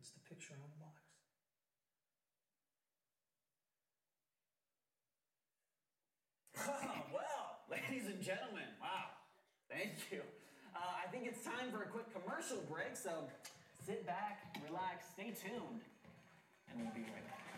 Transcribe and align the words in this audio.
It's 0.00 0.12
the 0.12 0.20
picture 0.24 0.54
on 0.56 0.64
the 0.64 0.80
box. 0.80 0.96
Well, 7.12 7.60
ladies 7.68 8.06
and 8.06 8.22
gentlemen, 8.22 8.64
wow. 8.80 9.12
Thank 9.68 10.10
you. 10.10 10.22
Uh, 10.74 10.78
I 11.04 11.10
think 11.10 11.26
it's 11.26 11.44
time 11.44 11.70
for 11.70 11.82
a 11.82 11.86
quick 11.86 12.06
commercial 12.12 12.64
break, 12.70 12.96
so 12.96 13.28
sit 13.84 14.06
back, 14.06 14.56
relax, 14.66 15.04
stay 15.12 15.34
tuned, 15.36 15.82
and 16.70 16.80
we'll 16.80 16.94
be 16.94 17.00
right 17.00 17.26
back. 17.28 17.49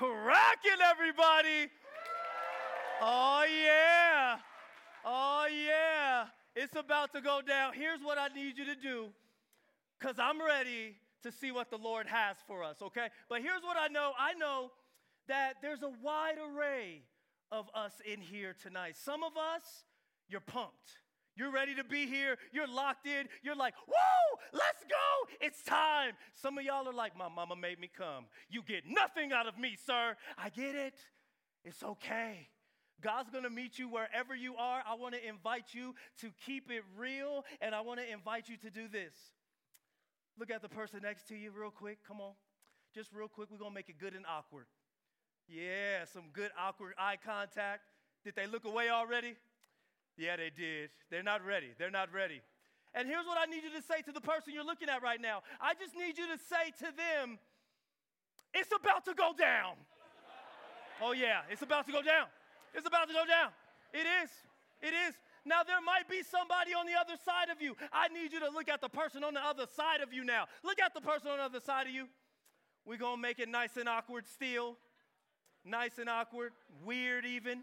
Cracking, 0.00 0.80
everybody? 0.90 1.70
Oh, 3.02 3.44
yeah. 3.44 4.36
Oh, 5.04 5.46
yeah. 5.46 6.24
It's 6.56 6.74
about 6.74 7.12
to 7.12 7.20
go 7.20 7.40
down. 7.46 7.74
Here's 7.74 8.00
what 8.02 8.16
I 8.16 8.28
need 8.28 8.56
you 8.56 8.64
to 8.64 8.74
do 8.74 9.08
because 9.98 10.18
I'm 10.18 10.40
ready 10.40 10.96
to 11.22 11.30
see 11.30 11.52
what 11.52 11.70
the 11.70 11.76
Lord 11.76 12.06
has 12.06 12.36
for 12.46 12.64
us, 12.64 12.80
okay? 12.80 13.08
But 13.28 13.42
here's 13.42 13.62
what 13.62 13.76
I 13.78 13.88
know 13.88 14.12
I 14.18 14.32
know 14.34 14.70
that 15.28 15.56
there's 15.60 15.82
a 15.82 15.92
wide 16.02 16.38
array 16.38 17.02
of 17.52 17.68
us 17.74 17.92
in 18.10 18.20
here 18.20 18.56
tonight. 18.60 18.96
Some 18.96 19.22
of 19.22 19.32
us, 19.36 19.84
you're 20.30 20.40
pumped. 20.40 20.98
You're 21.36 21.52
ready 21.52 21.74
to 21.76 21.84
be 21.84 22.06
here. 22.06 22.36
You're 22.52 22.66
locked 22.68 23.06
in. 23.06 23.26
You're 23.42 23.56
like, 23.56 23.74
whoa, 23.86 24.38
let's 24.52 24.84
go. 24.88 25.36
It's 25.40 25.62
time. 25.62 26.12
Some 26.34 26.58
of 26.58 26.64
y'all 26.64 26.88
are 26.88 26.92
like, 26.92 27.16
my 27.16 27.28
mama 27.28 27.56
made 27.56 27.78
me 27.78 27.88
come. 27.96 28.26
You 28.48 28.62
get 28.62 28.84
nothing 28.86 29.32
out 29.32 29.46
of 29.46 29.58
me, 29.58 29.76
sir. 29.86 30.16
I 30.36 30.48
get 30.50 30.74
it. 30.74 30.94
It's 31.64 31.82
okay. 31.82 32.48
God's 33.00 33.30
gonna 33.30 33.50
meet 33.50 33.78
you 33.78 33.88
wherever 33.88 34.34
you 34.34 34.56
are. 34.56 34.82
I 34.86 34.94
wanna 34.94 35.18
invite 35.26 35.72
you 35.72 35.94
to 36.18 36.30
keep 36.44 36.70
it 36.70 36.82
real, 36.98 37.44
and 37.60 37.74
I 37.74 37.80
wanna 37.80 38.02
invite 38.02 38.48
you 38.48 38.56
to 38.58 38.70
do 38.70 38.88
this. 38.88 39.14
Look 40.38 40.50
at 40.50 40.62
the 40.62 40.68
person 40.68 41.00
next 41.02 41.28
to 41.28 41.36
you, 41.36 41.50
real 41.50 41.70
quick. 41.70 41.98
Come 42.06 42.20
on. 42.20 42.32
Just 42.94 43.10
real 43.12 43.28
quick, 43.28 43.50
we're 43.50 43.58
gonna 43.58 43.74
make 43.74 43.88
it 43.88 43.98
good 43.98 44.14
and 44.14 44.26
awkward. 44.26 44.66
Yeah, 45.48 46.04
some 46.12 46.24
good 46.32 46.50
awkward 46.58 46.94
eye 46.98 47.16
contact. 47.24 47.82
Did 48.24 48.36
they 48.36 48.46
look 48.46 48.64
away 48.64 48.90
already? 48.90 49.34
Yeah, 50.16 50.36
they 50.36 50.50
did. 50.50 50.90
They're 51.10 51.22
not 51.22 51.44
ready. 51.44 51.68
They're 51.78 51.90
not 51.90 52.12
ready. 52.12 52.42
And 52.94 53.06
here's 53.08 53.26
what 53.26 53.38
I 53.38 53.46
need 53.46 53.62
you 53.62 53.70
to 53.70 53.82
say 53.82 54.02
to 54.02 54.12
the 54.12 54.20
person 54.20 54.52
you're 54.52 54.64
looking 54.64 54.88
at 54.88 55.02
right 55.02 55.20
now. 55.20 55.42
I 55.60 55.74
just 55.74 55.94
need 55.94 56.18
you 56.18 56.26
to 56.26 56.38
say 56.38 56.70
to 56.78 56.92
them, 56.96 57.38
it's 58.52 58.70
about 58.74 59.04
to 59.04 59.14
go 59.14 59.32
down. 59.38 59.74
Oh, 61.00 61.12
yeah, 61.12 61.42
it's 61.48 61.62
about 61.62 61.86
to 61.86 61.92
go 61.92 62.02
down. 62.02 62.26
It's 62.74 62.86
about 62.86 63.08
to 63.08 63.14
go 63.14 63.24
down. 63.24 63.50
It 63.94 64.06
is. 64.22 64.30
It 64.82 64.94
is. 64.94 65.14
Now, 65.44 65.62
there 65.62 65.80
might 65.80 66.08
be 66.08 66.22
somebody 66.22 66.74
on 66.74 66.86
the 66.86 66.98
other 66.98 67.14
side 67.24 67.48
of 67.48 67.62
you. 67.62 67.76
I 67.92 68.08
need 68.08 68.32
you 68.32 68.40
to 68.40 68.50
look 68.50 68.68
at 68.68 68.80
the 68.80 68.88
person 68.88 69.24
on 69.24 69.34
the 69.34 69.40
other 69.40 69.66
side 69.74 70.00
of 70.02 70.12
you 70.12 70.24
now. 70.24 70.46
Look 70.62 70.80
at 70.80 70.92
the 70.92 71.00
person 71.00 71.28
on 71.28 71.38
the 71.38 71.44
other 71.44 71.60
side 71.60 71.86
of 71.86 71.92
you. 71.92 72.08
We're 72.84 72.98
going 72.98 73.16
to 73.16 73.22
make 73.22 73.38
it 73.38 73.48
nice 73.48 73.76
and 73.76 73.88
awkward 73.88 74.26
still. 74.26 74.76
Nice 75.64 75.98
and 75.98 76.08
awkward, 76.08 76.52
weird 76.84 77.24
even. 77.24 77.62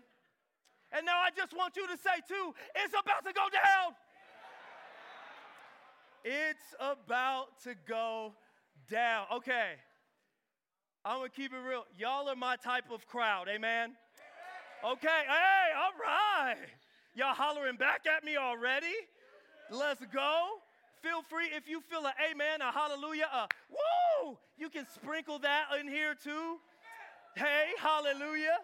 And 0.92 1.06
now 1.06 1.18
I 1.20 1.30
just 1.36 1.56
want 1.56 1.76
you 1.76 1.86
to 1.88 1.98
say, 1.98 2.22
too, 2.28 2.54
it's 2.76 2.94
about 2.94 3.26
to 3.26 3.34
go 3.34 3.48
down. 3.52 3.94
It's 6.24 6.76
about 6.80 7.60
to 7.64 7.76
go 7.88 8.34
down. 8.90 9.26
Okay. 9.34 9.74
I'm 11.06 11.20
going 11.20 11.30
to 11.30 11.36
keep 11.36 11.54
it 11.54 11.60
real. 11.68 11.86
Y'all 11.98 12.28
are 12.30 12.36
my 12.36 12.56
type 12.56 12.92
of 12.92 13.06
crowd. 13.08 13.48
Amen. 13.48 13.96
Okay. 14.84 15.08
Hey, 15.08 15.74
all 15.78 15.94
right. 16.02 16.58
Y'all 17.16 17.34
hollering 17.34 17.78
back 17.78 18.02
at 18.06 18.24
me 18.24 18.38
already? 18.38 18.94
Let's 19.72 20.04
go. 20.14 20.48
Feel 21.02 21.22
free 21.30 21.48
if 21.56 21.70
you 21.70 21.82
feel 21.82 22.06
an 22.06 22.14
amen, 22.32 22.62
a 22.62 22.72
hallelujah, 22.72 23.30
a 23.34 23.48
woo, 23.70 24.38
you 24.58 24.70
can 24.70 24.86
sprinkle 24.94 25.40
that 25.40 25.66
in 25.80 25.88
here 25.88 26.16
too. 26.16 26.58
Hey, 27.36 27.68
hallelujah. 27.80 28.58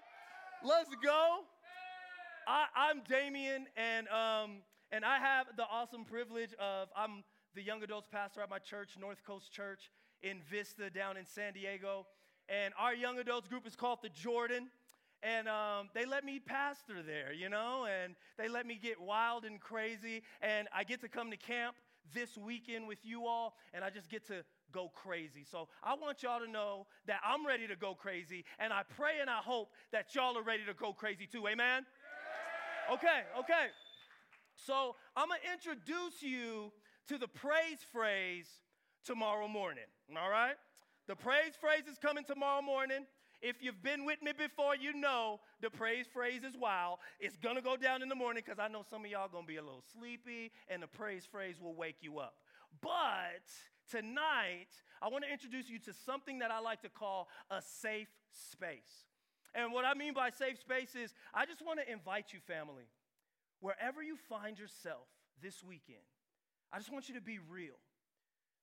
Let's 0.63 0.89
go. 1.03 1.41
I, 2.47 2.91
am 2.91 3.01
Damien, 3.07 3.67
and, 3.77 4.07
um, 4.09 4.57
and 4.91 5.05
I 5.05 5.17
have 5.17 5.47
the 5.55 5.63
awesome 5.63 6.05
privilege 6.05 6.53
of, 6.59 6.89
I'm 6.95 7.23
the 7.55 7.61
young 7.61 7.83
adults 7.83 8.07
pastor 8.11 8.41
at 8.41 8.49
my 8.49 8.59
church, 8.59 8.91
North 8.99 9.23
Coast 9.23 9.51
Church 9.51 9.91
in 10.21 10.39
Vista 10.49 10.89
down 10.89 11.17
in 11.17 11.25
San 11.25 11.53
Diego. 11.53 12.07
And 12.49 12.73
our 12.79 12.93
young 12.93 13.19
adults 13.19 13.47
group 13.47 13.67
is 13.67 13.75
called 13.75 13.99
the 14.01 14.09
Jordan. 14.09 14.69
And 15.21 15.47
um, 15.47 15.89
they 15.93 16.05
let 16.05 16.25
me 16.25 16.39
pastor 16.39 17.01
there, 17.01 17.31
you 17.31 17.47
know, 17.47 17.85
and 17.85 18.15
they 18.37 18.49
let 18.49 18.65
me 18.65 18.77
get 18.81 18.99
wild 18.99 19.45
and 19.45 19.59
crazy. 19.59 20.23
And 20.41 20.67
I 20.75 20.83
get 20.83 20.99
to 21.01 21.07
come 21.07 21.31
to 21.31 21.37
camp 21.37 21.75
this 22.13 22.37
weekend 22.37 22.87
with 22.87 22.99
you 23.03 23.25
all, 23.25 23.55
and 23.73 23.83
I 23.83 23.89
just 23.89 24.09
get 24.09 24.27
to 24.27 24.43
go 24.73 24.91
crazy. 24.93 25.45
So 25.49 25.69
I 25.81 25.93
want 25.93 26.23
y'all 26.23 26.39
to 26.39 26.51
know 26.51 26.87
that 27.07 27.19
I'm 27.25 27.45
ready 27.45 27.67
to 27.67 27.75
go 27.75 27.93
crazy, 27.93 28.43
and 28.59 28.73
I 28.73 28.81
pray 28.97 29.21
and 29.21 29.29
I 29.29 29.37
hope 29.37 29.71
that 29.91 30.13
y'all 30.13 30.37
are 30.37 30.43
ready 30.43 30.65
to 30.65 30.73
go 30.73 30.91
crazy 30.91 31.27
too. 31.27 31.47
Amen? 31.47 31.85
Okay, 32.91 33.21
okay. 33.39 33.67
So 34.55 34.95
I'm 35.15 35.29
gonna 35.29 35.39
introduce 35.53 36.21
you 36.21 36.71
to 37.07 37.17
the 37.17 37.27
praise 37.27 37.79
phrase 37.91 38.47
tomorrow 39.05 39.47
morning, 39.47 39.85
all 40.17 40.29
right? 40.29 40.55
The 41.07 41.15
praise 41.15 41.53
phrase 41.59 41.83
is 41.91 41.97
coming 41.97 42.23
tomorrow 42.23 42.61
morning. 42.61 43.05
If 43.41 43.57
you've 43.61 43.83
been 43.83 44.05
with 44.05 44.21
me 44.21 44.31
before, 44.37 44.75
you 44.75 44.93
know 44.93 45.41
the 45.61 45.69
praise 45.69 46.05
phrase 46.07 46.43
is 46.43 46.55
wild. 46.57 46.99
It's 47.19 47.35
gonna 47.35 47.61
go 47.61 47.75
down 47.75 48.01
in 48.01 48.09
the 48.09 48.15
morning 48.15 48.43
because 48.45 48.59
I 48.59 48.69
know 48.69 48.83
some 48.89 49.03
of 49.03 49.11
y'all 49.11 49.27
gonna 49.27 49.45
be 49.45 49.57
a 49.57 49.63
little 49.63 49.83
sleepy 49.97 50.51
and 50.69 50.81
the 50.81 50.87
praise 50.87 51.25
phrase 51.25 51.59
will 51.61 51.75
wake 51.75 51.97
you 52.01 52.19
up. 52.19 52.35
But 52.81 53.43
tonight, 53.89 54.69
I 55.01 55.09
wanna 55.09 55.27
introduce 55.31 55.69
you 55.69 55.79
to 55.79 55.93
something 56.05 56.39
that 56.39 56.51
I 56.51 56.59
like 56.59 56.81
to 56.83 56.89
call 56.89 57.27
a 57.49 57.61
safe 57.61 58.07
space. 58.31 59.07
And 59.55 59.71
what 59.71 59.85
I 59.85 59.93
mean 59.93 60.13
by 60.13 60.29
safe 60.29 60.59
space 60.59 60.95
is 60.95 61.13
I 61.33 61.45
just 61.45 61.65
wanna 61.65 61.83
invite 61.87 62.33
you, 62.33 62.39
family, 62.47 62.85
wherever 63.59 64.01
you 64.01 64.17
find 64.29 64.57
yourself 64.57 65.07
this 65.41 65.63
weekend, 65.63 66.03
I 66.71 66.79
just 66.79 66.91
want 66.91 67.07
you 67.07 67.15
to 67.15 67.21
be 67.21 67.39
real. 67.49 67.77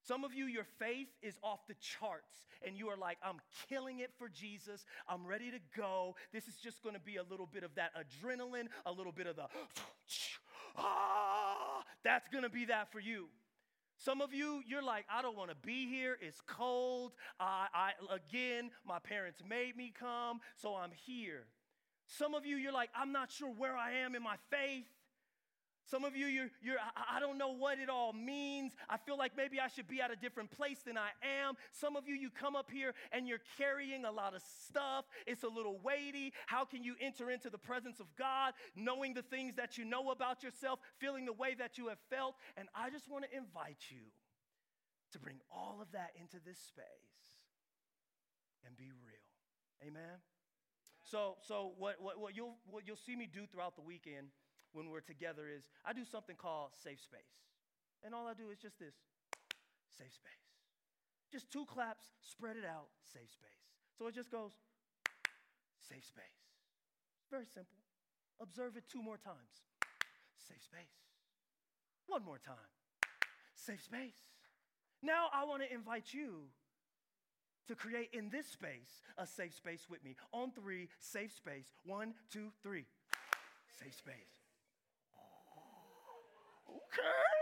Some 0.03 0.25
of 0.25 0.33
you, 0.33 0.47
your 0.47 0.65
faith 0.79 1.09
is 1.23 1.39
off 1.43 1.61
the 1.69 1.75
charts, 1.75 2.47
and 2.67 2.77
you 2.77 2.89
are 2.89 2.97
like, 2.97 3.19
I'm 3.23 3.39
killing 3.69 4.01
it 4.01 4.11
for 4.19 4.29
Jesus. 4.29 4.85
I'm 5.07 5.27
ready 5.27 5.51
to 5.51 5.59
go. 5.77 6.17
This 6.33 6.49
is 6.49 6.57
just 6.57 6.83
gonna 6.83 7.01
be 7.01 7.17
a 7.17 7.23
little 7.23 7.47
bit 7.47 7.65
of 7.65 7.75
that 7.75 7.91
adrenaline, 7.95 8.69
a 8.87 8.93
little 8.93 9.13
bit 9.13 9.27
of 9.27 9.37
the, 9.37 9.47
ah, 10.77 11.83
that's 12.03 12.29
gonna 12.29 12.49
be 12.49 12.65
that 12.67 12.91
for 12.91 12.99
you. 12.99 13.29
Some 14.01 14.23
of 14.23 14.33
you, 14.33 14.63
you're 14.67 14.83
like, 14.83 15.05
I 15.13 15.21
don't 15.21 15.37
wanna 15.37 15.55
be 15.63 15.87
here. 15.87 16.17
It's 16.23 16.41
cold. 16.47 17.13
I, 17.39 17.67
I, 17.75 17.91
again, 18.15 18.71
my 18.87 18.99
parents 18.99 19.43
made 19.47 19.77
me 19.77 19.93
come, 19.99 20.41
so 20.57 20.75
I'm 20.75 20.91
here. 21.05 21.45
Some 22.07 22.35
of 22.35 22.47
you, 22.47 22.57
you're 22.57 22.73
like, 22.73 22.89
I'm 22.97 23.13
not 23.13 23.31
sure 23.31 23.51
where 23.51 23.77
I 23.77 23.93
am 23.99 24.15
in 24.15 24.23
my 24.23 24.37
faith. 24.51 24.87
Some 25.91 26.05
of 26.05 26.15
you, 26.15 26.27
you're, 26.27 26.51
you're, 26.63 26.77
I 27.13 27.19
don't 27.19 27.37
know 27.37 27.53
what 27.53 27.81
it 27.81 27.89
all 27.89 28.13
means. 28.13 28.73
I 28.89 28.97
feel 28.97 29.19
like 29.19 29.37
maybe 29.37 29.59
I 29.59 29.67
should 29.67 29.89
be 29.89 30.01
at 30.01 30.13
a 30.13 30.17
different 30.17 30.53
place 30.53 30.79
than 30.87 30.97
I 30.97 31.11
am. 31.43 31.55
Some 31.73 31.97
of 31.97 32.07
you, 32.07 32.15
you 32.15 32.31
come 32.31 32.55
up 32.55 32.71
here 32.71 32.95
and 33.11 33.27
you're 33.27 33.41
carrying 33.59 34.05
a 34.05 34.13
lot 34.13 34.37
of 34.37 34.43
stuff. 34.69 35.07
It's 35.27 35.43
a 35.43 35.49
little 35.49 35.81
weighty. 35.83 36.33
How 36.47 36.65
can 36.65 36.85
you 36.85 36.95
enter 37.01 37.29
into 37.29 37.51
the 37.51 37.59
presence 37.59 37.99
of 37.99 38.07
God, 38.17 38.55
knowing 38.77 39.15
the 39.15 39.23
things 39.23 39.57
that 39.57 39.79
you 39.79 39.85
know 39.85 40.13
about 40.13 40.45
yourself, 40.45 40.79
feeling 40.99 41.27
the 41.27 41.33
way 41.33 41.57
that 41.59 41.77
you 41.77 41.89
have 41.89 41.99
felt? 42.09 42.37
And 42.57 42.69
I 42.73 42.91
just 42.91 43.11
want 43.11 43.25
to 43.25 43.37
invite 43.37 43.83
you 43.89 44.07
to 45.11 45.19
bring 45.19 45.41
all 45.51 45.81
of 45.83 45.91
that 45.91 46.11
into 46.21 46.37
this 46.47 46.59
space 46.59 46.85
and 48.65 48.77
be 48.77 48.93
real. 48.93 49.89
Amen? 49.89 50.23
So, 51.03 51.39
so 51.43 51.73
what, 51.79 51.97
what, 52.01 52.21
what, 52.21 52.37
you'll, 52.37 52.55
what 52.71 52.85
you'll 52.87 52.95
see 52.95 53.17
me 53.17 53.27
do 53.27 53.47
throughout 53.51 53.75
the 53.75 53.83
weekend 53.83 54.29
when 54.73 54.91
we're 54.91 55.01
together 55.01 55.49
is 55.49 55.69
I 55.85 55.93
do 55.93 56.05
something 56.05 56.37
called 56.37 56.71
safe 56.83 57.01
space. 57.01 57.35
And 58.03 58.15
all 58.15 58.27
I 58.27 58.35
do 58.35 58.51
is 58.51 58.59
just 58.59 58.79
this 58.79 58.95
safe 59.99 60.15
space. 60.15 60.47
Just 61.31 61.51
two 61.51 61.65
claps, 61.67 62.07
spread 62.21 62.57
it 62.57 62.65
out, 62.65 62.89
safe 63.13 63.31
space. 63.31 63.63
So 63.99 64.07
it 64.09 64.15
just 64.15 64.31
goes 64.31 64.53
safe 65.79 66.05
space. 66.05 66.41
Very 67.31 67.47
simple. 67.47 67.79
Observe 68.41 68.77
it 68.77 68.85
two 68.91 69.03
more 69.03 69.19
times. 69.19 69.69
Safe 70.49 70.63
space. 70.63 70.97
One 72.07 72.25
more 72.25 72.39
time. 72.39 72.71
Safe 73.55 73.83
space. 73.83 74.17
Now 75.03 75.27
I 75.33 75.45
want 75.45 75.63
to 75.63 75.73
invite 75.73 76.13
you 76.13 76.49
to 77.69 77.75
create 77.77 78.11
in 78.13 78.31
this 78.31 78.47
space 78.47 79.03
a 79.17 79.27
safe 79.27 79.55
space 79.55 79.87
with 79.89 80.03
me. 80.03 80.17
On 80.33 80.51
three, 80.51 80.89
safe 80.99 81.33
space. 81.33 81.69
One, 81.85 82.15
two, 82.33 82.49
three. 82.63 82.87
Safe 83.79 83.95
space. 83.95 84.40
Okay. 86.91 87.41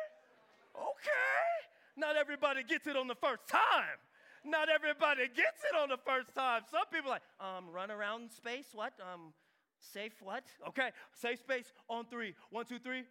Okay. 0.76 1.58
Not 1.96 2.16
everybody 2.16 2.62
gets 2.62 2.86
it 2.86 2.96
on 2.96 3.08
the 3.08 3.14
first 3.14 3.46
time. 3.48 3.98
Not 4.44 4.68
everybody 4.68 5.22
gets 5.28 5.64
it 5.64 5.76
on 5.76 5.88
the 5.88 5.96
first 5.96 6.34
time. 6.34 6.62
Some 6.70 6.86
people 6.92 7.10
like, 7.10 7.22
um, 7.40 7.70
run 7.72 7.90
around 7.90 8.30
space, 8.30 8.66
what? 8.72 8.92
Um, 9.00 9.32
safe 9.80 10.12
what? 10.22 10.44
Okay, 10.68 10.90
safe 11.12 11.40
space 11.40 11.72
on 11.88 12.06
three. 12.06 12.34
One, 12.50 12.64
two, 12.66 12.78
three. 12.78 13.04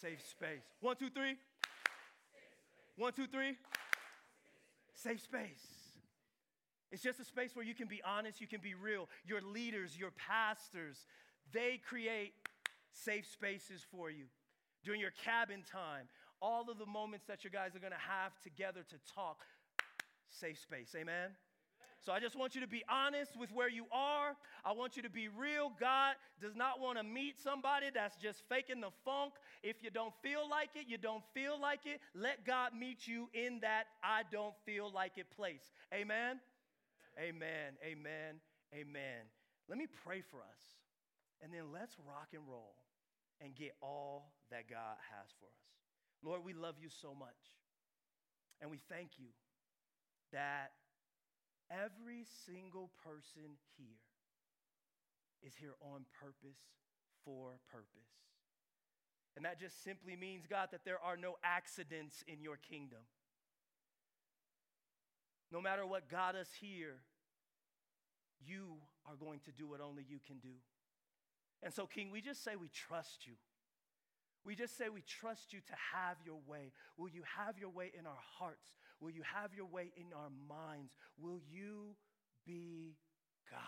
Safe 0.00 0.20
space. 0.26 0.64
One, 0.80 0.96
two, 0.96 1.10
three. 1.10 1.36
One, 2.96 3.12
two, 3.12 3.26
three. 3.26 3.56
Safe 4.94 5.20
space. 5.20 5.64
It's 6.90 7.02
just 7.02 7.20
a 7.20 7.24
space 7.24 7.54
where 7.54 7.64
you 7.64 7.74
can 7.74 7.88
be 7.88 8.02
honest, 8.04 8.40
you 8.40 8.46
can 8.46 8.60
be 8.60 8.74
real. 8.74 9.08
Your 9.24 9.40
leaders, 9.40 9.96
your 9.96 10.10
pastors, 10.10 11.06
they 11.52 11.80
create 11.88 12.34
safe 12.90 13.26
spaces 13.26 13.84
for 13.90 14.10
you 14.10 14.24
during 14.84 15.00
your 15.00 15.12
cabin 15.24 15.62
time. 15.70 16.08
All 16.40 16.70
of 16.70 16.78
the 16.78 16.86
moments 16.86 17.26
that 17.26 17.44
you 17.44 17.50
guys 17.50 17.76
are 17.76 17.78
gonna 17.78 17.94
have 17.96 18.32
together 18.40 18.82
to 18.88 18.96
talk, 19.14 19.44
safe 20.30 20.58
space. 20.58 20.94
Amen? 20.96 21.30
So 22.04 22.12
I 22.12 22.18
just 22.18 22.36
want 22.36 22.56
you 22.56 22.60
to 22.62 22.66
be 22.66 22.82
honest 22.88 23.36
with 23.38 23.52
where 23.52 23.68
you 23.68 23.86
are. 23.92 24.34
I 24.64 24.72
want 24.72 24.96
you 24.96 25.02
to 25.04 25.10
be 25.10 25.28
real. 25.28 25.70
God 25.78 26.16
does 26.40 26.56
not 26.56 26.80
want 26.80 26.98
to 26.98 27.04
meet 27.04 27.38
somebody 27.38 27.90
that's 27.94 28.16
just 28.16 28.42
faking 28.48 28.80
the 28.80 28.90
funk. 29.04 29.34
If 29.62 29.84
you 29.84 29.90
don't 29.90 30.12
feel 30.20 30.48
like 30.50 30.70
it, 30.74 30.86
you 30.88 30.98
don't 30.98 31.22
feel 31.32 31.60
like 31.60 31.86
it. 31.86 32.00
Let 32.12 32.44
God 32.44 32.72
meet 32.76 33.06
you 33.06 33.28
in 33.34 33.60
that 33.60 33.84
I 34.02 34.22
don't 34.32 34.54
feel 34.66 34.90
like 34.92 35.12
it 35.16 35.30
place. 35.30 35.70
Amen. 35.94 36.40
Amen. 37.16 37.78
Amen. 37.84 38.40
Amen. 38.74 39.22
Let 39.68 39.78
me 39.78 39.86
pray 40.04 40.22
for 40.28 40.38
us. 40.38 40.62
And 41.40 41.52
then 41.54 41.72
let's 41.72 41.96
rock 42.04 42.28
and 42.34 42.42
roll 42.48 42.74
and 43.40 43.54
get 43.54 43.74
all 43.80 44.32
that 44.52 44.68
God 44.68 44.96
has 45.16 45.32
for 45.40 45.46
us. 45.46 45.68
Lord, 46.22 46.44
we 46.44 46.52
love 46.52 46.76
you 46.80 46.88
so 46.88 47.14
much. 47.14 47.58
And 48.60 48.70
we 48.70 48.78
thank 48.88 49.18
you 49.18 49.34
that 50.32 50.72
every 51.70 52.24
single 52.46 52.90
person 53.02 53.58
here 53.76 54.00
is 55.42 55.54
here 55.58 55.74
on 55.80 56.04
purpose 56.20 56.60
for 57.24 57.58
purpose. 57.70 58.12
And 59.36 59.44
that 59.44 59.58
just 59.58 59.82
simply 59.82 60.14
means, 60.14 60.46
God, 60.46 60.68
that 60.72 60.84
there 60.84 61.00
are 61.02 61.16
no 61.16 61.36
accidents 61.42 62.22
in 62.28 62.42
your 62.42 62.56
kingdom. 62.56 63.00
No 65.50 65.60
matter 65.60 65.86
what 65.86 66.08
got 66.08 66.34
us 66.36 66.48
here, 66.60 67.00
you 68.44 68.76
are 69.06 69.16
going 69.16 69.40
to 69.40 69.52
do 69.52 69.66
what 69.66 69.80
only 69.80 70.04
you 70.08 70.18
can 70.26 70.38
do. 70.38 70.54
And 71.62 71.72
so, 71.72 71.86
King, 71.86 72.10
we 72.10 72.20
just 72.20 72.44
say 72.44 72.56
we 72.56 72.68
trust 72.68 73.26
you. 73.26 73.34
We 74.44 74.56
just 74.56 74.76
say 74.76 74.88
we 74.88 75.02
trust 75.02 75.52
you 75.52 75.60
to 75.60 75.74
have 75.94 76.16
your 76.24 76.40
way. 76.46 76.72
Will 76.96 77.08
you 77.08 77.22
have 77.36 77.58
your 77.58 77.70
way 77.70 77.92
in 77.96 78.06
our 78.06 78.22
hearts? 78.38 78.72
Will 79.00 79.10
you 79.10 79.22
have 79.22 79.54
your 79.54 79.66
way 79.66 79.92
in 79.96 80.12
our 80.14 80.30
minds? 80.48 80.96
Will 81.18 81.40
you 81.50 81.94
be 82.44 82.96
God? 83.50 83.60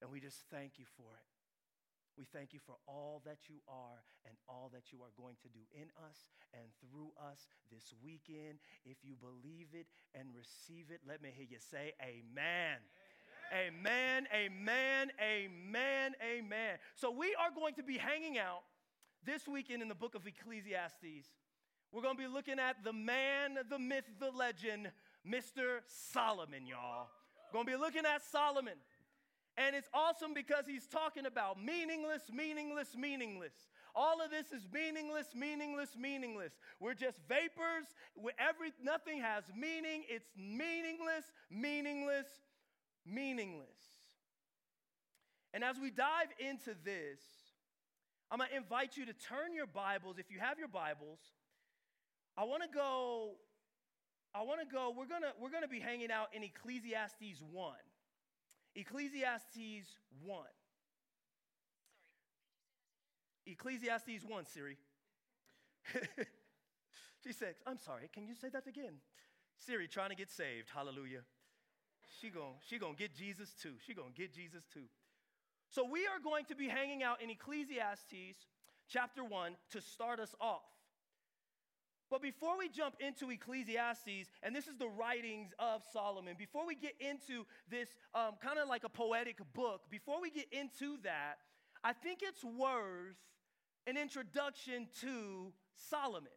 And 0.00 0.10
we 0.10 0.20
just 0.20 0.42
thank 0.50 0.78
you 0.78 0.84
for 0.96 1.14
it. 1.14 1.32
We 2.18 2.26
thank 2.30 2.52
you 2.52 2.60
for 2.60 2.76
all 2.86 3.22
that 3.24 3.48
you 3.48 3.56
are 3.68 4.04
and 4.26 4.36
all 4.46 4.70
that 4.74 4.92
you 4.92 4.98
are 5.02 5.14
going 5.16 5.36
to 5.42 5.48
do 5.48 5.60
in 5.72 5.88
us 6.08 6.28
and 6.52 6.68
through 6.80 7.10
us 7.16 7.46
this 7.72 7.94
weekend. 8.04 8.58
If 8.84 8.98
you 9.02 9.14
believe 9.16 9.68
it 9.72 9.86
and 10.14 10.28
receive 10.36 10.90
it, 10.90 11.00
let 11.08 11.22
me 11.22 11.30
hear 11.34 11.46
you 11.48 11.58
say, 11.58 11.94
Amen. 12.02 12.78
Amen, 13.52 14.26
amen, 14.32 15.12
amen, 15.20 15.20
amen. 15.20 16.12
amen. 16.22 16.78
So 16.96 17.10
we 17.10 17.34
are 17.36 17.50
going 17.54 17.74
to 17.74 17.82
be 17.82 17.98
hanging 17.98 18.38
out 18.38 18.62
this 19.24 19.46
weekend 19.46 19.82
in 19.82 19.88
the 19.88 19.94
book 19.94 20.14
of 20.14 20.26
Ecclesiastes. 20.26 21.28
We're 21.92 22.02
going 22.02 22.16
to 22.16 22.22
be 22.22 22.28
looking 22.28 22.58
at 22.58 22.82
the 22.84 22.92
man, 22.92 23.58
the 23.68 23.78
myth, 23.78 24.04
the 24.18 24.30
legend, 24.30 24.90
Mr. 25.28 25.80
Solomon, 26.12 26.66
y'all. 26.66 27.08
We're 27.52 27.58
going 27.58 27.66
to 27.66 27.72
be 27.72 27.78
looking 27.78 28.06
at 28.06 28.22
Solomon. 28.24 28.74
And 29.58 29.76
it's 29.76 29.88
awesome 29.92 30.32
because 30.32 30.64
he's 30.66 30.86
talking 30.86 31.26
about 31.26 31.62
meaningless, 31.62 32.22
meaningless, 32.32 32.96
meaningless. 32.96 33.52
All 33.94 34.22
of 34.22 34.30
this 34.30 34.50
is 34.52 34.66
meaningless, 34.72 35.26
meaningless, 35.36 35.90
meaningless. 35.98 36.52
We're 36.80 36.94
just 36.94 37.18
vapors. 37.28 37.84
We're 38.16 38.32
every, 38.38 38.72
nothing 38.82 39.20
has 39.20 39.44
meaning. 39.54 40.04
It's 40.08 40.30
meaningless, 40.34 41.30
meaningless, 41.50 42.26
meaningless. 43.04 43.68
And 45.52 45.62
as 45.62 45.76
we 45.78 45.90
dive 45.90 46.28
into 46.38 46.74
this, 46.82 47.20
I'm 48.32 48.38
going 48.38 48.48
to 48.48 48.56
invite 48.56 48.96
you 48.96 49.04
to 49.04 49.12
turn 49.12 49.52
your 49.54 49.66
Bibles, 49.66 50.16
if 50.18 50.30
you 50.30 50.38
have 50.40 50.58
your 50.58 50.66
Bibles, 50.66 51.18
I 52.34 52.44
want 52.44 52.62
to 52.62 52.68
go 52.74 53.32
I 54.34 54.40
want 54.40 54.60
to 54.60 54.66
go 54.66 54.94
we're 54.96 55.04
going 55.04 55.20
to 55.20 55.32
we're 55.38 55.50
to 55.60 55.68
be 55.68 55.80
hanging 55.80 56.10
out 56.10 56.28
in 56.32 56.42
Ecclesiastes 56.42 57.42
1. 57.52 57.74
Ecclesiastes 58.74 59.84
1. 60.24 60.44
Ecclesiastes 63.44 64.24
1, 64.26 64.46
Siri. 64.46 64.78
she 67.22 67.34
says, 67.34 67.56
I'm 67.66 67.76
sorry, 67.76 68.08
can 68.14 68.26
you 68.26 68.34
say 68.34 68.48
that 68.48 68.66
again? 68.66 68.94
Siri 69.58 69.88
trying 69.88 70.08
to 70.08 70.16
get 70.16 70.30
saved. 70.30 70.70
Hallelujah. 70.74 71.20
She 72.18 72.30
going 72.30 72.54
she 72.66 72.78
going 72.78 72.94
to 72.94 72.98
get 72.98 73.14
Jesus 73.14 73.52
too. 73.62 73.74
She 73.86 73.92
going 73.92 74.14
to 74.14 74.18
get 74.18 74.32
Jesus 74.32 74.64
too. 74.72 74.88
So 75.72 75.86
we 75.90 76.00
are 76.00 76.20
going 76.22 76.44
to 76.46 76.54
be 76.54 76.68
hanging 76.68 77.02
out 77.02 77.22
in 77.22 77.30
Ecclesiastes 77.30 78.44
chapter 78.90 79.24
1 79.24 79.56
to 79.70 79.80
start 79.80 80.20
us 80.20 80.34
off. 80.38 80.60
But 82.10 82.20
before 82.20 82.58
we 82.58 82.68
jump 82.68 82.96
into 83.00 83.30
Ecclesiastes, 83.30 84.28
and 84.42 84.54
this 84.54 84.66
is 84.66 84.76
the 84.76 84.88
writings 84.88 85.54
of 85.58 85.80
Solomon, 85.90 86.34
before 86.38 86.66
we 86.66 86.74
get 86.74 86.92
into 87.00 87.46
this 87.70 87.88
um, 88.14 88.32
kind 88.42 88.58
of 88.58 88.68
like 88.68 88.84
a 88.84 88.90
poetic 88.90 89.38
book, 89.54 89.80
before 89.90 90.20
we 90.20 90.30
get 90.30 90.44
into 90.52 90.98
that, 91.04 91.36
I 91.82 91.94
think 91.94 92.18
it's 92.20 92.44
worth 92.44 93.16
an 93.86 93.96
introduction 93.96 94.88
to 95.00 95.54
Solomon. 95.74 96.28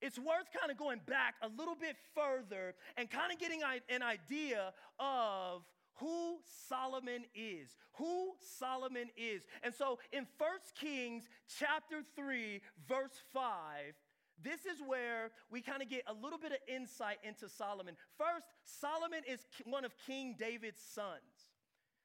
It's 0.00 0.18
worth 0.18 0.46
kind 0.56 0.70
of 0.70 0.78
going 0.78 1.00
back 1.08 1.34
a 1.42 1.48
little 1.48 1.74
bit 1.74 1.96
further 2.14 2.74
and 2.96 3.10
kind 3.10 3.32
of 3.32 3.40
getting 3.40 3.62
an 3.88 4.02
idea 4.04 4.72
of 5.00 5.62
who 5.94 6.38
Solomon 6.68 7.24
is, 7.34 7.76
who 7.94 8.32
Solomon 8.58 9.08
is. 9.16 9.42
And 9.62 9.74
so 9.74 9.98
in 10.12 10.26
First 10.38 10.74
Kings 10.80 11.24
chapter 11.58 12.02
3 12.16 12.60
verse 12.88 13.22
5, 13.32 13.94
this 14.42 14.66
is 14.66 14.80
where 14.86 15.30
we 15.50 15.60
kind 15.60 15.82
of 15.82 15.88
get 15.88 16.02
a 16.06 16.12
little 16.12 16.38
bit 16.38 16.52
of 16.52 16.58
insight 16.66 17.18
into 17.22 17.48
Solomon. 17.48 17.96
First, 18.18 18.46
Solomon 18.64 19.22
is 19.28 19.46
one 19.64 19.84
of 19.84 19.92
King 20.06 20.36
David's 20.38 20.82
sons. 20.82 21.52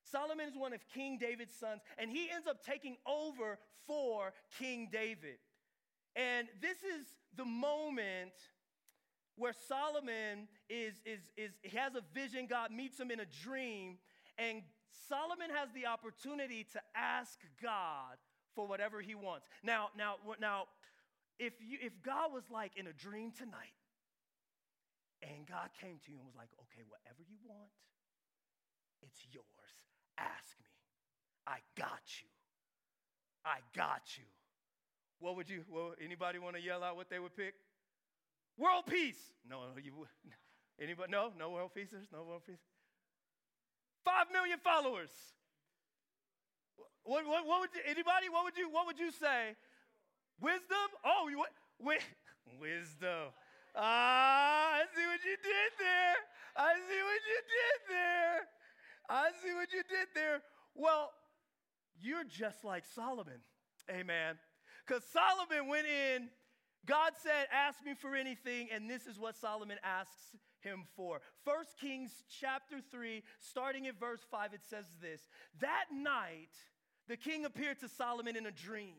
Solomon 0.04 0.48
is 0.48 0.56
one 0.56 0.74
of 0.74 0.82
King 0.94 1.18
David's 1.20 1.56
sons, 1.56 1.82
and 1.98 2.10
he 2.10 2.30
ends 2.34 2.48
up 2.48 2.64
taking 2.64 2.96
over 3.06 3.60
for 3.86 4.34
King 4.58 4.90
David. 4.92 5.38
And 6.16 6.48
this 6.62 6.78
is 6.78 7.06
the 7.36 7.46
moment 7.46 8.34
where 9.38 9.54
Solomon 9.68 10.48
is, 10.70 10.96
is, 11.06 11.20
is 11.38 11.52
he 11.62 11.78
has 11.78 11.96
a 11.96 12.02
vision, 12.14 12.48
God 12.48 12.72
meets 12.72 13.00
him 13.00 13.12
in 13.12 13.20
a 13.20 13.26
dream, 13.44 13.98
and 14.38 14.62
Solomon 15.08 15.50
has 15.56 15.70
the 15.74 15.86
opportunity 15.86 16.66
to 16.74 16.82
ask 16.96 17.40
God 17.62 18.18
for 18.56 18.68
whatever 18.68 19.02
he 19.02 19.16
wants. 19.16 19.48
Now, 19.64 19.90
now, 19.98 20.16
now, 20.42 20.66
if, 21.40 21.54
you, 21.62 21.78
if 21.82 21.94
God 22.02 22.34
was 22.34 22.44
like 22.52 22.72
in 22.76 22.88
a 22.88 22.94
dream 22.94 23.32
tonight, 23.32 23.78
and 25.22 25.46
God 25.48 25.70
came 25.82 25.98
to 26.06 26.12
you 26.12 26.18
and 26.18 26.26
was 26.26 26.36
like, 26.36 26.50
okay, 26.62 26.84
whatever 26.90 27.22
you 27.28 27.38
want, 27.46 27.70
it's 29.02 29.22
yours. 29.32 29.46
Ask 30.18 30.58
me. 30.60 30.70
I 31.46 31.58
got 31.78 32.02
you. 32.22 32.28
I 33.46 33.60
got 33.76 34.18
you. 34.18 34.26
What 35.20 35.36
would 35.36 35.50
you, 35.50 35.64
well, 35.70 35.94
anybody 36.04 36.38
want 36.38 36.56
to 36.56 36.62
yell 36.62 36.84
out 36.84 36.96
what 36.96 37.10
they 37.10 37.20
would 37.20 37.36
pick? 37.36 37.56
World 38.58 38.86
peace. 38.88 39.20
No, 39.48 39.62
you. 39.84 40.08
Anybody? 40.82 41.12
No, 41.12 41.32
no 41.38 41.52
world 41.52 41.72
peace. 41.74 41.90
no 42.12 42.24
world 42.24 42.42
peace. 42.46 42.62
Five 44.04 44.28
million 44.32 44.60
followers. 44.64 45.10
What, 47.04 47.26
what, 47.26 47.46
what 47.46 47.62
would 47.62 47.70
you, 47.74 47.82
anybody? 47.86 48.30
What 48.30 48.44
would 48.44 48.58
you? 48.58 48.70
What 48.70 48.86
would 48.88 49.00
you 49.00 49.12
say? 49.12 49.56
Wisdom? 50.42 50.90
Oh, 51.06 51.28
you 51.30 51.38
what? 51.38 51.50
wisdom. 52.60 53.34
Ah, 53.76 54.82
I 54.82 54.84
see 54.96 55.06
what 55.06 55.24
you 55.24 55.38
did 55.38 55.72
there. 55.78 56.16
I 56.56 56.74
see 56.74 57.02
what 57.06 57.22
you 57.30 57.40
did 57.46 57.80
there. 57.90 58.40
I 59.10 59.30
see 59.44 59.54
what 59.54 59.72
you 59.72 59.84
did 59.84 60.08
there. 60.16 60.42
Well, 60.74 61.12
you're 62.00 62.24
just 62.24 62.64
like 62.64 62.84
Solomon. 62.94 63.42
Amen. 63.90 64.36
Because 64.86 65.04
Solomon 65.12 65.70
went 65.70 65.88
in, 65.88 66.30
God 66.88 67.14
said, 67.22 67.48
Ask 67.52 67.86
me 67.86 67.94
for 67.94 68.16
anything, 68.16 68.70
and 68.74 68.90
this 68.90 69.06
is 69.06 69.20
what 69.20 69.36
Solomon 69.36 69.78
asks 69.84 70.36
him 70.62 70.86
for. 70.96 71.22
First 71.46 71.78
Kings 71.80 72.12
chapter 72.40 72.78
3, 72.92 73.22
starting 73.40 73.88
at 73.88 74.00
verse 74.00 74.22
5, 74.32 74.54
it 74.54 74.62
says 74.68 74.86
this 75.02 75.22
That 75.60 75.86
night, 75.94 76.50
the 77.08 77.18
king 77.18 77.46
appeared 77.46 77.80
to 77.82 77.90
Solomon 77.90 78.36
in 78.36 78.46
a 78.46 78.52
dream. 78.52 78.96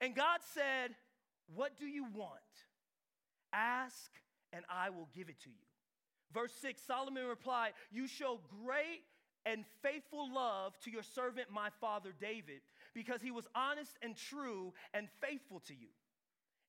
And 0.00 0.14
God 0.14 0.40
said, 0.54 0.94
What 1.54 1.78
do 1.78 1.86
you 1.86 2.04
want? 2.04 2.38
Ask, 3.52 4.10
and 4.52 4.64
I 4.70 4.90
will 4.90 5.08
give 5.14 5.28
it 5.28 5.40
to 5.40 5.50
you. 5.50 5.66
Verse 6.32 6.52
6 6.60 6.80
Solomon 6.86 7.26
replied, 7.26 7.72
You 7.90 8.06
show 8.06 8.40
great 8.64 9.02
and 9.46 9.64
faithful 9.82 10.32
love 10.32 10.78
to 10.84 10.90
your 10.90 11.02
servant, 11.02 11.48
my 11.50 11.70
father 11.80 12.10
David, 12.18 12.60
because 12.94 13.22
he 13.22 13.30
was 13.30 13.46
honest 13.54 13.96
and 14.02 14.14
true 14.14 14.74
and 14.92 15.08
faithful 15.20 15.60
to 15.60 15.74
you. 15.74 15.88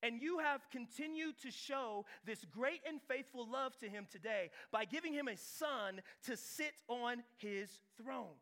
And 0.04 0.22
you 0.22 0.40
have 0.40 0.62
continued 0.72 1.36
to 1.44 1.52
show 1.52 2.06
this 2.26 2.44
great 2.46 2.82
and 2.88 3.00
faithful 3.08 3.48
love 3.48 3.78
to 3.80 3.90
him 3.90 4.08
today 4.12 4.50
by 4.72 4.86
giving 4.86 5.14
him 5.14 5.28
a 5.28 5.38
son 5.38 6.02
to 6.26 6.36
sit 6.36 6.74
on 6.88 7.24
his 7.38 7.70
throne. 8.02 8.40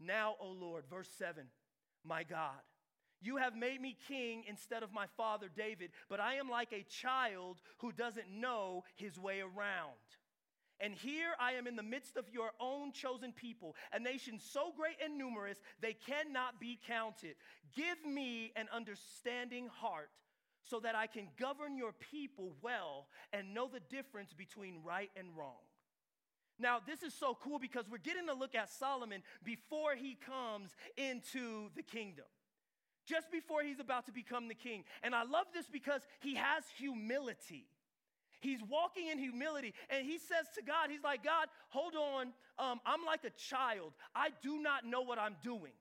Now, 0.00 0.34
O 0.40 0.48
Lord, 0.48 0.84
verse 0.90 1.08
7, 1.16 1.44
my 2.04 2.24
God, 2.24 2.60
you 3.22 3.36
have 3.36 3.56
made 3.56 3.80
me 3.80 3.96
king 4.08 4.44
instead 4.48 4.82
of 4.82 4.92
my 4.92 5.06
father 5.16 5.46
David, 5.54 5.90
but 6.10 6.20
I 6.20 6.34
am 6.34 6.50
like 6.50 6.72
a 6.72 6.82
child 6.82 7.62
who 7.78 7.92
doesn't 7.92 8.28
know 8.28 8.84
his 8.96 9.18
way 9.18 9.40
around. 9.40 9.94
And 10.80 10.94
here 10.94 11.34
I 11.38 11.52
am 11.52 11.66
in 11.66 11.76
the 11.76 11.82
midst 11.82 12.16
of 12.16 12.24
your 12.32 12.50
own 12.60 12.92
chosen 12.92 13.32
people, 13.32 13.76
a 13.92 13.98
nation 13.98 14.38
so 14.38 14.72
great 14.76 14.96
and 15.02 15.16
numerous 15.16 15.58
they 15.80 15.94
cannot 15.94 16.60
be 16.60 16.78
counted. 16.86 17.36
Give 17.76 18.04
me 18.04 18.52
an 18.56 18.66
understanding 18.72 19.68
heart 19.68 20.10
so 20.64 20.80
that 20.80 20.94
I 20.94 21.06
can 21.06 21.28
govern 21.38 21.76
your 21.76 21.92
people 21.92 22.54
well 22.62 23.06
and 23.32 23.54
know 23.54 23.68
the 23.72 23.80
difference 23.80 24.32
between 24.32 24.82
right 24.82 25.10
and 25.16 25.28
wrong. 25.36 25.62
Now, 26.58 26.78
this 26.84 27.02
is 27.02 27.12
so 27.12 27.36
cool 27.40 27.58
because 27.58 27.88
we're 27.90 27.98
getting 27.98 28.26
to 28.28 28.34
look 28.34 28.54
at 28.54 28.70
Solomon 28.70 29.22
before 29.42 29.94
he 29.96 30.16
comes 30.26 30.70
into 30.96 31.70
the 31.74 31.82
kingdom. 31.82 32.26
Just 33.06 33.30
before 33.30 33.62
he's 33.62 33.80
about 33.80 34.06
to 34.06 34.12
become 34.12 34.48
the 34.48 34.54
king. 34.54 34.84
And 35.02 35.14
I 35.14 35.24
love 35.24 35.46
this 35.52 35.66
because 35.70 36.00
he 36.20 36.36
has 36.36 36.64
humility. 36.78 37.66
He's 38.40 38.60
walking 38.62 39.08
in 39.08 39.18
humility 39.18 39.74
and 39.90 40.06
he 40.06 40.18
says 40.18 40.46
to 40.56 40.62
God, 40.62 40.90
He's 40.90 41.02
like, 41.02 41.24
God, 41.24 41.48
hold 41.68 41.94
on. 41.94 42.32
Um, 42.58 42.80
I'm 42.86 43.04
like 43.04 43.24
a 43.24 43.30
child. 43.30 43.92
I 44.14 44.28
do 44.42 44.60
not 44.60 44.86
know 44.86 45.02
what 45.02 45.18
I'm 45.18 45.36
doing. 45.42 45.72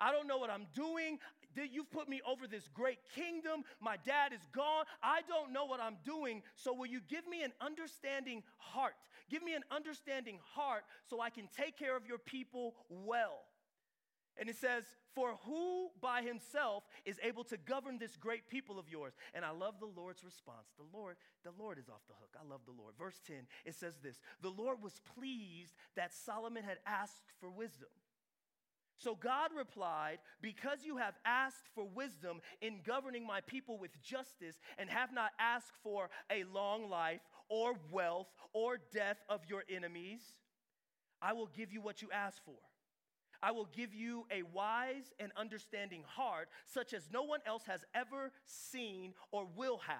I 0.00 0.10
don't 0.10 0.26
know 0.26 0.38
what 0.38 0.50
I'm 0.50 0.66
doing. 0.74 1.18
You've 1.54 1.90
put 1.90 2.08
me 2.08 2.20
over 2.26 2.46
this 2.46 2.68
great 2.74 2.98
kingdom. 3.14 3.62
My 3.80 3.96
dad 4.04 4.32
is 4.32 4.40
gone. 4.52 4.84
I 5.02 5.20
don't 5.28 5.52
know 5.52 5.64
what 5.64 5.80
I'm 5.80 5.96
doing. 6.04 6.42
So, 6.56 6.72
will 6.72 6.86
you 6.86 7.00
give 7.08 7.26
me 7.28 7.42
an 7.42 7.52
understanding 7.60 8.42
heart? 8.56 8.94
Give 9.30 9.42
me 9.42 9.54
an 9.54 9.62
understanding 9.70 10.38
heart 10.54 10.84
so 11.08 11.20
I 11.20 11.30
can 11.30 11.48
take 11.56 11.78
care 11.78 11.96
of 11.96 12.06
your 12.06 12.18
people 12.18 12.74
well. 12.88 13.40
And 14.38 14.48
it 14.48 14.56
says, 14.56 14.84
For 15.14 15.36
who 15.44 15.90
by 16.00 16.22
himself 16.22 16.84
is 17.04 17.18
able 17.22 17.44
to 17.44 17.56
govern 17.56 17.98
this 17.98 18.16
great 18.16 18.48
people 18.48 18.78
of 18.78 18.88
yours? 18.88 19.12
And 19.34 19.44
I 19.44 19.50
love 19.50 19.74
the 19.78 20.00
Lord's 20.00 20.24
response. 20.24 20.68
The 20.78 20.96
Lord, 20.96 21.16
the 21.44 21.52
Lord 21.58 21.78
is 21.78 21.88
off 21.88 22.06
the 22.08 22.14
hook. 22.14 22.34
I 22.40 22.48
love 22.48 22.60
the 22.64 22.72
Lord. 22.72 22.94
Verse 22.98 23.20
10, 23.26 23.36
it 23.64 23.74
says 23.74 23.94
this 24.02 24.20
The 24.40 24.50
Lord 24.50 24.82
was 24.82 25.00
pleased 25.14 25.74
that 25.96 26.14
Solomon 26.14 26.64
had 26.64 26.78
asked 26.86 27.22
for 27.40 27.50
wisdom. 27.50 27.88
So 28.96 29.16
God 29.16 29.50
replied, 29.56 30.18
Because 30.40 30.84
you 30.84 30.96
have 30.96 31.14
asked 31.24 31.68
for 31.74 31.84
wisdom 31.84 32.40
in 32.60 32.80
governing 32.84 33.26
my 33.26 33.40
people 33.40 33.78
with 33.78 34.00
justice, 34.02 34.60
and 34.78 34.88
have 34.88 35.12
not 35.12 35.32
asked 35.38 35.76
for 35.82 36.08
a 36.30 36.44
long 36.44 36.88
life, 36.88 37.20
or 37.48 37.74
wealth, 37.90 38.28
or 38.52 38.78
death 38.92 39.18
of 39.28 39.40
your 39.48 39.64
enemies, 39.68 40.20
I 41.20 41.32
will 41.32 41.48
give 41.54 41.72
you 41.72 41.80
what 41.80 42.00
you 42.00 42.08
ask 42.12 42.42
for. 42.44 42.58
I 43.42 43.50
will 43.50 43.68
give 43.74 43.92
you 43.92 44.24
a 44.30 44.42
wise 44.42 45.12
and 45.18 45.32
understanding 45.36 46.04
heart, 46.06 46.48
such 46.66 46.92
as 46.92 47.08
no 47.12 47.22
one 47.22 47.40
else 47.46 47.64
has 47.66 47.84
ever 47.94 48.30
seen 48.46 49.14
or 49.32 49.46
will 49.56 49.78
have. 49.86 49.98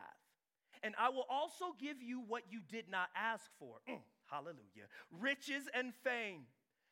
And 0.83 0.95
I 0.99 1.11
will 1.11 1.27
also 1.29 1.75
give 1.81 2.03
you 2.03 2.23
what 2.27 2.43
you 2.51 2.61
did 2.69 2.89
not 2.91 3.09
ask 3.17 3.45
for. 3.59 3.77
Mm, 3.89 3.99
hallelujah. 4.27 4.89
Riches 5.21 5.69
and 5.75 5.93
fame. 6.03 6.43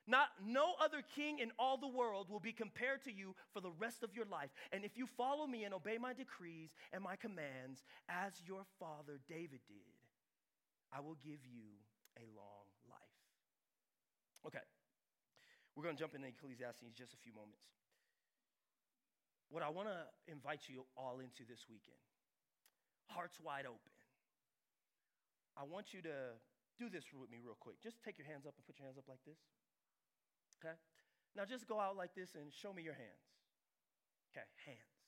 Not 0.07 0.29
no 0.45 0.75
other 0.83 1.03
king 1.15 1.39
in 1.39 1.51
all 1.59 1.77
the 1.77 1.87
world 1.87 2.29
will 2.29 2.41
be 2.41 2.53
compared 2.53 3.05
to 3.05 3.13
you 3.13 3.37
for 3.53 3.61
the 3.61 3.71
rest 3.71 4.03
of 4.03 4.15
your 4.15 4.25
life. 4.25 4.51
And 4.73 4.85
if 4.85 4.97
you 4.97 5.07
follow 5.07 5.47
me 5.47 5.65
and 5.65 5.75
obey 5.75 5.99
my 5.99 6.13
decrees 6.15 6.75
and 6.93 7.03
my 7.03 7.17
commands 7.17 7.85
as 8.09 8.33
your 8.45 8.63
father 8.79 9.21
David 9.29 9.61
did, 9.69 9.95
I 10.93 11.01
will 11.01 11.17
give 11.23 11.39
you 11.45 11.79
a 12.17 12.27
long 12.35 12.67
life. 12.89 12.99
Okay. 14.47 14.65
We're 15.81 15.89
going 15.89 15.97
to 15.97 16.05
jump 16.05 16.13
into 16.13 16.29
Ecclesiastes 16.29 16.93
just 16.93 17.17
a 17.17 17.21
few 17.25 17.33
moments. 17.33 17.65
What 19.49 19.65
I 19.65 19.73
want 19.73 19.89
to 19.89 20.05
invite 20.29 20.69
you 20.69 20.85
all 20.93 21.25
into 21.25 21.49
this 21.49 21.65
weekend 21.73 21.97
hearts 23.09 23.41
wide 23.41 23.65
open. 23.65 23.97
I 25.57 25.65
want 25.65 25.97
you 25.97 26.05
to 26.05 26.37
do 26.77 26.93
this 26.93 27.09
with 27.17 27.33
me 27.33 27.41
real 27.41 27.57
quick. 27.57 27.81
Just 27.81 27.97
take 28.05 28.21
your 28.21 28.29
hands 28.29 28.45
up 28.45 28.53
and 28.61 28.63
put 28.69 28.77
your 28.77 28.85
hands 28.85 29.01
up 29.01 29.09
like 29.09 29.25
this. 29.25 29.41
Okay? 30.61 30.77
Now 31.33 31.49
just 31.49 31.65
go 31.65 31.81
out 31.81 31.97
like 31.97 32.13
this 32.13 32.37
and 32.37 32.53
show 32.53 32.77
me 32.77 32.85
your 32.85 33.01
hands. 33.01 33.25
Okay, 34.37 34.45
hands. 34.69 35.01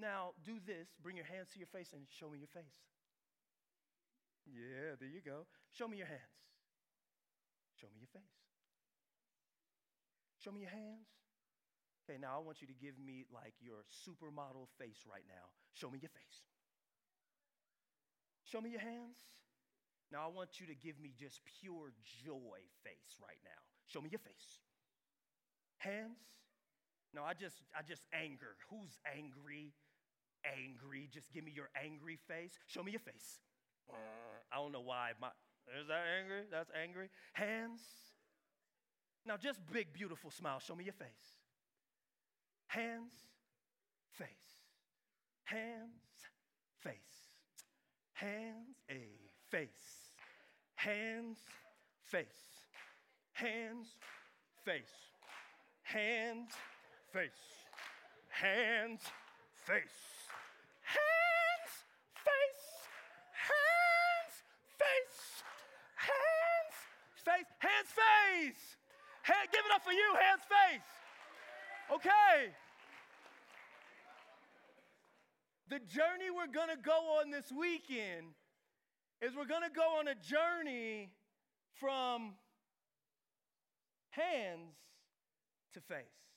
Now 0.00 0.32
do 0.48 0.64
this, 0.64 0.96
bring 1.04 1.20
your 1.20 1.28
hands 1.28 1.52
to 1.52 1.60
your 1.60 1.68
face 1.68 1.92
and 1.92 2.08
show 2.08 2.32
me 2.32 2.40
your 2.40 2.50
face. 2.56 2.80
Yeah, 4.48 4.96
there 4.96 5.12
you 5.12 5.20
go. 5.20 5.44
Show 5.76 5.92
me 5.92 6.00
your 6.00 6.08
hands. 6.08 6.40
Show 7.76 7.92
me 7.92 8.00
your 8.00 8.08
face. 8.16 8.32
Show 10.42 10.50
me 10.50 10.60
your 10.66 10.74
hands. 10.74 11.06
Okay, 12.02 12.18
now 12.18 12.34
I 12.34 12.42
want 12.42 12.58
you 12.60 12.66
to 12.66 12.74
give 12.74 12.98
me 12.98 13.24
like 13.30 13.54
your 13.62 13.86
supermodel 13.86 14.66
face 14.78 15.06
right 15.06 15.22
now. 15.30 15.54
Show 15.72 15.88
me 15.88 16.02
your 16.02 16.10
face. 16.10 16.42
Show 18.42 18.60
me 18.60 18.70
your 18.70 18.80
hands. 18.82 19.22
Now 20.10 20.26
I 20.26 20.34
want 20.34 20.58
you 20.58 20.66
to 20.66 20.74
give 20.74 20.98
me 20.98 21.14
just 21.16 21.40
pure 21.62 21.94
joy 22.26 22.58
face 22.82 23.14
right 23.22 23.38
now. 23.46 23.62
Show 23.86 24.00
me 24.00 24.10
your 24.10 24.18
face. 24.18 24.58
Hands. 25.78 26.18
No, 27.14 27.22
I 27.22 27.34
just 27.34 27.62
I 27.70 27.82
just 27.86 28.02
anger. 28.12 28.58
Who's 28.68 28.98
angry? 29.06 29.72
Angry. 30.42 31.08
Just 31.12 31.32
give 31.32 31.44
me 31.44 31.52
your 31.54 31.70
angry 31.78 32.18
face. 32.26 32.58
Show 32.66 32.82
me 32.82 32.90
your 32.90 33.00
face. 33.06 33.38
Mm, 33.88 33.94
I 34.52 34.56
don't 34.56 34.72
know 34.72 34.82
why. 34.82 35.12
My, 35.20 35.28
is 35.78 35.86
that 35.86 36.02
angry? 36.18 36.50
That's 36.50 36.70
angry. 36.74 37.10
Hands. 37.34 37.80
Now, 39.24 39.36
just 39.36 39.60
big, 39.72 39.92
beautiful 39.92 40.30
smile. 40.30 40.58
Show 40.58 40.74
me 40.74 40.84
your 40.84 40.94
face. 40.94 41.38
Hands, 42.66 43.12
face. 44.10 44.28
Hands, 45.44 45.90
face. 46.80 46.94
Hands, 48.14 48.76
a 48.90 49.00
face. 49.50 49.68
Hands, 50.74 51.38
face. 52.02 52.26
Hands, 53.32 53.86
face. 54.64 54.82
Hands, 55.82 56.48
face. 57.12 57.30
Hands, 58.30 59.00
face. 59.52 59.82
Hands, 60.82 61.72
face. 62.14 62.48
Hands, 63.22 64.42
face. 64.78 65.42
Hands, 65.96 66.76
face. 67.24 67.46
Hands, 67.58 67.88
face. 67.88 68.81
Hand, 69.22 69.48
give 69.52 69.60
it 69.64 69.74
up 69.74 69.84
for 69.84 69.92
you, 69.92 70.14
hands, 70.20 70.42
face. 70.48 70.82
Okay. 71.94 72.52
The 75.68 75.78
journey 75.78 76.30
we're 76.34 76.52
going 76.52 76.68
to 76.68 76.82
go 76.82 77.20
on 77.20 77.30
this 77.30 77.50
weekend 77.50 78.34
is 79.20 79.34
we're 79.36 79.46
going 79.46 79.62
to 79.62 79.74
go 79.74 79.98
on 79.98 80.08
a 80.08 80.14
journey 80.14 81.10
from 81.78 82.34
hands 84.10 84.74
to 85.74 85.80
face. 85.80 86.31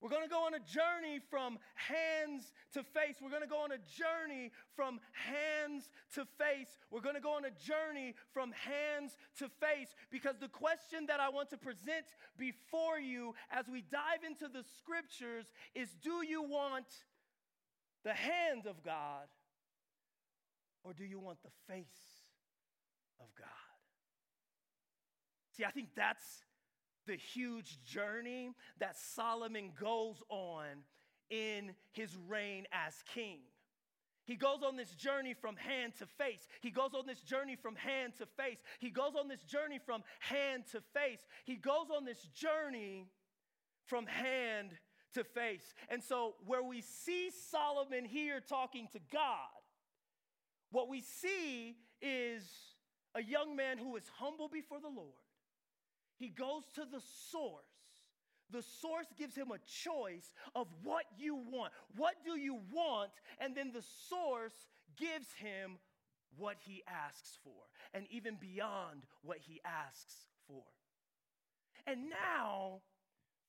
We're 0.00 0.08
going 0.08 0.22
to 0.22 0.30
go 0.30 0.46
on 0.46 0.54
a 0.54 0.60
journey 0.60 1.20
from 1.28 1.58
hands 1.74 2.52
to 2.72 2.82
face. 2.82 3.16
We're 3.20 3.28
going 3.28 3.42
to 3.42 3.48
go 3.48 3.62
on 3.62 3.72
a 3.72 3.78
journey 3.78 4.50
from 4.74 4.98
hands 5.12 5.90
to 6.14 6.24
face. 6.38 6.78
We're 6.90 7.02
going 7.02 7.16
to 7.16 7.20
go 7.20 7.34
on 7.34 7.44
a 7.44 7.50
journey 7.50 8.14
from 8.32 8.52
hands 8.52 9.12
to 9.38 9.50
face 9.60 9.94
because 10.10 10.36
the 10.40 10.48
question 10.48 11.06
that 11.08 11.20
I 11.20 11.28
want 11.28 11.50
to 11.50 11.58
present 11.58 12.06
before 12.38 12.98
you 12.98 13.34
as 13.50 13.68
we 13.68 13.82
dive 13.82 14.24
into 14.26 14.48
the 14.48 14.64
scriptures 14.78 15.44
is 15.74 15.90
do 16.02 16.24
you 16.26 16.42
want 16.42 16.86
the 18.02 18.14
hand 18.14 18.66
of 18.66 18.82
God 18.82 19.28
or 20.82 20.94
do 20.94 21.04
you 21.04 21.20
want 21.20 21.42
the 21.42 21.72
face 21.72 22.24
of 23.20 23.26
God? 23.38 23.48
See, 25.54 25.64
I 25.66 25.70
think 25.70 25.88
that's 25.94 26.44
the 27.06 27.16
huge 27.16 27.82
journey 27.82 28.50
that 28.78 28.96
Solomon 28.96 29.72
goes 29.78 30.22
on 30.28 30.84
in 31.30 31.74
his 31.92 32.16
reign 32.28 32.66
as 32.72 32.94
king. 33.14 33.38
He 34.26 34.36
goes 34.36 34.62
on 34.64 34.76
this 34.76 34.90
journey 34.90 35.34
from 35.34 35.56
hand 35.56 35.94
to 35.98 36.06
face. 36.06 36.46
He 36.60 36.70
goes 36.70 36.90
on 36.96 37.06
this 37.06 37.20
journey 37.20 37.56
from 37.56 37.74
hand 37.74 38.12
to 38.18 38.26
face. 38.26 38.58
He 38.78 38.90
goes 38.90 39.14
on 39.18 39.28
this 39.28 39.42
journey 39.42 39.80
from 39.84 40.02
hand 40.20 40.64
to 40.72 40.80
face. 40.94 41.26
He 41.44 41.56
goes 41.56 41.86
on 41.94 42.04
this 42.04 42.22
journey 42.34 43.08
from 43.86 44.06
hand 44.06 44.70
to 45.14 45.24
face. 45.24 45.74
And 45.88 46.02
so, 46.02 46.34
where 46.46 46.62
we 46.62 46.80
see 46.80 47.30
Solomon 47.50 48.04
here 48.04 48.40
talking 48.40 48.88
to 48.92 49.00
God, 49.12 49.48
what 50.70 50.88
we 50.88 51.00
see 51.00 51.76
is 52.00 52.48
a 53.14 53.22
young 53.22 53.56
man 53.56 53.78
who 53.78 53.96
is 53.96 54.04
humble 54.18 54.48
before 54.48 54.80
the 54.80 54.88
Lord. 54.88 55.14
He 56.20 56.28
goes 56.28 56.64
to 56.74 56.82
the 56.82 57.00
source. 57.32 57.64
The 58.50 58.62
source 58.62 59.06
gives 59.18 59.34
him 59.34 59.50
a 59.50 59.58
choice 59.58 60.32
of 60.54 60.66
what 60.82 61.04
you 61.18 61.34
want. 61.34 61.72
What 61.96 62.14
do 62.24 62.38
you 62.38 62.60
want? 62.72 63.10
And 63.40 63.56
then 63.56 63.72
the 63.72 63.82
source 64.08 64.66
gives 64.98 65.32
him 65.32 65.78
what 66.36 66.56
he 66.60 66.82
asks 66.86 67.38
for, 67.42 67.68
and 67.94 68.06
even 68.10 68.36
beyond 68.40 69.06
what 69.22 69.38
he 69.38 69.60
asks 69.64 70.26
for. 70.46 70.62
And 71.86 72.10
now, 72.10 72.82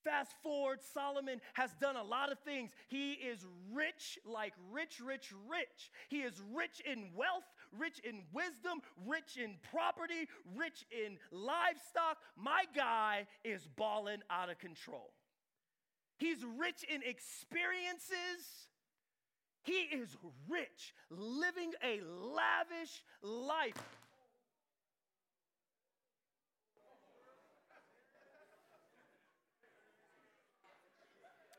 fast 0.03 0.31
forward, 0.41 0.79
Solomon 0.93 1.41
has 1.53 1.71
done 1.79 1.95
a 1.95 2.03
lot 2.03 2.31
of 2.31 2.39
things. 2.39 2.71
He 2.87 3.13
is 3.13 3.45
rich, 3.73 4.17
like 4.25 4.53
rich, 4.71 4.99
rich, 4.99 5.33
rich. 5.47 5.91
He 6.09 6.21
is 6.21 6.41
rich 6.53 6.81
in 6.85 7.09
wealth, 7.15 7.43
rich 7.77 7.99
in 7.99 8.21
wisdom, 8.33 8.81
rich 9.05 9.37
in 9.37 9.55
property, 9.71 10.27
rich 10.55 10.85
in 10.91 11.17
livestock. 11.31 12.17
My 12.35 12.63
guy 12.75 13.27
is 13.43 13.67
balling 13.75 14.21
out 14.29 14.49
of 14.49 14.59
control. 14.59 15.11
He's 16.17 16.45
rich 16.57 16.83
in 16.87 17.01
experiences. 17.03 18.67
He 19.63 19.73
is 19.73 20.15
rich, 20.49 20.93
living 21.09 21.71
a 21.83 21.99
lavish 22.01 23.03
life. 23.21 23.73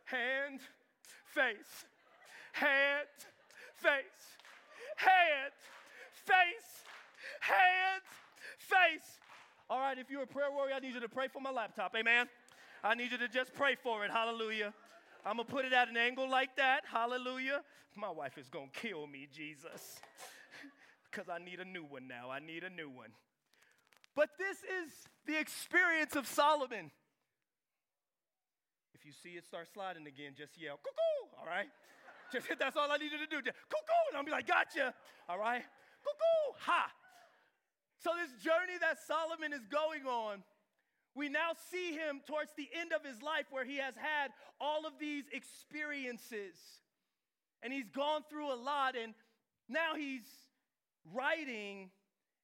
Hand, 0.05 0.61
face, 1.35 1.87
hand, 2.53 3.09
face, 3.77 4.37
hand, 4.97 5.53
face, 6.25 6.85
hands, 7.41 8.07
face. 8.59 9.19
All 9.71 9.79
right, 9.79 9.99
if 9.99 10.11
you're 10.11 10.23
a 10.23 10.27
prayer 10.27 10.51
warrior, 10.53 10.75
I 10.75 10.81
need 10.81 10.95
you 10.95 11.01
to 11.01 11.09
pray 11.09 11.29
for 11.29 11.41
my 11.41 11.51
laptop. 11.51 11.95
Amen. 11.97 12.27
I 12.85 12.95
need 12.95 13.13
you 13.13 13.19
to 13.19 13.29
just 13.29 13.55
pray 13.55 13.77
for 13.81 14.05
it. 14.05 14.11
Hallelujah. 14.11 14.75
I'm 15.25 15.37
going 15.37 15.47
to 15.47 15.53
put 15.53 15.65
it 15.65 15.73
at 15.73 15.89
an 15.89 15.97
angle 15.97 16.29
like 16.29 16.57
that. 16.57 16.83
Hallelujah. 16.91 17.63
My 17.97 18.11
wife 18.11 18.39
is 18.39 18.49
going 18.49 18.71
to 18.73 18.81
kill 18.81 19.07
me, 19.07 19.29
Jesus. 19.35 20.01
Because 21.11 21.29
I 21.29 21.37
need 21.45 21.61
a 21.61 21.65
new 21.67 21.85
one 21.85 22.09
now. 22.09 22.31
I 22.31 22.41
need 22.41 22.65
a 22.65 22.71
new 22.71 22.89
one. 22.89 23.11
But 24.17 24.31
this 24.39 24.65
is 24.65 25.05
the 25.27 25.39
experience 25.39 26.17
of 26.17 26.27
Solomon. 26.27 26.91
If 28.95 29.05
you 29.05 29.13
see 29.13 29.37
it 29.37 29.45
start 29.45 29.69
sliding 29.75 30.07
again, 30.07 30.33
just 30.35 30.57
yell, 30.57 30.81
cuckoo, 30.81 31.37
all 31.39 31.47
right? 31.47 31.69
Just, 32.33 32.47
that's 32.59 32.79
all 32.79 32.91
I 32.91 32.97
need 32.97 33.13
you 33.13 33.19
to 33.19 33.27
do. 33.27 33.43
Just, 33.43 33.59
cuckoo, 33.69 34.03
and 34.09 34.17
I'll 34.17 34.25
be 34.25 34.31
like, 34.31 34.47
gotcha, 34.47 34.95
all 35.29 35.39
right? 35.39 35.65
Cuckoo, 36.03 36.59
ha. 36.61 36.91
So, 37.99 38.11
this 38.19 38.33
journey 38.43 38.79
that 38.81 38.99
Solomon 39.07 39.53
is 39.53 39.67
going 39.67 40.07
on, 40.07 40.43
we 41.15 41.29
now 41.29 41.53
see 41.71 41.93
him 41.93 42.21
towards 42.27 42.51
the 42.57 42.69
end 42.79 42.93
of 42.93 43.05
his 43.05 43.23
life 43.23 43.47
where 43.51 43.65
he 43.65 43.77
has 43.77 43.95
had 43.97 44.33
all 44.61 44.87
of 44.87 44.95
these 44.99 45.25
experiences 45.33 46.55
and 47.63 47.73
he's 47.73 47.89
gone 47.89 48.23
through 48.31 48.53
a 48.53 48.57
lot 48.57 48.97
and 48.97 49.15
now 49.69 49.95
he's 49.97 50.27
writing 51.13 51.91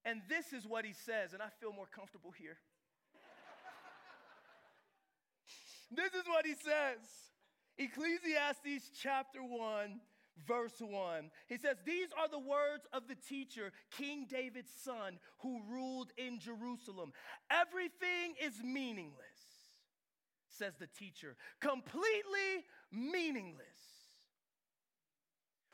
and 0.04 0.20
this 0.28 0.52
is 0.52 0.66
what 0.66 0.84
he 0.84 0.92
says 0.92 1.32
and 1.32 1.42
I 1.42 1.48
feel 1.60 1.72
more 1.72 1.88
comfortable 1.94 2.30
here. 2.30 2.58
this 5.90 6.12
is 6.12 6.26
what 6.26 6.44
he 6.44 6.52
says. 6.52 6.98
Ecclesiastes 7.78 8.90
chapter 9.00 9.40
1 9.42 10.00
verse 10.46 10.80
1. 10.80 11.30
He 11.46 11.56
says, 11.56 11.76
These 11.84 12.08
are 12.18 12.28
the 12.28 12.38
words 12.38 12.86
of 12.92 13.08
the 13.08 13.14
teacher, 13.14 13.72
King 13.96 14.26
David's 14.28 14.72
son, 14.82 15.18
who 15.40 15.60
ruled 15.68 16.12
in 16.16 16.38
Jerusalem. 16.38 17.12
Everything 17.50 18.34
is 18.42 18.62
meaningless, 18.62 19.38
says 20.48 20.74
the 20.78 20.86
teacher, 20.86 21.36
completely 21.60 22.64
meaningless. 22.92 23.66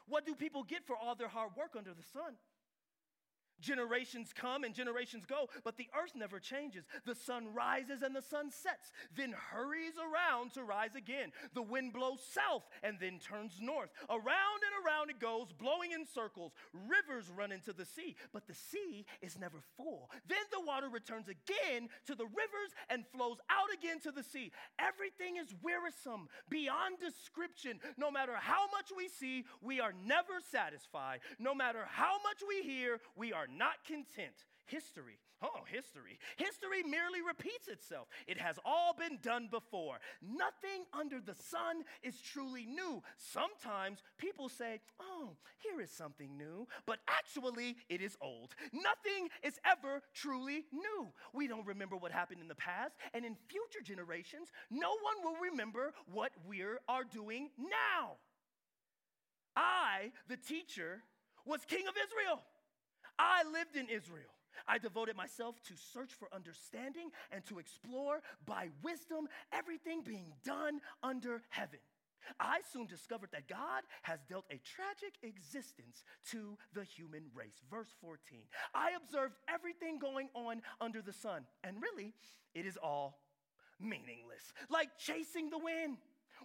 What 0.06 0.26
do 0.26 0.34
people 0.34 0.64
get 0.64 0.86
for 0.86 0.96
all 0.96 1.14
their 1.14 1.28
hard 1.28 1.50
work 1.56 1.74
under 1.76 1.94
the 1.94 2.02
sun? 2.02 2.34
Generations 3.60 4.32
come 4.34 4.64
and 4.64 4.74
generations 4.74 5.24
go, 5.26 5.48
but 5.64 5.76
the 5.76 5.88
earth 6.00 6.12
never 6.14 6.38
changes. 6.38 6.84
The 7.06 7.14
sun 7.14 7.54
rises 7.54 8.02
and 8.02 8.14
the 8.14 8.22
sun 8.22 8.50
sets, 8.50 8.92
then 9.16 9.34
hurries 9.52 9.94
around 9.98 10.52
to 10.54 10.64
rise 10.64 10.94
again. 10.94 11.32
The 11.54 11.62
wind 11.62 11.92
blows 11.92 12.20
south 12.20 12.64
and 12.82 12.98
then 13.00 13.18
turns 13.18 13.58
north. 13.60 13.90
Around 14.10 14.60
and 14.64 14.86
around 14.86 15.10
it 15.10 15.20
goes, 15.20 15.52
blowing 15.52 15.92
in 15.92 16.06
circles. 16.06 16.52
Rivers 16.72 17.30
run 17.30 17.52
into 17.52 17.72
the 17.72 17.84
sea, 17.84 18.16
but 18.32 18.46
the 18.46 18.54
sea 18.54 19.06
is 19.22 19.38
never 19.38 19.58
full. 19.76 20.10
Then 20.28 20.44
the 20.52 20.64
water 20.64 20.88
returns 20.88 21.28
again 21.28 21.88
to 22.06 22.14
the 22.14 22.26
rivers 22.26 22.72
and 22.90 23.04
flows 23.14 23.38
out 23.50 23.72
again 23.72 24.00
to 24.00 24.12
the 24.12 24.22
sea. 24.22 24.52
Everything 24.78 25.36
is 25.36 25.54
wearisome, 25.62 26.28
beyond 26.50 26.96
description. 27.00 27.80
No 27.96 28.10
matter 28.10 28.34
how 28.36 28.66
much 28.72 28.90
we 28.96 29.08
see, 29.08 29.44
we 29.60 29.80
are 29.80 29.94
never 30.04 30.40
satisfied. 30.50 31.20
No 31.38 31.54
matter 31.54 31.86
how 31.88 32.14
much 32.22 32.42
we 32.46 32.62
hear, 32.62 33.00
we 33.16 33.32
are 33.32 33.43
are 33.44 33.56
not 33.58 33.84
content. 33.86 34.44
History, 34.66 35.18
oh, 35.42 35.60
history. 35.70 36.18
History 36.38 36.82
merely 36.82 37.20
repeats 37.20 37.68
itself. 37.68 38.08
It 38.26 38.38
has 38.38 38.58
all 38.64 38.94
been 38.98 39.18
done 39.22 39.48
before. 39.50 39.98
Nothing 40.22 40.86
under 40.98 41.20
the 41.20 41.34
sun 41.34 41.84
is 42.02 42.18
truly 42.22 42.64
new. 42.64 43.02
Sometimes 43.18 44.02
people 44.16 44.48
say, 44.48 44.80
oh, 44.98 45.36
here 45.58 45.82
is 45.82 45.90
something 45.90 46.38
new, 46.38 46.66
but 46.86 47.00
actually 47.08 47.76
it 47.90 48.00
is 48.00 48.16
old. 48.22 48.54
Nothing 48.72 49.28
is 49.42 49.58
ever 49.70 50.00
truly 50.14 50.64
new. 50.72 51.08
We 51.34 51.46
don't 51.46 51.66
remember 51.66 51.96
what 51.98 52.10
happened 52.10 52.40
in 52.40 52.48
the 52.48 52.54
past, 52.54 52.96
and 53.12 53.26
in 53.26 53.36
future 53.48 53.84
generations, 53.84 54.48
no 54.70 54.88
one 54.88 55.22
will 55.22 55.50
remember 55.50 55.92
what 56.10 56.32
we 56.48 56.62
are 56.62 57.04
doing 57.12 57.50
now. 57.58 58.12
I, 59.54 60.12
the 60.28 60.38
teacher, 60.38 61.02
was 61.44 61.60
king 61.66 61.86
of 61.86 61.94
Israel. 62.02 62.42
I 63.18 63.42
lived 63.52 63.76
in 63.76 63.88
Israel. 63.88 64.30
I 64.66 64.78
devoted 64.78 65.16
myself 65.16 65.56
to 65.68 65.74
search 65.92 66.12
for 66.14 66.28
understanding 66.32 67.10
and 67.30 67.44
to 67.46 67.58
explore 67.58 68.20
by 68.46 68.68
wisdom 68.82 69.28
everything 69.52 70.02
being 70.02 70.32
done 70.44 70.80
under 71.02 71.42
heaven. 71.50 71.80
I 72.40 72.60
soon 72.72 72.86
discovered 72.86 73.30
that 73.32 73.48
God 73.48 73.82
has 74.02 74.20
dealt 74.28 74.46
a 74.50 74.58
tragic 74.64 75.14
existence 75.22 76.04
to 76.30 76.56
the 76.72 76.84
human 76.84 77.24
race. 77.34 77.60
Verse 77.70 77.94
14. 78.00 78.40
I 78.74 78.92
observed 78.96 79.34
everything 79.48 79.98
going 79.98 80.28
on 80.34 80.62
under 80.80 81.02
the 81.02 81.12
sun, 81.12 81.44
and 81.62 81.76
really, 81.82 82.14
it 82.54 82.64
is 82.64 82.78
all 82.82 83.18
meaningless, 83.80 84.54
like 84.70 84.96
chasing 84.98 85.50
the 85.50 85.58
wind. 85.58 85.98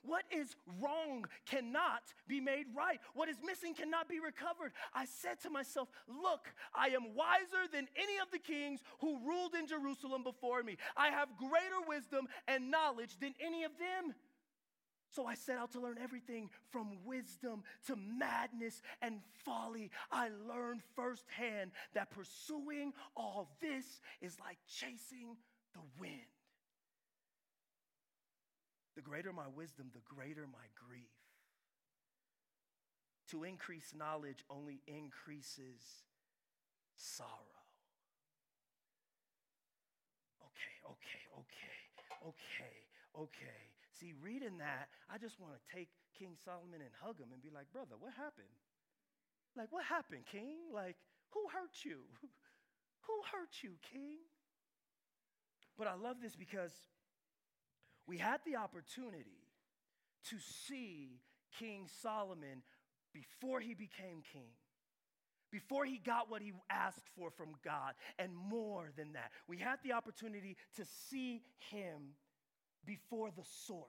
What 0.06 0.24
is 0.32 0.56
wrong 0.82 1.26
cannot 1.46 2.04
be 2.28 2.40
made 2.40 2.66
right. 2.76 3.00
What 3.14 3.30
is 3.30 3.38
missing 3.46 3.74
cannot 3.74 4.10
be 4.10 4.20
recovered. 4.20 4.72
I 4.94 5.06
said 5.06 5.40
to 5.42 5.50
myself, 5.50 5.90
Look, 6.08 6.48
I 6.74 6.88
am 6.88 7.16
wiser 7.16 7.70
than 7.72 7.88
any 7.96 8.18
of 8.22 8.32
the 8.32 8.40
kings 8.40 8.82
who 9.00 9.20
ruled 9.26 9.56
in 9.56 9.68
Jerusalem 9.68 10.24
before 10.24 10.64
me. 10.64 10.78
I 10.96 11.10
have 11.10 11.30
greater 11.38 11.82
wisdom 11.88 12.28
and 12.48 12.72
knowledge 12.72 13.20
than 13.20 13.34
any 13.40 13.64
of 13.64 13.72
them. 13.78 14.16
So 15.12 15.26
I 15.26 15.34
set 15.34 15.58
out 15.58 15.72
to 15.72 15.80
learn 15.80 15.98
everything 16.02 16.50
from 16.72 16.98
wisdom 17.04 17.64
to 17.88 17.96
madness 17.96 18.82
and 19.02 19.22
folly. 19.44 19.90
I 20.12 20.30
learned 20.48 20.82
firsthand 20.96 21.72
that 21.94 22.12
pursuing 22.12 22.94
all 23.16 23.50
this 23.60 24.02
is 24.22 24.38
like 24.40 24.58
chasing 24.68 25.36
the 25.74 25.82
wind. 26.00 26.39
The 29.00 29.08
greater 29.08 29.32
my 29.32 29.48
wisdom, 29.56 29.88
the 29.96 30.04
greater 30.04 30.44
my 30.44 30.68
grief. 30.76 31.16
To 33.32 33.46
increase 33.46 33.96
knowledge 33.96 34.44
only 34.52 34.82
increases 34.92 36.04
sorrow. 36.98 37.64
Okay, 40.44 40.78
okay, 40.84 41.24
okay, 41.32 41.80
okay, 42.28 42.76
okay. 43.16 43.64
See, 43.96 44.12
reading 44.20 44.58
that, 44.58 44.92
I 45.08 45.18
just 45.18 45.40
want 45.40 45.54
to 45.56 45.62
take 45.72 45.88
King 46.20 46.36
Solomon 46.36 46.84
and 46.84 46.92
hug 47.00 47.24
him 47.24 47.32
and 47.32 47.42
be 47.42 47.56
like, 47.56 47.72
brother, 47.72 47.96
what 47.98 48.12
happened? 48.20 48.52
Like, 49.56 49.72
what 49.72 49.86
happened, 49.86 50.28
King? 50.30 50.76
Like, 50.76 50.98
who 51.32 51.48
hurt 51.48 51.88
you? 51.88 52.04
Who 53.08 53.16
hurt 53.32 53.64
you, 53.64 53.80
King? 53.94 54.20
But 55.78 55.88
I 55.88 55.96
love 55.96 56.18
this 56.22 56.36
because 56.36 56.74
we 58.10 58.18
had 58.18 58.40
the 58.44 58.56
opportunity 58.56 59.46
to 60.30 60.38
see 60.68 61.22
King 61.60 61.88
Solomon 62.02 62.64
before 63.14 63.60
he 63.60 63.76
became 63.76 64.24
king, 64.34 64.50
before 65.52 65.86
he 65.86 66.00
got 66.00 66.30
what 66.30 66.42
he 66.42 66.52
asked 66.72 67.08
for 67.16 67.30
from 67.30 67.50
God, 67.64 67.94
and 68.18 68.36
more 68.36 68.92
than 68.98 69.14
that. 69.14 69.32
We 69.48 69.58
had 69.58 69.78
the 69.84 69.94
opportunity 69.94 70.58
to 70.78 70.86
see 71.10 71.44
him 71.72 72.16
before 72.84 73.30
the 73.30 73.46
source. 73.68 73.86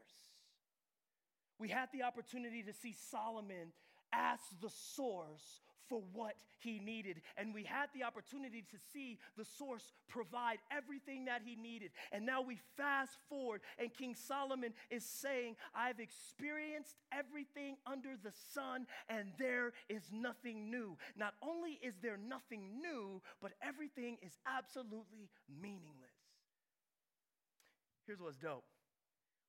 We 1.58 1.68
had 1.68 1.88
the 1.90 2.02
opportunity 2.02 2.62
to 2.62 2.74
see 2.74 2.94
Solomon 3.10 3.72
asked 4.12 4.60
the 4.60 4.70
source 4.94 5.60
for 5.90 6.00
what 6.12 6.36
he 6.60 6.78
needed. 6.78 7.20
And 7.36 7.52
we 7.52 7.64
had 7.64 7.88
the 7.92 8.04
opportunity 8.04 8.62
to 8.70 8.76
see 8.92 9.18
the 9.36 9.44
source 9.44 9.92
provide 10.08 10.58
everything 10.70 11.24
that 11.24 11.42
he 11.44 11.56
needed. 11.56 11.90
And 12.12 12.24
now 12.24 12.40
we 12.40 12.58
fast 12.76 13.18
forward, 13.28 13.60
and 13.78 13.92
King 13.92 14.14
Solomon 14.14 14.72
is 14.90 15.04
saying, 15.04 15.56
I've 15.74 15.98
experienced 15.98 16.94
everything 17.12 17.76
under 17.86 18.10
the 18.22 18.32
sun, 18.54 18.86
and 19.08 19.30
there 19.38 19.72
is 19.88 20.02
nothing 20.12 20.70
new. 20.70 20.96
Not 21.16 21.34
only 21.42 21.80
is 21.82 21.94
there 22.00 22.16
nothing 22.16 22.80
new, 22.80 23.20
but 23.42 23.52
everything 23.60 24.16
is 24.22 24.38
absolutely 24.46 25.28
meaningless. 25.60 26.14
Here's 28.06 28.20
what's 28.20 28.36
dope. 28.36 28.64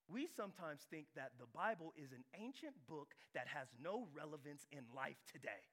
We 0.08 0.28
sometimes 0.36 0.82
think 0.90 1.08
that 1.16 1.32
the 1.40 1.48
Bible 1.54 1.94
is 1.96 2.12
an 2.12 2.24
ancient 2.40 2.76
book 2.88 3.14
that 3.34 3.48
has 3.48 3.68
no 3.82 4.08
relevance 4.16 4.68
in 4.72 4.84
life 4.96 5.18
today. 5.32 5.64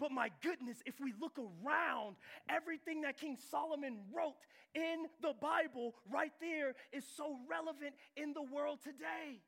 But 0.00 0.10
my 0.10 0.30
goodness, 0.42 0.78
if 0.86 0.98
we 1.00 1.14
look 1.20 1.38
around, 1.38 2.16
everything 2.48 3.02
that 3.02 3.18
King 3.18 3.36
Solomon 3.50 3.98
wrote 4.14 4.34
in 4.74 5.06
the 5.22 5.34
Bible 5.40 5.94
right 6.10 6.32
there 6.40 6.74
is 6.92 7.04
so 7.16 7.38
relevant 7.48 7.94
in 8.16 8.32
the 8.32 8.42
world 8.42 8.80
today. 8.82 9.40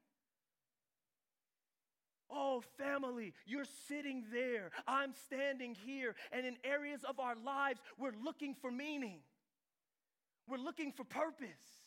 Oh, 2.30 2.62
family, 2.76 3.34
you're 3.44 3.66
sitting 3.88 4.24
there. 4.32 4.70
I'm 4.86 5.12
standing 5.26 5.74
here. 5.74 6.14
And 6.32 6.46
in 6.46 6.56
areas 6.64 7.02
of 7.08 7.20
our 7.20 7.36
lives, 7.36 7.80
we're 7.98 8.14
looking 8.24 8.54
for 8.60 8.70
meaning, 8.70 9.20
we're 10.48 10.58
looking 10.58 10.92
for 10.92 11.04
purpose. 11.04 11.85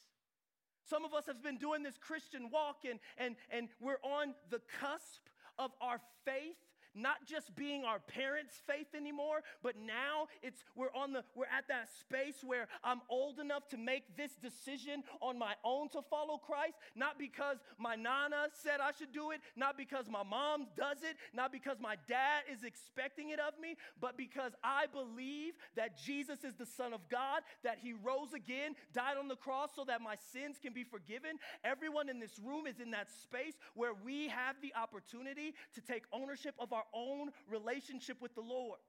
Some 0.89 1.06
of 1.06 1.13
us 1.13 1.25
have 1.28 1.43
been 1.43 1.58
doing 1.58 1.84
this 1.84 1.97
Christian 1.97 2.49
walk, 2.49 2.78
and, 2.89 2.99
and, 3.17 3.36
and 3.52 3.69
we're 3.80 3.99
on 4.02 4.34
the 4.49 4.60
cusp 4.80 5.21
of 5.60 5.71
our 5.82 5.99
faith 6.25 6.58
not 6.95 7.25
just 7.25 7.56
being 7.56 7.84
our 7.86 7.99
parents' 7.99 8.62
faith 8.67 8.95
anymore, 8.95 9.41
but 9.63 9.75
now 9.78 10.28
it's 10.41 10.63
we're 10.75 10.93
on 10.93 11.13
the 11.13 11.23
we're 11.36 11.45
at 11.45 11.67
that 11.67 11.89
space 11.99 12.43
where 12.43 12.67
I'm 12.84 13.02
old 13.10 13.39
enough 13.39 13.67
to 13.69 13.78
make 13.78 14.17
this 14.17 14.32
decision 14.36 15.04
on 15.21 15.38
my 15.38 15.54
own 15.63 15.89
to 15.89 16.02
follow 16.10 16.38
Christ, 16.38 16.75
not 16.95 17.19
because 17.19 17.58
my 17.78 17.95
nana 17.95 18.47
said 18.54 18.80
I 18.82 18.91
should 18.97 19.13
do 19.13 19.32
it, 19.32 19.41
not 19.56 19.78
because 19.78 20.06
my 20.10 20.23
mom 20.23 20.67
does 20.78 20.97
it, 21.04 21.17
not 21.34 21.52
because 21.52 21.78
my 21.80 21.95
dad 22.08 22.43
is 22.52 22.63
expecting 22.63 23.30
it 23.30 23.39
of 23.39 23.60
me, 23.62 23.75
but 23.99 24.17
because 24.17 24.54
I 24.63 24.86
believe 24.88 25.54
that 25.75 25.97
Jesus 25.97 26.43
is 26.43 26.56
the 26.56 26.65
son 26.65 26.93
of 26.93 27.08
God, 27.10 27.41
that 27.63 27.78
he 27.82 27.93
rose 27.93 28.34
again, 28.34 28.75
died 28.93 29.17
on 29.17 29.28
the 29.28 29.36
cross 29.36 29.69
so 29.75 29.84
that 29.86 30.02
my 30.02 30.15
sins 30.32 30.58
can 30.62 30.73
be 30.73 30.84
forgiven. 30.84 31.38
Everyone 31.63 32.10
in 32.10 32.19
this 32.19 32.39
room 32.39 32.67
is 32.67 32.80
in 32.80 32.91
that 32.91 33.10
space 33.12 33.54
where 33.75 33.93
we 33.93 34.28
have 34.28 34.56
the 34.62 34.73
opportunity 34.75 35.54
to 35.75 35.82
take 35.82 36.04
ownership 36.12 36.56
of 36.60 36.73
our 36.73 36.79
our 36.80 36.86
own 36.94 37.32
relationship 37.50 38.18
with 38.22 38.34
the 38.36 38.42
Lord. 38.42 38.80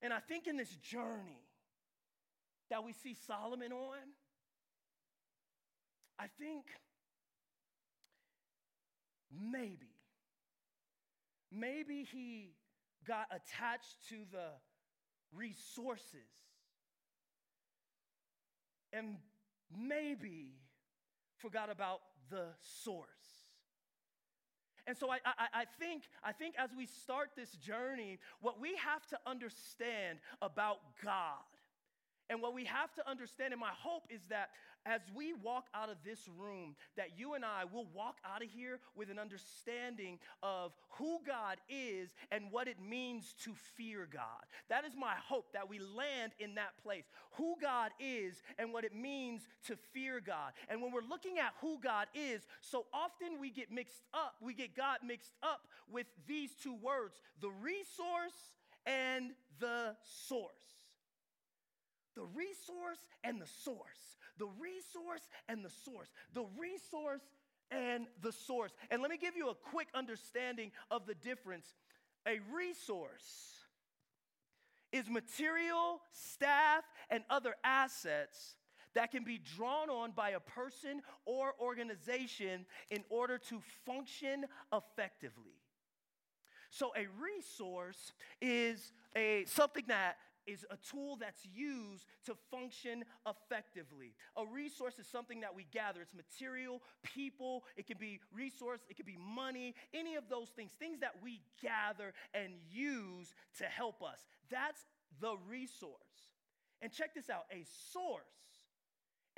And 0.00 0.12
I 0.12 0.20
think 0.20 0.46
in 0.46 0.56
this 0.56 0.74
journey 0.76 1.42
that 2.70 2.84
we 2.84 2.92
see 2.92 3.16
Solomon 3.26 3.72
on, 3.72 3.98
I 6.18 6.26
think 6.38 6.64
maybe, 9.32 9.94
maybe 11.50 12.06
he 12.10 12.54
got 13.06 13.26
attached 13.30 13.96
to 14.10 14.16
the 14.30 14.50
resources 15.32 16.30
and 18.92 19.16
maybe 19.76 20.50
forgot 21.36 21.70
about 21.70 22.00
the 22.30 22.46
source. 22.84 23.06
And 24.88 24.96
so 24.96 25.10
I, 25.10 25.18
I, 25.26 25.48
I, 25.52 25.64
think, 25.78 26.04
I 26.24 26.32
think 26.32 26.54
as 26.58 26.70
we 26.74 26.86
start 26.86 27.32
this 27.36 27.50
journey, 27.52 28.18
what 28.40 28.58
we 28.58 28.74
have 28.76 29.06
to 29.08 29.18
understand 29.26 30.18
about 30.40 30.78
God 31.04 31.44
and 32.30 32.40
what 32.40 32.54
we 32.54 32.64
have 32.64 32.94
to 32.94 33.06
understand, 33.08 33.52
and 33.52 33.60
my 33.60 33.76
hope 33.78 34.04
is 34.08 34.22
that 34.30 34.48
as 34.86 35.00
we 35.14 35.32
walk 35.32 35.66
out 35.74 35.90
of 35.90 35.96
this 36.04 36.18
room, 36.38 36.74
that 36.96 37.18
you 37.18 37.34
and 37.34 37.44
I 37.44 37.64
will 37.64 37.86
walk 37.94 38.18
out 38.24 38.42
of 38.42 38.48
here 38.50 38.80
with 38.96 39.10
an 39.10 39.18
understanding 39.18 40.18
of 40.42 40.72
who 40.90 41.18
God 41.26 41.58
is 41.68 42.10
and 42.30 42.50
what 42.50 42.68
it 42.68 42.76
means 42.80 43.34
to 43.44 43.54
fear 43.76 44.08
God. 44.10 44.22
That 44.68 44.84
is 44.84 44.92
my 44.98 45.14
hope 45.26 45.52
that 45.52 45.68
we 45.68 45.78
land 45.78 46.32
in 46.38 46.54
that 46.54 46.76
place. 46.82 47.04
Who 47.32 47.56
God 47.60 47.90
is 48.00 48.42
and 48.58 48.72
what 48.72 48.84
it 48.84 48.94
means 48.94 49.42
to 49.66 49.76
fear 49.92 50.20
God. 50.20 50.52
And 50.68 50.82
when 50.82 50.92
we're 50.92 51.08
looking 51.08 51.38
at 51.38 51.52
who 51.60 51.78
God 51.80 52.06
is, 52.14 52.46
so 52.60 52.86
often 52.92 53.40
we 53.40 53.50
get 53.50 53.70
mixed 53.70 54.02
up, 54.14 54.34
we 54.40 54.54
get 54.54 54.76
God 54.76 54.98
mixed 55.04 55.34
up 55.42 55.68
with 55.90 56.06
these 56.26 56.50
two 56.62 56.74
words 56.74 57.20
the 57.40 57.50
resource 57.50 58.54
and 58.86 59.30
the 59.60 59.94
source 60.26 60.78
the 62.18 62.24
resource 62.34 62.98
and 63.22 63.40
the 63.40 63.46
source. 63.62 64.18
The 64.38 64.46
resource 64.46 65.28
and 65.48 65.64
the 65.64 65.70
source. 65.70 66.08
The 66.34 66.44
resource 66.58 67.22
and 67.70 68.06
the 68.22 68.32
source. 68.32 68.72
And 68.90 69.02
let 69.02 69.10
me 69.10 69.18
give 69.18 69.36
you 69.36 69.50
a 69.50 69.54
quick 69.54 69.88
understanding 69.94 70.72
of 70.90 71.06
the 71.06 71.14
difference. 71.14 71.74
A 72.26 72.40
resource 72.54 73.54
is 74.92 75.08
material, 75.08 76.00
staff, 76.12 76.84
and 77.10 77.22
other 77.28 77.54
assets 77.62 78.56
that 78.94 79.10
can 79.10 79.22
be 79.22 79.38
drawn 79.38 79.90
on 79.90 80.12
by 80.12 80.30
a 80.30 80.40
person 80.40 81.02
or 81.24 81.54
organization 81.60 82.64
in 82.90 83.04
order 83.10 83.38
to 83.38 83.60
function 83.84 84.46
effectively. 84.72 85.60
So 86.70 86.92
a 86.96 87.06
resource 87.20 88.12
is 88.40 88.92
a 89.16 89.44
something 89.46 89.84
that 89.88 90.16
is 90.48 90.64
a 90.70 90.76
tool 90.90 91.16
that's 91.16 91.44
used 91.44 92.06
to 92.24 92.34
function 92.50 93.04
effectively. 93.26 94.14
A 94.36 94.44
resource 94.46 94.98
is 94.98 95.06
something 95.06 95.40
that 95.40 95.54
we 95.54 95.66
gather. 95.70 96.00
It's 96.00 96.14
material, 96.14 96.82
people, 97.02 97.64
it 97.76 97.86
can 97.86 97.98
be 97.98 98.20
resource, 98.34 98.80
it 98.88 98.96
can 98.96 99.06
be 99.06 99.18
money, 99.18 99.74
any 99.92 100.16
of 100.16 100.24
those 100.30 100.48
things, 100.48 100.70
things 100.78 101.00
that 101.00 101.14
we 101.22 101.42
gather 101.62 102.14
and 102.32 102.54
use 102.72 103.34
to 103.58 103.64
help 103.64 104.02
us. 104.02 104.24
That's 104.50 104.80
the 105.20 105.36
resource. 105.48 105.92
And 106.80 106.90
check 106.92 107.14
this 107.14 107.28
out 107.28 107.44
a 107.52 107.64
source. 107.92 108.22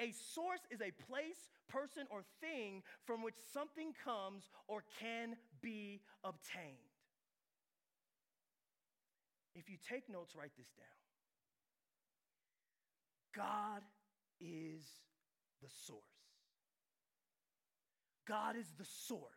A 0.01 0.13
source 0.13 0.61
is 0.71 0.81
a 0.81 0.93
place, 1.11 1.51
person, 1.69 2.07
or 2.11 2.23
thing 2.41 2.83
from 3.05 3.23
which 3.23 3.35
something 3.53 3.93
comes 4.05 4.49
or 4.67 4.83
can 4.99 5.37
be 5.61 6.01
obtained. 6.25 6.90
You 9.71 9.77
take 9.89 10.09
notes, 10.09 10.35
write 10.37 10.51
this 10.59 10.67
down. 10.77 10.87
God 13.37 13.83
is 14.41 14.83
the 15.63 15.69
source. 15.87 16.01
God 18.27 18.57
is 18.57 18.67
the 18.77 18.85
source. 18.85 19.31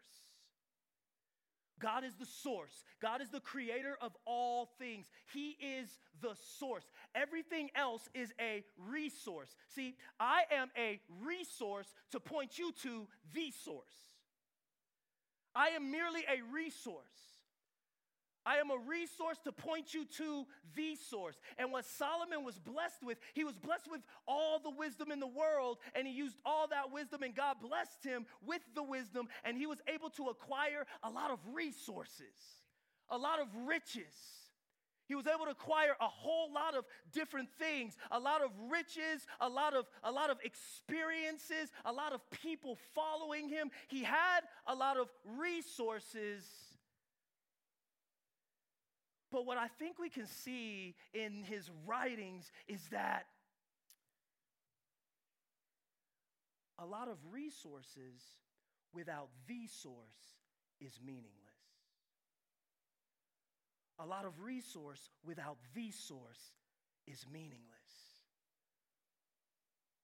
God 1.80 2.04
is 2.04 2.16
the 2.16 2.26
source. 2.26 2.84
God 3.00 3.22
is 3.22 3.30
the 3.30 3.42
creator 3.42 3.96
of 4.02 4.16
all 4.26 4.70
things. 4.80 5.06
He 5.32 5.58
is 5.62 6.00
the 6.22 6.36
source. 6.58 6.86
Everything 7.14 7.70
else 7.76 8.10
is 8.16 8.34
a 8.40 8.64
resource. 8.78 9.56
See, 9.76 9.96
I 10.20 10.44
am 10.52 10.70
a 10.76 11.00
resource 11.24 11.94
to 12.12 12.20
point 12.20 12.58
you 12.58 12.72
to 12.84 13.08
the 13.34 13.52
source. 13.64 14.14
I 15.54 15.70
am 15.70 15.92
merely 15.92 16.22
a 16.22 16.42
resource. 16.52 17.33
I 18.46 18.58
am 18.58 18.72
a 18.72 18.78
resource 18.78 19.38
to 19.46 19.52
point 19.52 19.94
you 19.94 20.06
to 20.18 20.46
the 20.76 20.96
source. 20.96 21.40
And 21.58 21.72
what 21.72 21.86
Solomon 21.86 22.44
was 22.44 22.60
blessed 22.60 23.04
with, 23.04 23.18
he 23.34 23.44
was 23.44 23.58
blessed 23.58 23.90
with 23.90 24.02
all 24.28 24.60
the 24.60 24.70
wisdom 24.70 25.12
in 25.12 25.20
the 25.20 25.28
world, 25.28 25.78
and 25.96 26.08
he 26.08 26.14
used 26.14 26.38
all 26.46 26.68
that 26.68 26.92
wisdom, 26.92 27.24
and 27.24 27.36
God 27.36 27.58
blessed 27.62 28.04
him 28.04 28.26
with 28.46 28.62
the 28.76 28.84
wisdom, 28.84 29.28
and 29.44 29.58
he 29.58 29.66
was 29.66 29.80
able 29.88 30.10
to 30.12 30.26
acquire 30.26 30.86
a 31.04 31.10
lot 31.10 31.32
of 31.32 31.40
resources, 31.54 32.36
a 33.10 33.18
lot 33.18 33.40
of 33.40 33.48
riches. 33.66 34.14
He 35.06 35.16
was 35.16 35.28
able 35.28 35.46
to 35.46 35.52
acquire 35.52 35.96
a 36.00 36.08
whole 36.08 36.52
lot 36.52 36.76
of 36.76 36.86
different 37.12 37.50
things, 37.60 37.98
a 38.10 38.20
lot 38.20 38.42
of 38.42 38.52
riches, 38.72 39.28
a 39.42 39.50
lot 39.50 39.74
of, 39.74 39.86
a 40.04 40.12
lot 40.12 40.30
of 40.30 40.38
experiences, 40.44 41.72
a 41.86 41.92
lot 41.92 42.14
of 42.14 42.22
people 42.32 42.78
following 42.96 43.50
him. 43.50 43.70
He 43.90 44.04
had 44.04 44.42
a 44.66 44.74
lot 44.74 44.98
of 44.98 45.10
resources 45.38 46.46
but 49.34 49.48
what 49.48 49.58
I 49.58 49.68
think 49.80 49.98
we 49.98 50.10
can 50.10 50.28
see 50.28 50.94
in 51.12 51.44
his 51.44 51.72
writings 51.88 52.52
is 52.68 52.82
that 52.92 53.26
a 56.78 56.86
lot 56.86 57.08
of 57.08 57.18
resources 57.32 58.22
without 58.94 59.30
the 59.48 59.66
source 59.66 60.38
is 60.80 61.00
meaningless. 61.04 61.32
A 63.98 64.06
lot 64.06 64.26
of 64.26 64.40
resource 64.40 65.10
without 65.26 65.58
the 65.74 65.90
source 65.90 66.54
is 67.08 67.26
meaningless. 67.34 67.58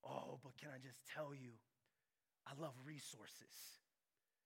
Oh, 0.03 0.39
but 0.43 0.57
can 0.57 0.69
I 0.73 0.79
just 0.81 0.97
tell 1.13 1.35
you, 1.35 1.51
I 2.47 2.59
love 2.59 2.73
resources. 2.83 3.53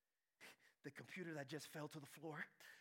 the 0.84 0.90
computer 0.90 1.32
that 1.36 1.48
just 1.48 1.72
fell 1.72 1.88
to 1.88 2.00
the 2.00 2.20
floor, 2.20 2.44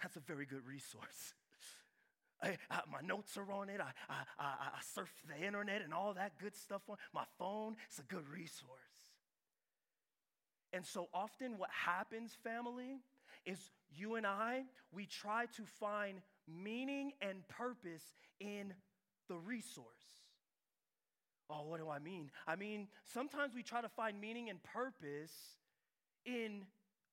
that's 0.00 0.16
a 0.16 0.20
very 0.20 0.46
good 0.46 0.66
resource. 0.66 1.34
I, 2.42 2.56
I, 2.70 2.80
my 2.90 3.00
notes 3.06 3.36
are 3.36 3.50
on 3.50 3.68
it. 3.68 3.80
I, 3.80 3.92
I, 4.08 4.22
I, 4.38 4.80
surf 4.94 5.10
the 5.26 5.44
internet 5.44 5.82
and 5.82 5.94
all 5.94 6.14
that 6.14 6.38
good 6.38 6.54
stuff 6.54 6.82
on 6.88 6.96
my 7.14 7.24
phone. 7.38 7.76
It's 7.88 7.98
a 7.98 8.02
good 8.02 8.28
resource. 8.28 8.70
And 10.72 10.84
so 10.84 11.08
often, 11.14 11.56
what 11.56 11.70
happens, 11.70 12.36
family, 12.44 12.98
is 13.46 13.70
you 13.94 14.16
and 14.16 14.26
I, 14.26 14.64
we 14.92 15.06
try 15.06 15.46
to 15.56 15.62
find 15.80 16.20
meaning 16.46 17.12
and 17.22 17.46
purpose 17.48 18.02
in 18.40 18.74
the 19.28 19.36
resource. 19.36 19.86
Oh, 21.48 21.62
what 21.68 21.78
do 21.78 21.88
I 21.88 21.98
mean? 22.00 22.30
I 22.46 22.56
mean, 22.56 22.88
sometimes 23.04 23.54
we 23.54 23.62
try 23.62 23.80
to 23.80 23.88
find 23.88 24.20
meaning 24.20 24.50
and 24.50 24.62
purpose 24.62 25.32
in 26.24 26.62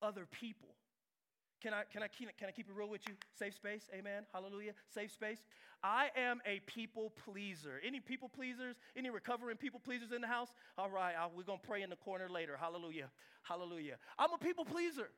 other 0.01 0.25
people. 0.25 0.69
Can 1.63 1.73
I, 1.73 1.83
can, 1.89 2.03
I, 2.03 2.07
can 2.09 2.49
I 2.49 2.51
keep 2.51 2.67
it 2.69 2.75
real 2.75 2.89
with 2.89 3.07
you? 3.07 3.13
Safe 3.39 3.55
space, 3.55 3.89
amen, 3.97 4.23
hallelujah, 4.33 4.73
safe 4.93 5.13
space. 5.13 5.37
I 5.81 6.09
am 6.17 6.41
a 6.45 6.59
people 6.65 7.13
pleaser. 7.23 7.79
Any 7.85 8.01
people 8.01 8.27
pleasers? 8.27 8.75
Any 8.97 9.09
recovering 9.09 9.55
people 9.55 9.79
pleasers 9.79 10.11
in 10.11 10.19
the 10.19 10.27
house? 10.27 10.49
All 10.77 10.89
right, 10.89 11.15
we're 11.33 11.43
gonna 11.43 11.59
pray 11.65 11.81
in 11.81 11.89
the 11.89 11.95
corner 11.95 12.27
later, 12.29 12.57
hallelujah, 12.59 13.09
hallelujah. 13.43 13.95
I'm 14.19 14.33
a 14.33 14.37
people 14.37 14.65
pleaser. 14.65 15.09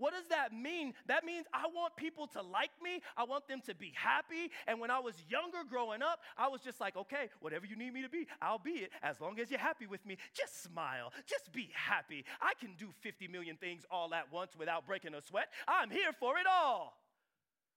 What 0.00 0.14
does 0.14 0.26
that 0.30 0.54
mean? 0.54 0.94
That 1.06 1.24
means 1.26 1.46
I 1.52 1.66
want 1.74 1.94
people 1.94 2.26
to 2.28 2.40
like 2.40 2.70
me. 2.82 3.02
I 3.18 3.24
want 3.24 3.46
them 3.46 3.60
to 3.66 3.74
be 3.74 3.92
happy. 3.94 4.50
And 4.66 4.80
when 4.80 4.90
I 4.90 4.98
was 4.98 5.14
younger 5.28 5.58
growing 5.68 6.00
up, 6.00 6.20
I 6.38 6.48
was 6.48 6.62
just 6.62 6.80
like, 6.80 6.96
okay, 6.96 7.28
whatever 7.40 7.66
you 7.66 7.76
need 7.76 7.92
me 7.92 8.00
to 8.00 8.08
be, 8.08 8.26
I'll 8.40 8.58
be 8.58 8.70
it. 8.70 8.90
As 9.02 9.20
long 9.20 9.38
as 9.38 9.50
you're 9.50 9.60
happy 9.60 9.86
with 9.86 10.04
me, 10.06 10.16
just 10.32 10.62
smile. 10.62 11.12
Just 11.26 11.52
be 11.52 11.68
happy. 11.74 12.24
I 12.40 12.54
can 12.58 12.74
do 12.78 12.88
50 13.02 13.28
million 13.28 13.56
things 13.56 13.84
all 13.90 14.14
at 14.14 14.32
once 14.32 14.56
without 14.58 14.86
breaking 14.86 15.14
a 15.14 15.20
sweat. 15.20 15.48
I'm 15.68 15.90
here 15.90 16.12
for 16.18 16.38
it 16.38 16.46
all. 16.50 16.96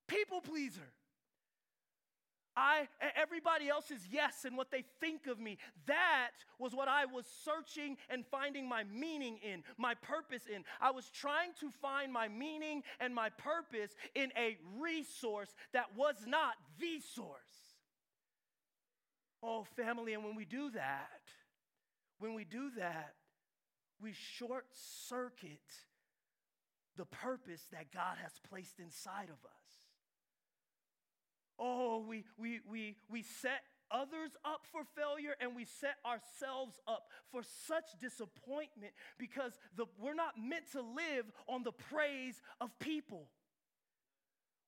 People 0.08 0.40
pleaser. 0.40 0.94
I 2.56 2.88
everybody 3.16 3.70
else's 3.70 4.08
yes 4.12 4.46
and 4.46 4.56
what 4.56 4.72
they 4.72 4.84
think 5.00 5.28
of 5.28 5.39
me. 5.39 5.58
That 5.88 6.32
was 6.60 6.74
what 6.74 6.88
I 6.88 7.06
was 7.06 7.26
searching 7.44 7.98
and 8.10 8.26
finding 8.26 8.68
my 8.68 8.84
meaning 8.84 9.39
in, 9.44 9.63
my 9.78 9.96
purpose 9.96 10.44
in. 10.54 10.63
I 10.80 10.92
was 10.92 11.10
trying 11.10 11.52
to 11.60 11.72
find 11.82 12.12
my 12.12 12.28
meaning 12.28 12.84
and 13.00 13.13
my 13.13 13.30
purpose 13.30 13.92
in 14.16 14.32
a 14.38 14.58
resource 14.80 15.54
that 15.74 15.96
was 15.96 16.16
not 16.28 16.54
the 16.80 17.00
source. 17.16 17.39
Oh, 19.42 19.66
family, 19.76 20.13
and 20.13 20.24
when 20.24 20.36
we 20.36 20.46
do 20.46 20.72
that, 20.72 21.22
when 22.20 22.34
we 22.34 22.46
do 22.46 22.70
that, 22.78 23.16
we 24.02 24.13
short 24.13 24.66
circuit 24.74 25.60
the 26.96 27.06
purpose 27.06 27.63
that 27.72 27.92
God 27.92 28.18
has 28.22 28.32
placed 28.50 28.80
inside 28.80 29.30
of 29.30 29.44
us. 29.46 29.62
Oh, 31.65 32.04
we, 32.06 32.26
we, 32.38 32.60
we, 32.69 32.97
we 33.10 33.21
set 33.21 33.63
others 33.89 34.32
up 34.43 34.65
for 34.69 34.82
failure 34.97 35.36
and 35.39 35.56
we 35.56 35.63
set 35.63 35.95
ourselves 36.06 36.78
up 36.89 37.08
for 37.32 37.41
such 37.67 37.86
disappointment 38.02 38.91
because 39.17 39.54
the, 39.78 39.86
we're 39.97 40.13
not 40.13 40.34
meant 40.38 40.69
to 40.73 40.82
live 40.82 41.32
on 41.47 41.63
the 41.63 41.71
praise 41.71 42.41
of 42.60 42.78
people. 42.80 43.28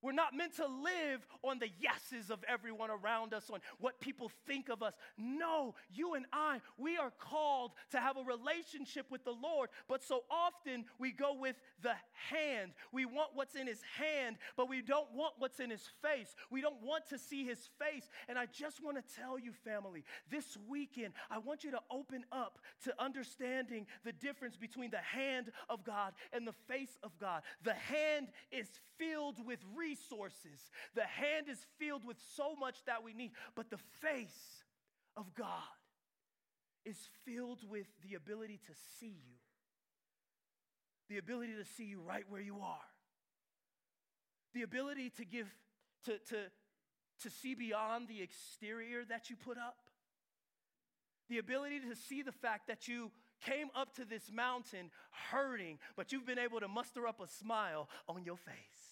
We're 0.02 0.12
not 0.12 0.34
meant 0.34 0.56
to 0.56 0.66
live 0.66 1.26
on 1.42 1.58
the 1.58 1.70
yeses 1.80 2.30
of 2.30 2.44
everyone 2.48 2.90
around 2.90 3.34
us, 3.34 3.50
on 3.50 3.60
what 3.80 4.00
people 4.00 4.30
think 4.46 4.68
of 4.68 4.82
us. 4.82 4.94
No, 5.16 5.74
you 5.90 6.14
and 6.14 6.26
I, 6.32 6.60
we 6.76 6.96
are 6.96 7.12
called 7.18 7.72
to 7.92 7.98
have 7.98 8.16
a 8.16 8.22
relationship 8.22 9.06
with 9.10 9.24
the 9.24 9.32
Lord, 9.32 9.70
but 9.88 10.02
so 10.02 10.24
often 10.30 10.84
we 10.98 11.12
go 11.12 11.34
with 11.34 11.56
the 11.82 11.94
hand. 12.30 12.72
We 12.92 13.04
want 13.04 13.30
what's 13.34 13.54
in 13.54 13.66
his 13.66 13.80
hand, 13.98 14.36
but 14.56 14.68
we 14.68 14.82
don't 14.82 15.12
want 15.12 15.34
what's 15.38 15.60
in 15.60 15.70
his 15.70 15.88
face. 16.02 16.34
We 16.50 16.60
don't 16.60 16.82
want 16.82 17.08
to 17.08 17.18
see 17.18 17.44
his 17.44 17.68
face. 17.78 18.08
And 18.28 18.38
I 18.38 18.46
just 18.46 18.82
want 18.82 18.96
to 18.96 19.14
tell 19.16 19.38
you, 19.38 19.52
family, 19.64 20.04
this 20.30 20.56
weekend, 20.68 21.14
I 21.30 21.38
want 21.38 21.64
you 21.64 21.70
to 21.72 21.80
open 21.90 22.24
up 22.30 22.58
to 22.84 22.94
understanding 22.98 23.86
the 24.04 24.12
difference 24.12 24.56
between 24.56 24.90
the 24.90 24.98
hand 24.98 25.50
of 25.68 25.84
God 25.84 26.12
and 26.32 26.46
the 26.46 26.54
face 26.68 26.98
of 27.02 27.18
God. 27.18 27.42
The 27.62 27.74
hand 27.74 28.28
is 28.50 28.68
filled 28.98 29.44
with 29.44 29.58
the 30.94 31.04
hand 31.04 31.48
is 31.48 31.58
filled 31.78 32.04
with 32.04 32.16
so 32.36 32.54
much 32.56 32.76
that 32.86 33.02
we 33.04 33.12
need, 33.12 33.32
but 33.54 33.70
the 33.70 33.78
face 34.00 34.64
of 35.16 35.34
God 35.34 35.46
is 36.84 36.96
filled 37.24 37.68
with 37.68 37.86
the 38.08 38.14
ability 38.14 38.60
to 38.66 38.72
see 38.98 39.16
you, 39.26 39.36
the 41.08 41.18
ability 41.18 41.52
to 41.58 41.64
see 41.64 41.84
you 41.84 42.00
right 42.00 42.24
where 42.28 42.40
you 42.40 42.58
are, 42.62 42.86
the 44.54 44.62
ability 44.62 45.10
to 45.10 45.24
give, 45.24 45.48
to, 46.04 46.18
to, 46.28 46.36
to 47.22 47.30
see 47.30 47.54
beyond 47.54 48.08
the 48.08 48.22
exterior 48.22 49.04
that 49.04 49.28
you 49.28 49.36
put 49.36 49.58
up, 49.58 49.76
the 51.28 51.38
ability 51.38 51.80
to 51.80 51.96
see 51.96 52.22
the 52.22 52.32
fact 52.32 52.68
that 52.68 52.86
you 52.86 53.10
came 53.44 53.68
up 53.74 53.94
to 53.96 54.04
this 54.04 54.30
mountain 54.32 54.90
hurting, 55.30 55.78
but 55.96 56.12
you've 56.12 56.26
been 56.26 56.38
able 56.38 56.60
to 56.60 56.68
muster 56.68 57.06
up 57.06 57.20
a 57.20 57.26
smile 57.26 57.88
on 58.08 58.24
your 58.24 58.36
face. 58.36 58.85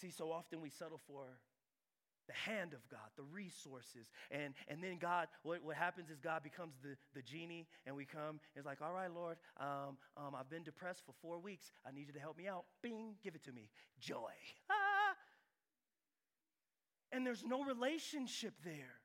See, 0.00 0.10
so 0.10 0.30
often 0.30 0.60
we 0.60 0.70
settle 0.70 1.00
for 1.06 1.24
the 2.26 2.32
hand 2.32 2.72
of 2.74 2.86
God, 2.88 3.08
the 3.16 3.22
resources. 3.22 4.10
And, 4.30 4.54
and 4.68 4.82
then 4.82 4.98
God, 4.98 5.28
what, 5.42 5.62
what 5.62 5.76
happens 5.76 6.10
is 6.10 6.18
God 6.20 6.42
becomes 6.42 6.74
the, 6.82 6.96
the 7.14 7.22
genie, 7.22 7.66
and 7.86 7.96
we 7.96 8.04
come, 8.04 8.40
it's 8.54 8.66
like, 8.66 8.82
all 8.82 8.92
right, 8.92 9.12
Lord, 9.12 9.36
um, 9.58 9.96
um, 10.16 10.34
I've 10.38 10.50
been 10.50 10.64
depressed 10.64 11.02
for 11.06 11.12
four 11.22 11.38
weeks. 11.38 11.70
I 11.86 11.92
need 11.92 12.08
you 12.08 12.12
to 12.14 12.20
help 12.20 12.36
me 12.36 12.48
out. 12.48 12.64
Bing, 12.82 13.14
give 13.22 13.34
it 13.34 13.44
to 13.44 13.52
me. 13.52 13.70
Joy. 14.00 14.32
Ah! 14.70 15.14
And 17.12 17.24
there's 17.24 17.44
no 17.44 17.62
relationship 17.64 18.54
there. 18.64 18.98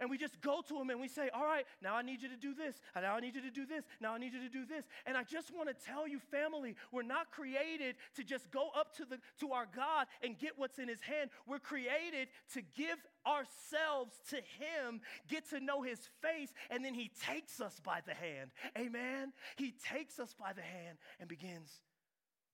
And 0.00 0.10
we 0.10 0.18
just 0.18 0.40
go 0.40 0.60
to 0.68 0.80
him 0.80 0.90
and 0.90 1.00
we 1.00 1.08
say, 1.08 1.30
All 1.32 1.44
right, 1.44 1.64
now 1.80 1.94
I 1.94 2.02
need 2.02 2.20
you 2.22 2.28
to 2.28 2.36
do 2.36 2.52
this. 2.52 2.80
Now 2.94 3.14
I 3.14 3.20
need 3.20 3.34
you 3.36 3.42
to 3.42 3.50
do 3.50 3.64
this. 3.64 3.84
Now 4.00 4.14
I 4.14 4.18
need 4.18 4.32
you 4.32 4.40
to 4.40 4.48
do 4.48 4.66
this. 4.66 4.84
And 5.06 5.16
I 5.16 5.22
just 5.22 5.54
want 5.54 5.68
to 5.68 5.86
tell 5.86 6.08
you, 6.08 6.18
family, 6.30 6.74
we're 6.90 7.02
not 7.02 7.30
created 7.30 7.94
to 8.16 8.24
just 8.24 8.50
go 8.50 8.70
up 8.76 8.96
to, 8.96 9.04
the, 9.04 9.18
to 9.40 9.52
our 9.52 9.66
God 9.74 10.06
and 10.22 10.38
get 10.38 10.52
what's 10.56 10.78
in 10.78 10.88
his 10.88 11.00
hand. 11.00 11.30
We're 11.46 11.60
created 11.60 12.28
to 12.54 12.62
give 12.76 12.98
ourselves 13.26 14.16
to 14.30 14.36
him, 14.36 15.00
get 15.28 15.48
to 15.50 15.60
know 15.60 15.82
his 15.82 16.00
face, 16.20 16.52
and 16.70 16.84
then 16.84 16.94
he 16.94 17.10
takes 17.26 17.60
us 17.60 17.80
by 17.82 18.00
the 18.04 18.14
hand. 18.14 18.50
Amen? 18.76 19.32
He 19.56 19.74
takes 19.92 20.18
us 20.18 20.34
by 20.38 20.52
the 20.52 20.62
hand 20.62 20.98
and 21.20 21.28
begins 21.28 21.70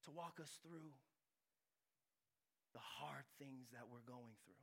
to 0.04 0.10
walk 0.10 0.38
us 0.40 0.58
through 0.62 0.92
the 2.72 2.80
hard 2.80 3.24
things 3.38 3.68
that 3.72 3.88
we're 3.90 4.06
going 4.06 4.36
through. 4.44 4.59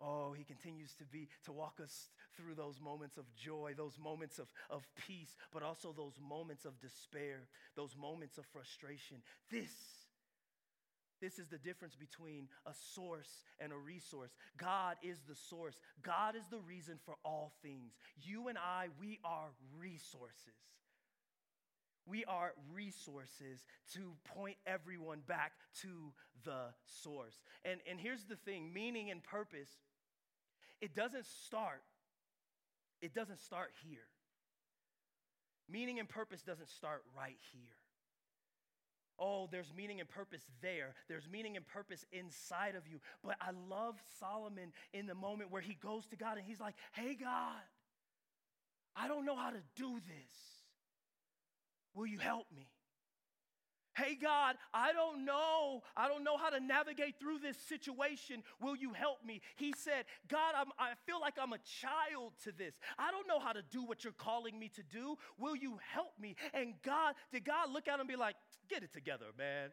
Oh, 0.00 0.32
he 0.32 0.44
continues 0.44 0.94
to 0.94 1.04
be, 1.04 1.28
to 1.44 1.52
walk 1.52 1.80
us 1.82 2.10
through 2.36 2.54
those 2.54 2.80
moments 2.80 3.16
of 3.16 3.24
joy, 3.34 3.74
those 3.76 3.98
moments 3.98 4.38
of, 4.38 4.46
of 4.70 4.86
peace, 5.06 5.34
but 5.52 5.62
also 5.62 5.92
those 5.96 6.18
moments 6.20 6.64
of 6.64 6.78
despair, 6.80 7.48
those 7.74 7.96
moments 7.96 8.38
of 8.38 8.46
frustration. 8.46 9.16
This, 9.50 9.72
this 11.20 11.38
is 11.40 11.48
the 11.48 11.58
difference 11.58 11.96
between 11.96 12.48
a 12.64 12.72
source 12.94 13.42
and 13.58 13.72
a 13.72 13.76
resource. 13.76 14.30
God 14.56 14.96
is 15.02 15.18
the 15.28 15.34
source. 15.34 15.76
God 16.02 16.36
is 16.36 16.46
the 16.48 16.60
reason 16.60 16.98
for 17.04 17.16
all 17.24 17.52
things. 17.62 17.92
You 18.22 18.48
and 18.48 18.58
I, 18.58 18.88
we 19.00 19.18
are 19.24 19.50
resources. 19.76 20.54
We 22.06 22.24
are 22.24 22.52
resources 22.72 23.64
to 23.94 24.12
point 24.34 24.56
everyone 24.66 25.20
back 25.26 25.52
to 25.82 26.12
the 26.44 26.72
source. 26.86 27.42
And, 27.64 27.80
and 27.88 28.00
here's 28.00 28.24
the 28.24 28.36
thing 28.36 28.72
meaning 28.72 29.10
and 29.10 29.22
purpose 29.22 29.68
it 30.80 30.94
doesn't 30.94 31.26
start, 31.44 31.82
it 33.00 33.14
doesn't 33.14 33.40
start 33.40 33.70
here. 33.84 34.06
Meaning 35.70 35.98
and 35.98 36.08
purpose 36.08 36.42
doesn't 36.42 36.70
start 36.70 37.02
right 37.16 37.36
here. 37.52 37.76
Oh, 39.18 39.48
there's 39.50 39.72
meaning 39.76 40.00
and 40.00 40.08
purpose 40.08 40.42
there. 40.62 40.94
There's 41.08 41.28
meaning 41.30 41.56
and 41.56 41.66
purpose 41.66 42.06
inside 42.12 42.76
of 42.76 42.86
you. 42.86 43.00
But 43.24 43.36
I 43.40 43.50
love 43.68 43.96
Solomon 44.20 44.72
in 44.92 45.06
the 45.06 45.14
moment 45.14 45.50
where 45.50 45.60
he 45.60 45.74
goes 45.74 46.06
to 46.06 46.16
God 46.16 46.38
and 46.38 46.46
he's 46.46 46.60
like, 46.60 46.74
hey, 46.92 47.16
God, 47.20 47.62
I 48.94 49.08
don't 49.08 49.26
know 49.26 49.36
how 49.36 49.50
to 49.50 49.60
do 49.76 49.94
this. 49.94 50.34
Will 51.94 52.06
you 52.06 52.18
help 52.18 52.46
me? 52.54 52.68
Hey, 53.98 54.14
God, 54.14 54.54
I 54.72 54.92
don't 54.92 55.24
know. 55.24 55.82
I 55.96 56.06
don't 56.06 56.22
know 56.22 56.36
how 56.36 56.50
to 56.50 56.60
navigate 56.60 57.18
through 57.18 57.40
this 57.40 57.56
situation. 57.56 58.44
Will 58.60 58.76
you 58.76 58.92
help 58.92 59.24
me? 59.26 59.40
He 59.56 59.74
said, 59.76 60.04
God, 60.28 60.54
I'm, 60.56 60.68
I 60.78 60.92
feel 61.04 61.20
like 61.20 61.34
I'm 61.40 61.52
a 61.52 61.58
child 61.58 62.34
to 62.44 62.52
this. 62.52 62.74
I 62.96 63.10
don't 63.10 63.26
know 63.26 63.40
how 63.40 63.52
to 63.52 63.62
do 63.62 63.82
what 63.82 64.04
you're 64.04 64.12
calling 64.12 64.58
me 64.58 64.70
to 64.76 64.82
do. 64.84 65.16
Will 65.36 65.56
you 65.56 65.78
help 65.92 66.12
me? 66.20 66.36
And 66.54 66.74
God, 66.84 67.14
did 67.32 67.44
God 67.44 67.72
look 67.72 67.88
at 67.88 67.94
him 67.94 68.00
and 68.00 68.08
be 68.08 68.16
like, 68.16 68.36
get 68.68 68.84
it 68.84 68.92
together, 68.92 69.26
man? 69.36 69.70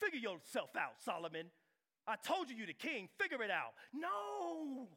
Figure 0.00 0.18
yourself 0.18 0.70
out, 0.76 0.94
Solomon. 1.04 1.46
I 2.06 2.16
told 2.16 2.48
you 2.48 2.56
you're 2.56 2.66
the 2.66 2.72
king. 2.72 3.08
Figure 3.20 3.42
it 3.42 3.50
out. 3.50 3.74
No. 3.92 4.88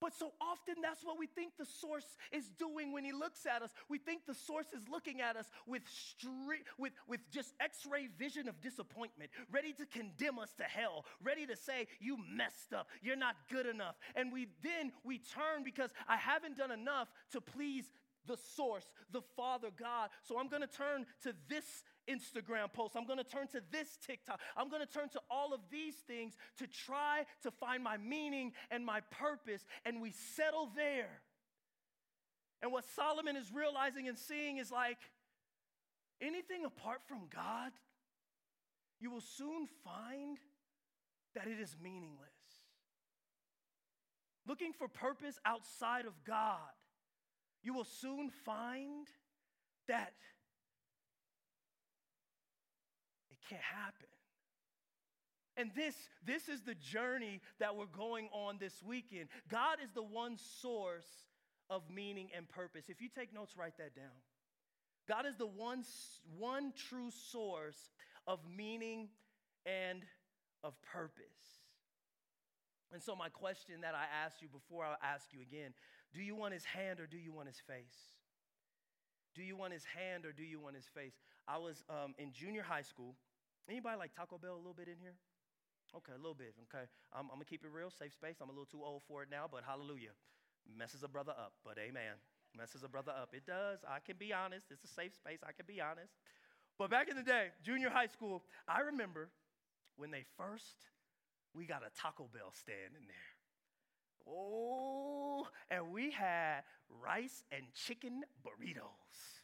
But 0.00 0.14
so 0.14 0.32
often 0.40 0.76
that's 0.82 1.02
what 1.04 1.18
we 1.18 1.26
think 1.26 1.52
the 1.58 1.64
source 1.64 2.16
is 2.30 2.48
doing 2.58 2.92
when 2.92 3.04
he 3.04 3.12
looks 3.12 3.46
at 3.46 3.62
us. 3.62 3.70
We 3.88 3.98
think 3.98 4.26
the 4.26 4.34
source 4.34 4.66
is 4.74 4.82
looking 4.90 5.20
at 5.20 5.36
us 5.36 5.46
with, 5.66 5.82
stri- 5.86 6.64
with, 6.78 6.92
with 7.08 7.20
just 7.30 7.54
x 7.60 7.86
ray 7.90 8.08
vision 8.18 8.48
of 8.48 8.60
disappointment, 8.60 9.30
ready 9.50 9.72
to 9.74 9.86
condemn 9.86 10.38
us 10.38 10.52
to 10.58 10.64
hell, 10.64 11.04
ready 11.22 11.46
to 11.46 11.56
say, 11.56 11.86
You 11.98 12.18
messed 12.30 12.74
up, 12.74 12.88
you're 13.02 13.16
not 13.16 13.36
good 13.50 13.66
enough. 13.66 13.96
And 14.14 14.32
we 14.32 14.48
then 14.62 14.92
we 15.04 15.18
turn 15.18 15.64
because 15.64 15.90
I 16.08 16.16
haven't 16.16 16.56
done 16.56 16.70
enough 16.70 17.08
to 17.32 17.40
please 17.40 17.86
the 18.26 18.36
source, 18.56 18.84
the 19.12 19.22
Father 19.36 19.68
God. 19.76 20.10
So 20.22 20.38
I'm 20.38 20.48
gonna 20.48 20.66
turn 20.66 21.06
to 21.22 21.34
this 21.48 21.84
Instagram 22.08 22.72
post. 22.72 22.96
I'm 22.96 23.06
gonna 23.06 23.24
turn 23.24 23.48
to 23.48 23.62
this 23.70 23.98
TikTok. 24.06 24.40
I'm 24.56 24.68
gonna 24.68 24.86
turn 24.86 25.08
to 25.10 25.20
all 25.30 25.52
of 25.52 25.60
these 25.70 25.96
things 26.06 26.36
to 26.58 26.66
try 26.66 27.24
to 27.42 27.50
find 27.50 27.82
my 27.82 27.96
meaning 27.96 28.52
and 28.70 28.84
my 28.84 29.00
purpose, 29.10 29.64
and 29.84 30.00
we 30.00 30.12
settle 30.12 30.70
there. 30.74 31.20
And 32.62 32.72
what 32.72 32.84
Solomon 32.94 33.36
is 33.36 33.52
realizing 33.52 34.08
and 34.08 34.18
seeing 34.18 34.58
is 34.58 34.70
like 34.70 34.98
anything 36.20 36.64
apart 36.64 37.00
from 37.06 37.28
God, 37.34 37.72
you 39.00 39.10
will 39.10 39.20
soon 39.20 39.66
find 39.84 40.38
that 41.34 41.46
it 41.46 41.60
is 41.60 41.76
meaningless. 41.82 42.30
Looking 44.46 44.72
for 44.72 44.88
purpose 44.88 45.38
outside 45.44 46.06
of 46.06 46.14
God, 46.24 46.60
you 47.62 47.74
will 47.74 47.84
soon 47.84 48.30
find 48.30 49.06
that 49.88 50.14
can't 53.48 53.62
happen. 53.62 54.08
And 55.56 55.70
this, 55.74 55.94
this 56.24 56.48
is 56.48 56.62
the 56.62 56.74
journey 56.74 57.40
that 57.60 57.76
we're 57.76 57.86
going 57.86 58.28
on 58.32 58.58
this 58.58 58.82
weekend. 58.84 59.28
God 59.50 59.78
is 59.82 59.90
the 59.94 60.02
one 60.02 60.36
source 60.60 61.06
of 61.70 61.82
meaning 61.90 62.28
and 62.36 62.48
purpose. 62.48 62.84
If 62.88 63.00
you 63.00 63.08
take 63.08 63.32
notes, 63.32 63.54
write 63.56 63.78
that 63.78 63.96
down. 63.96 64.20
God 65.08 65.24
is 65.26 65.36
the 65.36 65.46
one, 65.46 65.82
one 66.38 66.72
true 66.88 67.10
source 67.30 67.78
of 68.26 68.40
meaning 68.54 69.08
and 69.64 70.02
of 70.62 70.74
purpose. 70.82 71.24
And 72.92 73.02
so, 73.02 73.16
my 73.16 73.28
question 73.28 73.80
that 73.82 73.94
I 73.94 74.04
asked 74.24 74.42
you 74.42 74.48
before 74.48 74.84
I'll 74.84 74.98
ask 75.02 75.26
you 75.32 75.40
again 75.40 75.72
do 76.14 76.22
you 76.22 76.34
want 76.34 76.54
his 76.54 76.64
hand 76.64 77.00
or 77.00 77.06
do 77.06 77.18
you 77.18 77.32
want 77.32 77.48
his 77.48 77.60
face? 77.66 78.14
Do 79.34 79.42
you 79.42 79.56
want 79.56 79.72
his 79.72 79.84
hand 79.84 80.24
or 80.24 80.32
do 80.32 80.42
you 80.42 80.60
want 80.60 80.76
his 80.76 80.86
face? 80.94 81.12
I 81.46 81.58
was 81.58 81.84
um, 81.90 82.14
in 82.18 82.32
junior 82.32 82.62
high 82.62 82.82
school 82.82 83.16
Anybody 83.68 83.98
like 83.98 84.14
Taco 84.14 84.38
Bell 84.38 84.54
a 84.54 84.62
little 84.62 84.76
bit 84.76 84.88
in 84.88 84.98
here? 85.00 85.14
Okay, 85.94 86.12
a 86.12 86.20
little 86.20 86.34
bit. 86.34 86.54
Okay, 86.68 86.84
I'm, 87.12 87.26
I'm, 87.30 87.38
gonna 87.38 87.44
keep 87.44 87.64
it 87.64 87.70
real, 87.72 87.90
safe 87.90 88.12
space. 88.12 88.36
I'm 88.40 88.48
a 88.48 88.52
little 88.52 88.66
too 88.66 88.82
old 88.82 89.02
for 89.08 89.22
it 89.22 89.28
now, 89.30 89.46
but 89.50 89.62
hallelujah. 89.66 90.14
Messes 90.66 91.02
a 91.02 91.08
brother 91.08 91.32
up, 91.32 91.52
but 91.64 91.78
amen. 91.78 92.18
Messes 92.56 92.82
a 92.82 92.88
brother 92.88 93.12
up. 93.12 93.30
It 93.32 93.46
does. 93.46 93.80
I 93.86 93.98
can 94.00 94.16
be 94.18 94.32
honest. 94.32 94.66
It's 94.70 94.84
a 94.84 94.88
safe 94.88 95.14
space. 95.14 95.40
I 95.42 95.52
can 95.52 95.66
be 95.66 95.80
honest. 95.80 96.12
But 96.78 96.90
back 96.90 97.08
in 97.08 97.16
the 97.16 97.22
day, 97.22 97.48
junior 97.62 97.90
high 97.90 98.06
school, 98.06 98.42
I 98.68 98.80
remember 98.80 99.30
when 99.96 100.10
they 100.10 100.24
first, 100.36 100.90
we 101.54 101.66
got 101.66 101.82
a 101.82 101.90
Taco 102.00 102.28
Bell 102.32 102.52
stand 102.52 102.94
in 102.98 103.06
there. 103.06 103.36
Oh, 104.28 105.46
and 105.70 105.92
we 105.92 106.10
had 106.10 106.62
rice 106.88 107.44
and 107.52 107.62
chicken 107.74 108.22
burritos. 108.44 109.35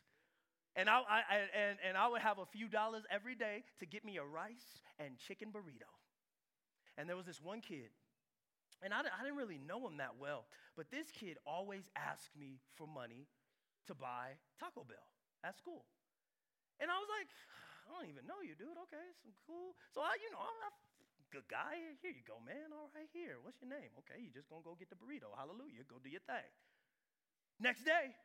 And 0.74 0.88
I, 0.88 1.04
I, 1.04 1.20
and, 1.52 1.76
and 1.86 1.96
I 1.96 2.08
would 2.08 2.22
have 2.22 2.38
a 2.38 2.46
few 2.46 2.66
dollars 2.68 3.04
every 3.12 3.34
day 3.34 3.64
to 3.80 3.84
get 3.84 4.04
me 4.04 4.16
a 4.16 4.24
rice 4.24 4.80
and 4.98 5.18
chicken 5.18 5.48
burrito. 5.52 5.90
And 6.96 7.08
there 7.08 7.16
was 7.16 7.26
this 7.26 7.40
one 7.40 7.60
kid, 7.60 7.92
and 8.80 8.92
I, 8.92 9.00
I 9.04 9.20
didn't 9.24 9.36
really 9.36 9.60
know 9.60 9.84
him 9.84 9.96
that 10.00 10.16
well, 10.20 10.48
but 10.76 10.88
this 10.88 11.12
kid 11.12 11.36
always 11.44 11.88
asked 11.96 12.32
me 12.36 12.60
for 12.76 12.88
money 12.88 13.28
to 13.88 13.94
buy 13.94 14.40
Taco 14.60 14.84
Bell 14.84 15.08
at 15.44 15.56
school. 15.56 15.84
And 16.80 16.88
I 16.88 16.96
was 16.96 17.08
like, 17.08 17.28
I 17.86 17.92
don't 17.92 18.08
even 18.08 18.24
know 18.24 18.40
you, 18.40 18.56
dude. 18.56 18.76
Okay, 18.88 19.06
some 19.20 19.36
cool. 19.44 19.76
So 19.92 20.00
I, 20.00 20.16
you 20.20 20.32
know, 20.32 20.40
I'm 20.40 20.72
a 20.72 20.72
good 21.28 21.44
guy. 21.52 21.76
Here 22.00 22.12
you 22.16 22.24
go, 22.24 22.40
man. 22.40 22.72
All 22.72 22.88
right, 22.96 23.08
here. 23.12 23.36
What's 23.44 23.60
your 23.60 23.68
name? 23.68 23.92
Okay, 24.04 24.20
you 24.20 24.32
just 24.32 24.48
gonna 24.48 24.64
go 24.64 24.72
get 24.74 24.88
the 24.88 24.96
burrito. 24.96 25.32
Hallelujah. 25.36 25.84
Go 25.84 26.00
do 26.00 26.08
your 26.08 26.24
thing. 26.24 26.48
Next 27.60 27.84
day, 27.84 28.16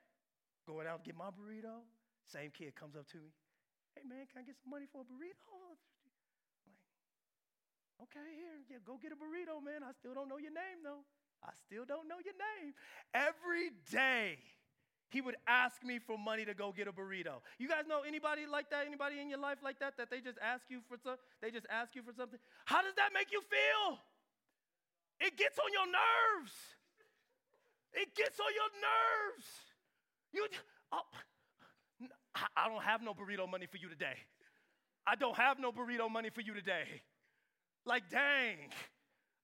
going 0.66 0.88
out 0.88 1.04
and 1.04 1.08
get 1.08 1.20
my 1.20 1.30
burrito. 1.30 1.84
Same 2.28 2.52
kid 2.52 2.76
comes 2.76 2.96
up 2.96 3.08
to 3.16 3.18
me. 3.18 3.32
Hey 3.96 4.04
man, 4.04 4.28
can 4.28 4.44
I 4.44 4.46
get 4.46 4.60
some 4.60 4.70
money 4.70 4.86
for 4.92 5.02
a 5.02 5.08
burrito? 5.08 5.48
Like, 5.48 5.80
okay, 8.04 8.28
here, 8.36 8.60
yeah, 8.68 8.84
go 8.84 9.00
get 9.00 9.16
a 9.16 9.20
burrito, 9.20 9.64
man. 9.64 9.82
I 9.82 9.96
still 9.96 10.14
don't 10.14 10.28
know 10.28 10.38
your 10.38 10.54
name 10.54 10.84
though. 10.84 11.08
I 11.40 11.56
still 11.66 11.88
don't 11.88 12.08
know 12.12 12.20
your 12.20 12.36
name. 12.36 12.76
Every 13.16 13.72
day, 13.88 14.38
he 15.10 15.22
would 15.22 15.40
ask 15.48 15.80
me 15.84 16.00
for 16.04 16.18
money 16.18 16.44
to 16.44 16.54
go 16.54 16.76
get 16.76 16.88
a 16.88 16.92
burrito. 16.92 17.40
You 17.58 17.72
guys 17.72 17.88
know 17.88 18.04
anybody 18.04 18.44
like 18.44 18.70
that? 18.76 18.84
Anybody 18.86 19.24
in 19.24 19.30
your 19.30 19.40
life 19.40 19.64
like 19.64 19.80
that? 19.80 19.96
That 19.96 20.12
they 20.12 20.20
just 20.20 20.38
ask 20.44 20.68
you 20.68 20.82
for 20.90 20.98
some, 21.00 21.16
they 21.42 21.50
just 21.50 21.66
ask 21.72 21.96
you 21.96 22.04
for 22.04 22.12
something? 22.12 22.40
How 22.66 22.84
does 22.84 22.94
that 23.00 23.16
make 23.16 23.32
you 23.32 23.40
feel? 23.48 24.04
It 25.24 25.38
gets 25.38 25.58
on 25.58 25.72
your 25.72 25.88
nerves. 25.88 26.54
It 27.94 28.14
gets 28.14 28.38
on 28.40 28.52
your 28.52 28.72
nerves. 28.84 29.48
You, 30.34 30.48
oh, 30.92 31.08
I 32.56 32.68
don't 32.68 32.84
have 32.84 33.02
no 33.02 33.14
burrito 33.14 33.50
money 33.50 33.66
for 33.66 33.78
you 33.78 33.90
today. 33.90 34.16
I 35.06 35.16
don't 35.16 35.38
have 35.38 35.60
no 35.60 35.72
burrito 35.72 36.12
money 36.12 36.30
for 36.30 36.42
you 36.42 36.54
today. 36.54 37.02
Like, 37.86 38.10
dang. 38.10 38.70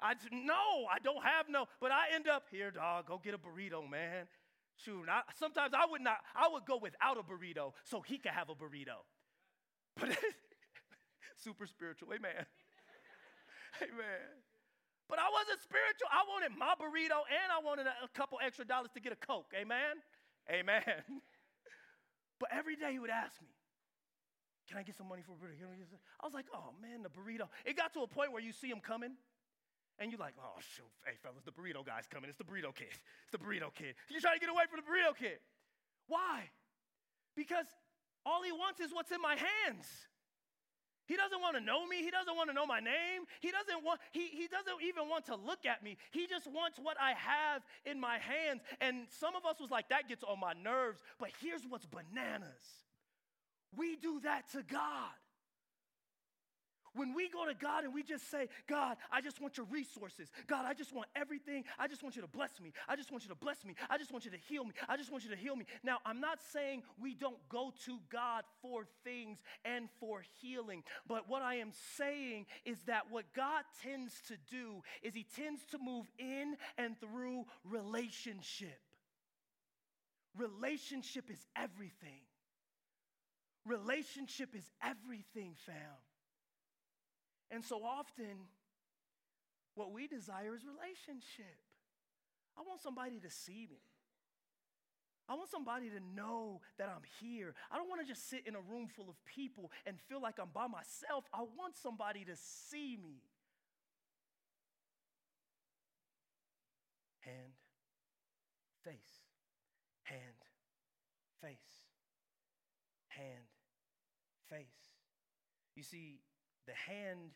I 0.01 0.15
no, 0.31 0.85
I 0.91 0.99
don't 1.01 1.23
have 1.23 1.47
no, 1.49 1.65
but 1.79 1.91
I 1.91 2.13
end 2.13 2.27
up 2.27 2.43
here, 2.51 2.71
dog. 2.71 3.07
Go 3.07 3.21
get 3.23 3.33
a 3.33 3.37
burrito, 3.37 3.89
man. 3.89 4.27
Shoot, 4.75 5.07
I, 5.07 5.21
sometimes 5.39 5.73
I 5.73 5.85
would 5.89 6.01
not. 6.01 6.17
I 6.35 6.49
would 6.51 6.65
go 6.65 6.77
without 6.77 7.17
a 7.17 7.23
burrito 7.23 7.71
so 7.85 8.01
he 8.01 8.17
could 8.17 8.33
have 8.33 8.49
a 8.49 8.55
burrito. 8.55 8.99
But 9.95 10.09
super 11.43 11.65
spiritual, 11.67 12.09
amen, 12.09 12.35
amen. 13.81 14.27
But 15.07 15.19
I 15.19 15.29
wasn't 15.31 15.61
spiritual. 15.61 16.09
I 16.11 16.25
wanted 16.27 16.57
my 16.57 16.73
burrito 16.75 17.23
and 17.29 17.47
I 17.53 17.63
wanted 17.63 17.87
a, 17.87 17.95
a 18.03 18.09
couple 18.13 18.39
extra 18.43 18.65
dollars 18.65 18.89
to 18.95 18.99
get 18.99 19.13
a 19.13 19.15
coke, 19.15 19.53
amen, 19.55 20.03
amen. 20.51 20.83
But 22.43 22.51
every 22.51 22.75
day 22.75 22.91
he 22.91 22.99
would 22.99 23.09
ask 23.09 23.39
me, 23.39 23.47
Can 24.67 24.75
I 24.75 24.83
get 24.83 24.99
some 24.99 25.07
money 25.07 25.23
for 25.23 25.31
a 25.31 25.39
burrito? 25.39 25.63
I 26.19 26.25
was 26.25 26.33
like, 26.33 26.51
Oh 26.53 26.75
man, 26.83 26.99
the 27.01 27.07
burrito. 27.07 27.47
It 27.63 27.77
got 27.77 27.93
to 27.93 28.01
a 28.01 28.07
point 28.07 28.33
where 28.33 28.43
you 28.43 28.51
see 28.51 28.67
him 28.67 28.81
coming, 28.83 29.15
and 29.97 30.11
you're 30.11 30.19
like, 30.19 30.35
Oh 30.35 30.59
shoot, 30.59 30.91
hey 31.05 31.15
fellas, 31.23 31.47
the 31.47 31.55
burrito 31.55 31.85
guy's 31.85 32.03
coming. 32.11 32.27
It's 32.27 32.37
the 32.37 32.43
burrito 32.43 32.75
kid. 32.75 32.91
It's 32.91 33.31
the 33.31 33.39
burrito 33.39 33.71
kid. 33.73 33.95
You're 34.09 34.19
trying 34.19 34.35
to 34.35 34.41
get 34.43 34.49
away 34.49 34.67
from 34.67 34.83
the 34.83 34.83
burrito 34.83 35.15
kid. 35.15 35.39
Why? 36.07 36.51
Because 37.33 37.65
all 38.25 38.43
he 38.43 38.51
wants 38.51 38.81
is 38.81 38.91
what's 38.91 39.11
in 39.13 39.21
my 39.21 39.37
hands. 39.39 39.87
He 41.05 41.15
doesn't 41.15 41.41
want 41.41 41.55
to 41.55 41.61
know 41.61 41.85
me. 41.85 41.97
He 41.97 42.11
doesn't 42.11 42.35
want 42.35 42.49
to 42.49 42.53
know 42.53 42.65
my 42.65 42.79
name. 42.79 43.25
He 43.41 43.51
doesn't 43.51 43.83
want 43.83 43.99
he, 44.11 44.27
he 44.27 44.47
doesn't 44.47 44.81
even 44.83 45.09
want 45.09 45.25
to 45.27 45.35
look 45.35 45.65
at 45.65 45.83
me. 45.83 45.97
He 46.11 46.27
just 46.27 46.47
wants 46.47 46.79
what 46.81 46.97
I 46.99 47.13
have 47.13 47.61
in 47.85 47.99
my 47.99 48.17
hands. 48.17 48.61
And 48.79 49.07
some 49.19 49.35
of 49.35 49.45
us 49.45 49.59
was 49.59 49.69
like 49.69 49.89
that 49.89 50.07
gets 50.07 50.23
on 50.23 50.39
my 50.39 50.53
nerves. 50.53 51.01
But 51.19 51.29
here's 51.41 51.61
what's 51.67 51.85
bananas. 51.85 52.47
We 53.75 53.95
do 53.95 54.21
that 54.21 54.49
to 54.51 54.63
God. 54.63 55.11
When 56.95 57.13
we 57.13 57.29
go 57.29 57.45
to 57.45 57.53
God 57.53 57.83
and 57.83 57.93
we 57.93 58.03
just 58.03 58.29
say, 58.29 58.47
God, 58.67 58.97
I 59.11 59.21
just 59.21 59.41
want 59.41 59.57
your 59.57 59.65
resources. 59.67 60.29
God, 60.47 60.65
I 60.65 60.73
just 60.73 60.93
want 60.93 61.07
everything. 61.15 61.63
I 61.79 61.87
just 61.87 62.03
want 62.03 62.15
you 62.15 62.21
to 62.21 62.27
bless 62.27 62.59
me. 62.61 62.71
I 62.87 62.95
just 62.95 63.11
want 63.11 63.23
you 63.23 63.29
to 63.29 63.35
bless 63.35 63.65
me. 63.65 63.75
I 63.89 63.97
just 63.97 64.11
want 64.11 64.25
you 64.25 64.31
to 64.31 64.37
heal 64.37 64.63
me. 64.63 64.73
I 64.87 64.95
just 64.95 65.11
want 65.11 65.23
you 65.23 65.31
to 65.31 65.35
heal 65.35 65.55
me. 65.55 65.65
Now, 65.83 65.97
I'm 66.05 66.19
not 66.19 66.39
saying 66.51 66.83
we 67.01 67.15
don't 67.15 67.37
go 67.49 67.73
to 67.85 67.99
God 68.11 68.43
for 68.61 68.85
things 69.03 69.39
and 69.65 69.89
for 69.99 70.23
healing, 70.41 70.83
but 71.07 71.27
what 71.27 71.41
I 71.41 71.55
am 71.55 71.71
saying 71.97 72.45
is 72.65 72.77
that 72.85 73.09
what 73.09 73.25
God 73.35 73.63
tends 73.81 74.13
to 74.27 74.35
do 74.51 74.83
is 75.01 75.15
He 75.15 75.25
tends 75.35 75.61
to 75.71 75.79
move 75.79 76.05
in 76.19 76.55
and 76.77 76.99
through 76.99 77.45
relationship. 77.63 78.79
Relationship 80.37 81.29
is 81.29 81.45
everything. 81.55 82.21
Relationship 83.65 84.55
is 84.55 84.69
everything, 84.81 85.55
fam. 85.65 85.75
And 87.51 87.63
so 87.63 87.83
often, 87.83 88.49
what 89.75 89.91
we 89.91 90.07
desire 90.07 90.55
is 90.55 90.61
relationship. 90.65 91.57
I 92.57 92.61
want 92.61 92.81
somebody 92.81 93.19
to 93.19 93.29
see 93.29 93.67
me. 93.69 93.81
I 95.29 95.35
want 95.35 95.49
somebody 95.49 95.89
to 95.89 95.99
know 96.15 96.61
that 96.77 96.89
I'm 96.89 97.03
here. 97.21 97.55
I 97.71 97.77
don't 97.77 97.87
want 97.87 98.01
to 98.01 98.07
just 98.07 98.29
sit 98.29 98.45
in 98.45 98.55
a 98.55 98.59
room 98.59 98.87
full 98.87 99.09
of 99.09 99.15
people 99.25 99.71
and 99.85 99.97
feel 100.09 100.21
like 100.21 100.37
I'm 100.39 100.49
by 100.53 100.67
myself. 100.67 101.23
I 101.33 101.41
want 101.57 101.77
somebody 101.77 102.25
to 102.25 102.35
see 102.35 102.97
me. 103.01 103.21
Hand, 107.21 107.53
face, 108.83 109.23
hand, 110.03 110.19
face, 111.41 111.57
hand, 113.07 113.47
face. 114.49 114.65
You 115.75 115.83
see, 115.83 116.19
the 116.65 116.73
hand 116.73 117.35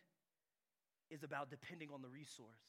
is 1.09 1.23
about 1.23 1.49
depending 1.49 1.89
on 1.93 2.01
the 2.01 2.09
resource. 2.09 2.63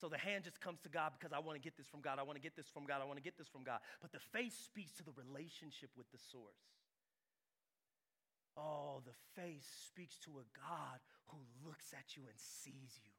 So 0.00 0.08
the 0.08 0.18
hand 0.18 0.44
just 0.44 0.60
comes 0.60 0.80
to 0.82 0.90
God 0.90 1.12
because 1.18 1.32
I 1.32 1.40
want 1.40 1.56
to 1.56 1.62
get 1.62 1.76
this 1.76 1.88
from 1.88 2.02
God. 2.02 2.18
I 2.18 2.22
want 2.22 2.36
to 2.36 2.42
get 2.42 2.56
this 2.56 2.68
from 2.68 2.84
God. 2.84 3.00
I 3.00 3.06
want 3.06 3.16
to 3.16 3.24
get 3.24 3.38
this 3.38 3.48
from 3.48 3.64
God. 3.64 3.80
But 4.02 4.12
the 4.12 4.20
face 4.20 4.52
speaks 4.52 4.92
to 5.00 5.02
the 5.02 5.16
relationship 5.16 5.88
with 5.96 6.10
the 6.12 6.20
source. 6.20 6.60
Oh, 8.56 9.00
the 9.04 9.16
face 9.40 9.68
speaks 9.88 10.18
to 10.24 10.36
a 10.40 10.46
God 10.52 11.00
who 11.28 11.38
looks 11.64 11.92
at 11.92 12.16
you 12.16 12.24
and 12.28 12.36
sees 12.36 13.00
you. 13.00 13.12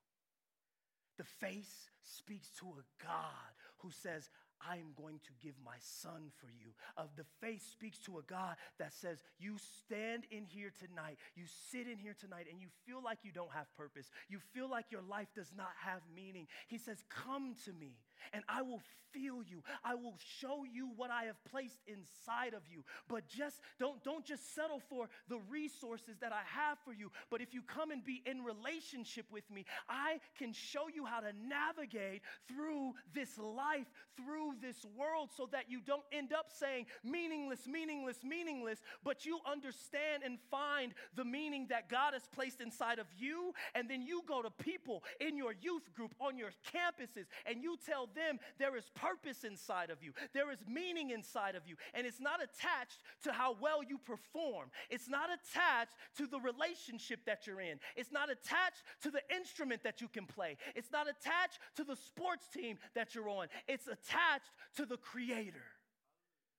The 1.18 1.26
face 1.42 1.90
speaks 2.04 2.50
to 2.60 2.66
a 2.78 2.86
God 3.04 3.52
who 3.80 3.90
says, 3.90 4.30
I 4.62 4.76
am 4.78 4.94
going 4.96 5.20
to 5.26 5.32
give 5.42 5.54
my 5.64 5.78
son 5.80 6.32
for 6.40 6.48
you. 6.48 6.74
Of 6.96 7.10
the 7.16 7.26
faith 7.42 7.64
speaks 7.72 8.00
to 8.00 8.18
a 8.18 8.22
God 8.24 8.56
that 8.80 8.94
says, 8.94 9.22
You 9.40 9.58
stand 9.58 10.24
in 10.32 10.46
here 10.46 10.72
tonight, 10.78 11.18
you 11.36 11.44
sit 11.72 11.88
in 11.88 11.98
here 11.98 12.16
tonight, 12.20 12.48
and 12.52 12.62
you 12.62 12.68
feel 12.86 13.02
like 13.04 13.20
you 13.24 13.32
don't 13.32 13.52
have 13.54 13.68
purpose. 13.76 14.10
You 14.30 14.40
feel 14.54 14.70
like 14.70 14.92
your 14.92 15.02
life 15.02 15.28
does 15.36 15.52
not 15.56 15.72
have 15.84 16.02
meaning. 16.16 16.48
He 16.68 16.78
says, 16.78 17.04
Come 17.10 17.56
to 17.66 17.74
me 17.74 17.96
and 18.34 18.44
I 18.48 18.62
will 18.62 18.82
feel 19.12 19.42
you. 19.44 19.64
I 19.84 19.96
will 19.96 20.18
show 20.40 20.64
you 20.72 20.90
what 20.96 21.12
I 21.12 21.24
have 21.24 21.44
placed 21.46 21.80
inside 21.88 22.54
of 22.54 22.62
you. 22.70 22.84
But 23.08 23.28
just 23.28 23.62
don't, 23.80 24.04
don't 24.04 24.26
just 24.26 24.54
settle 24.56 24.82
for 24.90 25.10
the 25.28 25.40
resources 25.50 26.18
that 26.22 26.32
I 26.32 26.42
have 26.46 26.78
for 26.86 26.94
you. 26.94 27.12
But 27.30 27.42
if 27.42 27.54
you 27.54 27.62
come 27.62 27.92
and 27.92 28.04
be 28.04 28.22
in 28.26 28.44
relationship 28.44 29.26
with 29.32 29.50
me, 29.50 29.66
I 29.90 30.20
can 30.38 30.54
show 30.54 30.88
you 30.94 31.06
how 31.06 31.22
to 31.22 31.32
navigate 31.48 32.22
through 32.48 32.94
this 33.14 33.38
life, 33.38 33.88
through 34.16 34.54
this 34.62 34.86
world, 34.98 35.30
so 35.36 35.48
that 35.52 35.70
you 35.70 35.82
don't 35.86 36.06
end 36.12 36.34
up 36.34 36.48
saying 36.52 36.86
meaningless, 37.04 37.68
meaningless, 37.68 38.24
meaningless, 38.24 38.80
but 39.04 39.26
you 39.26 39.40
understand 39.50 40.24
and 40.24 40.38
find 40.52 40.94
the 41.16 41.26
meaning 41.26 41.68
that 41.70 41.90
God 41.90 42.14
has 42.14 42.24
placed 42.34 42.62
inside 42.62 43.00
of 43.00 43.08
you. 43.18 43.54
And 43.76 43.90
then 43.90 44.02
you 44.02 44.22
go 44.28 44.42
to 44.42 44.50
people 44.50 45.04
in 45.20 45.38
your 45.38 45.54
youth 45.62 45.94
group, 45.94 46.14
on 46.20 46.38
your 46.38 46.52
campuses, 46.74 47.26
and 47.46 47.62
you 47.62 47.78
tell 47.86 48.07
them 48.16 48.40
there 48.58 48.76
is 48.76 48.90
purpose 48.96 49.44
inside 49.44 49.90
of 49.90 50.04
you, 50.04 50.14
there 50.34 50.52
is 50.52 50.60
meaning 50.68 51.12
inside 51.12 51.56
of 51.56 51.68
you, 51.68 51.76
and 51.94 52.06
it's 52.06 52.20
not 52.20 52.40
attached 52.42 53.04
to 53.24 53.32
how 53.32 53.56
well 53.60 53.84
you 53.84 53.98
perform. 53.98 54.70
It's 54.90 55.10
not 55.10 55.30
attached 55.30 55.94
to 56.18 56.28
the 56.28 56.40
relationship 56.40 57.26
that 57.26 57.48
you're 57.48 57.62
in. 57.62 57.80
It's 57.96 58.12
not 58.12 58.30
attached 58.30 58.84
to 59.04 59.12
the 59.12 59.22
instrument 59.36 59.84
that 59.84 60.02
you 60.02 60.08
can 60.08 60.26
play. 60.26 60.58
It's 60.76 60.92
not 60.92 61.08
attached 61.10 61.60
to 61.76 61.84
the 61.84 61.96
sports 61.96 62.48
team 62.54 62.78
that 62.96 63.16
you're 63.16 63.30
on. 63.30 63.48
It's 63.68 63.88
attached 63.88 64.52
to 64.76 64.86
the 64.86 64.98
Creator. 64.98 65.66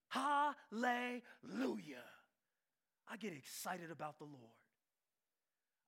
Hallelujah. 0.09 0.55
I 3.11 3.16
get 3.16 3.32
excited 3.32 3.90
about 3.90 4.18
the 4.18 4.24
Lord. 4.24 4.59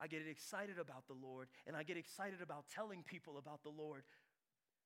I 0.01 0.07
get 0.07 0.23
excited 0.27 0.79
about 0.79 1.07
the 1.09 1.15
Lord, 1.15 1.49
and 1.67 1.77
I 1.77 1.83
get 1.83 1.99
excited 1.99 2.41
about 2.41 2.65
telling 2.75 3.03
people 3.03 3.37
about 3.37 3.63
the 3.63 3.69
Lord 3.69 4.03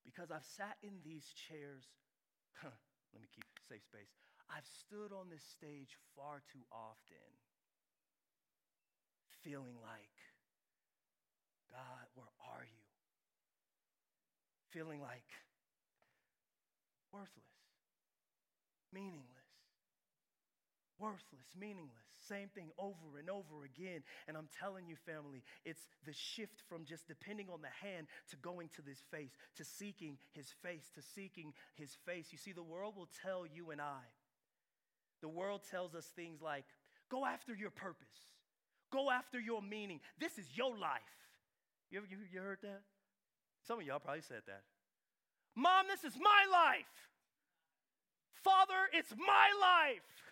because 0.04 0.30
I've 0.30 0.44
sat 0.44 0.76
in 0.82 1.00
these 1.02 1.32
chairs. 1.32 1.88
Let 2.62 3.20
me 3.22 3.28
keep 3.34 3.44
safe 3.68 3.82
space. 3.82 4.12
I've 4.50 4.66
stood 4.68 5.10
on 5.12 5.30
this 5.30 5.42
stage 5.42 5.96
far 6.14 6.42
too 6.52 6.62
often, 6.70 7.32
feeling 9.42 9.74
like, 9.80 10.12
God, 11.70 12.06
where 12.14 12.30
are 12.52 12.64
you? 12.64 12.84
Feeling 14.70 15.00
like 15.00 15.26
worthless, 17.12 17.54
meaningless, 18.92 19.33
worthless, 20.98 21.46
meaningless. 21.58 22.06
Same 22.28 22.48
thing 22.48 22.70
over 22.78 23.18
and 23.18 23.28
over 23.28 23.64
again. 23.64 24.02
And 24.28 24.36
I'm 24.36 24.48
telling 24.60 24.86
you, 24.86 24.96
family, 24.96 25.42
it's 25.64 25.88
the 26.06 26.12
shift 26.12 26.62
from 26.68 26.84
just 26.84 27.06
depending 27.06 27.48
on 27.52 27.60
the 27.60 27.72
hand 27.82 28.06
to 28.30 28.36
going 28.36 28.68
to 28.76 28.82
this 28.82 29.02
face, 29.10 29.32
to 29.56 29.64
seeking 29.64 30.18
his 30.32 30.48
face, 30.62 30.90
to 30.94 31.02
seeking 31.14 31.52
his 31.74 31.96
face. 32.06 32.28
You 32.30 32.38
see, 32.38 32.52
the 32.52 32.62
world 32.62 32.94
will 32.96 33.08
tell 33.22 33.44
you 33.46 33.70
and 33.70 33.80
I, 33.80 34.04
the 35.20 35.28
world 35.28 35.62
tells 35.70 35.94
us 35.94 36.06
things 36.16 36.40
like, 36.40 36.64
go 37.10 37.24
after 37.24 37.54
your 37.54 37.70
purpose, 37.70 38.28
go 38.92 39.10
after 39.10 39.40
your 39.40 39.62
meaning. 39.62 40.00
This 40.18 40.38
is 40.38 40.46
your 40.54 40.76
life. 40.76 41.00
You, 41.90 41.98
ever, 41.98 42.06
you, 42.10 42.18
you 42.32 42.40
heard 42.40 42.58
that? 42.62 42.82
Some 43.66 43.80
of 43.80 43.86
y'all 43.86 44.00
probably 44.00 44.22
said 44.22 44.42
that. 44.46 44.62
Mom, 45.56 45.86
this 45.88 46.04
is 46.04 46.18
my 46.18 46.44
life. 46.50 47.10
Father, 48.42 48.90
it's 48.92 49.12
my 49.16 49.48
life. 49.60 50.23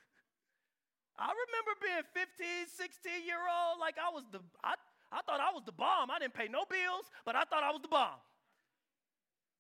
I 1.19 1.31
remember 1.31 1.73
being 1.81 2.05
15, 2.15 2.69
16 2.69 3.27
year 3.27 3.43
old, 3.45 3.81
like 3.81 3.97
I 4.01 4.09
was 4.09 4.25
the, 4.33 4.41
I, 4.65 4.75
I 5.13 5.21
thought 5.23 5.41
I 5.41 5.53
was 5.53 5.63
the 5.65 5.77
bomb. 5.77 6.11
I 6.11 6.19
didn't 6.19 6.35
pay 6.35 6.49
no 6.49 6.65
bills, 6.65 7.11
but 7.25 7.37
I 7.37 7.45
thought 7.45 7.63
I 7.63 7.71
was 7.71 7.83
the 7.83 7.93
bomb. 7.93 8.21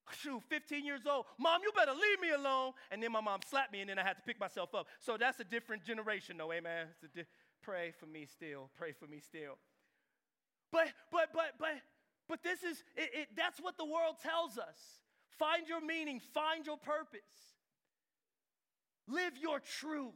Shoot, 0.23 0.43
15 0.49 0.85
years 0.85 1.03
old. 1.09 1.27
Mom, 1.39 1.61
you 1.63 1.71
better 1.77 1.93
leave 1.93 2.21
me 2.21 2.31
alone. 2.31 2.73
And 2.91 3.03
then 3.03 3.13
my 3.13 3.21
mom 3.21 3.41
slapped 3.49 3.73
me, 3.73 3.81
and 3.81 3.91
then 3.91 3.99
I 3.99 4.03
had 4.03 4.17
to 4.17 4.23
pick 4.23 4.41
myself 4.41 4.75
up. 4.75 4.87
So 4.99 5.17
that's 5.17 5.41
a 5.41 5.45
different 5.45 5.85
generation, 5.85 6.37
though, 6.37 6.53
amen. 6.53 6.89
Di- 7.15 7.25
pray 7.63 7.93
for 7.99 8.07
me 8.07 8.27
still. 8.27 8.71
Pray 8.77 8.93
for 8.93 9.07
me 9.07 9.21
still. 9.21 9.59
But, 10.73 10.89
but, 11.11 11.29
but, 11.33 11.53
but, 11.59 11.77
but 12.29 12.43
this 12.43 12.63
is, 12.63 12.83
it, 12.97 13.11
it, 13.13 13.29
that's 13.37 13.61
what 13.61 13.77
the 13.77 13.85
world 13.85 14.17
tells 14.23 14.59
us. 14.59 14.79
Find 15.39 15.69
your 15.69 15.81
meaning, 15.81 16.21
find 16.33 16.65
your 16.65 16.77
purpose, 16.77 17.21
live 19.09 19.33
your 19.41 19.61
truth. 19.61 20.15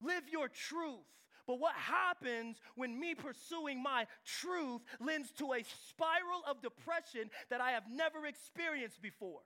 Live 0.00 0.24
your 0.30 0.48
truth. 0.48 1.06
But 1.46 1.58
what 1.58 1.74
happens 1.74 2.58
when 2.76 3.00
me 3.00 3.14
pursuing 3.14 3.82
my 3.82 4.06
truth 4.24 4.82
lends 5.00 5.32
to 5.32 5.52
a 5.52 5.64
spiral 5.88 6.42
of 6.46 6.62
depression 6.62 7.30
that 7.50 7.60
I 7.60 7.72
have 7.72 7.84
never 7.90 8.26
experienced 8.26 9.02
before? 9.02 9.40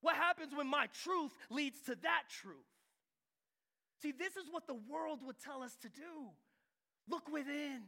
What 0.00 0.16
happens 0.16 0.54
when 0.54 0.66
my 0.66 0.88
truth 1.04 1.32
leads 1.50 1.80
to 1.82 1.94
that 2.02 2.24
truth? 2.40 2.56
See, 4.02 4.12
this 4.12 4.36
is 4.36 4.46
what 4.50 4.66
the 4.66 4.74
world 4.74 5.20
would 5.24 5.38
tell 5.38 5.62
us 5.62 5.76
to 5.82 5.88
do. 5.88 6.30
Look 7.08 7.30
within. 7.30 7.82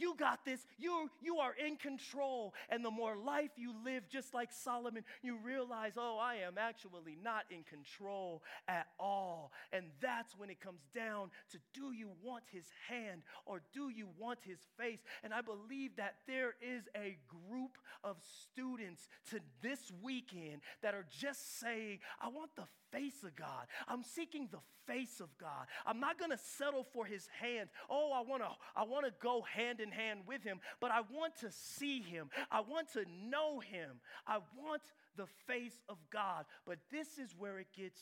You 0.00 0.14
got 0.18 0.46
this. 0.46 0.64
You, 0.78 1.10
you 1.20 1.36
are 1.36 1.54
in 1.54 1.76
control. 1.76 2.54
And 2.70 2.82
the 2.82 2.90
more 2.90 3.16
life 3.16 3.50
you 3.56 3.74
live, 3.84 4.08
just 4.08 4.32
like 4.32 4.50
Solomon, 4.50 5.04
you 5.22 5.36
realize, 5.44 5.92
oh, 5.98 6.18
I 6.18 6.36
am 6.36 6.56
actually 6.56 7.18
not 7.22 7.44
in 7.50 7.64
control 7.64 8.42
at 8.66 8.86
all. 8.98 9.52
And 9.72 9.86
that's 10.00 10.34
when 10.38 10.48
it 10.48 10.58
comes 10.58 10.80
down 10.94 11.30
to 11.50 11.58
do 11.74 11.92
you 11.92 12.08
want 12.22 12.44
his 12.50 12.64
hand 12.88 13.22
or 13.44 13.60
do 13.74 13.90
you 13.90 14.08
want 14.18 14.38
his 14.42 14.60
face? 14.78 15.00
And 15.22 15.34
I 15.34 15.42
believe 15.42 15.96
that 15.96 16.14
there 16.26 16.54
is 16.62 16.84
a 16.96 17.18
group 17.28 17.76
of 18.02 18.16
students 18.22 19.06
to 19.30 19.40
this 19.60 19.92
weekend 20.02 20.62
that 20.82 20.94
are 20.94 21.06
just 21.10 21.60
saying, 21.60 21.98
I 22.22 22.28
want 22.28 22.56
the 22.56 22.64
face 22.92 23.22
of 23.24 23.34
God. 23.36 23.66
I'm 23.88 24.02
seeking 24.02 24.48
the 24.50 24.60
face 24.86 25.20
of 25.20 25.28
God. 25.38 25.66
I'm 25.86 26.00
not 26.00 26.18
going 26.18 26.30
to 26.30 26.38
settle 26.38 26.84
for 26.92 27.04
his 27.04 27.28
hand. 27.40 27.68
Oh, 27.88 28.12
I 28.14 28.20
want 28.28 28.42
to 28.42 28.48
I 28.76 28.84
want 28.84 29.06
to 29.06 29.12
go 29.20 29.42
hand 29.42 29.80
in 29.80 29.90
hand 29.90 30.20
with 30.26 30.42
him, 30.42 30.60
but 30.80 30.90
I 30.90 31.00
want 31.00 31.36
to 31.40 31.50
see 31.50 32.00
him. 32.00 32.30
I 32.50 32.60
want 32.60 32.92
to 32.94 33.04
know 33.28 33.60
him. 33.60 34.00
I 34.26 34.38
want 34.58 34.82
the 35.16 35.26
face 35.46 35.80
of 35.88 35.96
God. 36.12 36.44
But 36.66 36.78
this 36.90 37.18
is 37.18 37.34
where 37.38 37.58
it 37.58 37.68
gets 37.76 38.00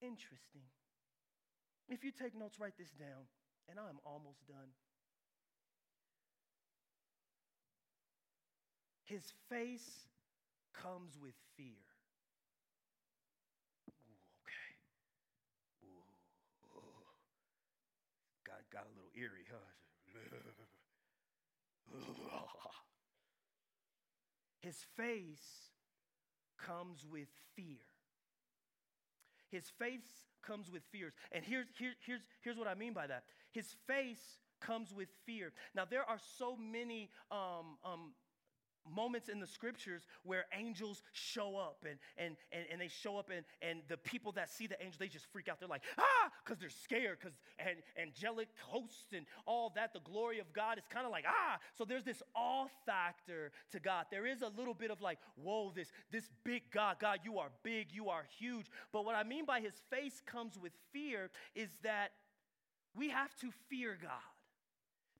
interesting. 0.00 0.62
If 1.88 2.04
you 2.04 2.12
take 2.12 2.38
notes, 2.38 2.58
write 2.60 2.78
this 2.78 2.92
down, 2.92 3.26
and 3.68 3.78
I'm 3.78 3.98
almost 4.04 4.46
done. 4.46 4.70
His 9.04 9.24
face 9.48 10.06
comes 10.72 11.18
with 11.20 11.34
fear. 11.56 11.90
got 18.70 18.86
a 18.86 18.92
little 18.94 19.10
eerie, 19.18 19.46
huh? 19.50 19.66
His 24.60 24.84
face 24.96 25.70
comes 26.58 27.06
with 27.10 27.28
fear. 27.56 27.78
His 29.50 29.70
face 29.78 30.26
comes 30.46 30.70
with 30.70 30.82
fears. 30.92 31.12
And 31.32 31.44
here's, 31.44 31.66
here, 31.78 31.92
here's, 32.06 32.20
here's 32.42 32.56
what 32.56 32.68
I 32.68 32.74
mean 32.74 32.92
by 32.92 33.06
that. 33.06 33.24
His 33.52 33.74
face 33.86 34.38
comes 34.60 34.92
with 34.94 35.08
fear. 35.26 35.52
Now, 35.74 35.84
there 35.88 36.08
are 36.08 36.18
so 36.38 36.56
many 36.56 37.10
um, 37.30 37.78
um, 37.84 38.12
moments 38.88 39.28
in 39.28 39.40
the 39.40 39.46
scriptures 39.46 40.02
where 40.24 40.46
angels 40.56 41.02
show 41.12 41.56
up 41.56 41.84
and, 41.88 41.98
and, 42.16 42.36
and, 42.52 42.64
and 42.70 42.80
they 42.80 42.88
show 42.88 43.16
up 43.16 43.30
and, 43.34 43.44
and 43.62 43.80
the 43.88 43.96
people 43.96 44.32
that 44.32 44.50
see 44.50 44.66
the 44.66 44.80
angel 44.82 44.98
they 44.98 45.08
just 45.08 45.26
freak 45.32 45.48
out. 45.48 45.60
They're 45.60 45.68
like 45.68 45.82
ah! 45.98 46.30
Because 46.44 46.58
they're 46.58 46.70
scared 46.70 47.18
because 47.20 47.36
and 47.58 47.78
angelic 48.00 48.48
hosts 48.60 49.12
and 49.14 49.26
all 49.46 49.72
that 49.76 49.92
the 49.92 50.00
glory 50.00 50.38
of 50.38 50.52
god 50.52 50.78
is 50.78 50.84
kind 50.90 51.06
of 51.06 51.12
like 51.12 51.24
ah! 51.26 51.58
So 51.76 51.84
there's 51.84 52.04
this 52.04 52.22
awe 52.34 52.66
factor 52.86 53.52
to 53.72 53.80
god. 53.80 54.06
There 54.10 54.26
is 54.26 54.42
a 54.42 54.48
little 54.48 54.74
bit 54.74 54.90
of 54.90 55.00
like 55.00 55.18
whoa 55.36 55.72
this 55.74 55.92
this 56.10 56.28
big 56.44 56.62
god 56.72 56.96
god 57.00 57.20
you 57.24 57.38
are 57.38 57.50
big 57.62 57.88
you 57.92 58.08
are 58.08 58.24
huge. 58.38 58.66
But 58.92 59.04
what 59.04 59.14
i 59.14 59.22
mean 59.22 59.44
by 59.44 59.60
his 59.60 59.74
face 59.90 60.22
comes 60.26 60.58
with 60.58 60.72
fear 60.92 61.30
is 61.54 61.70
that 61.82 62.12
we 62.94 63.10
have 63.10 63.34
to 63.36 63.50
fear 63.68 63.96
god 64.00 64.29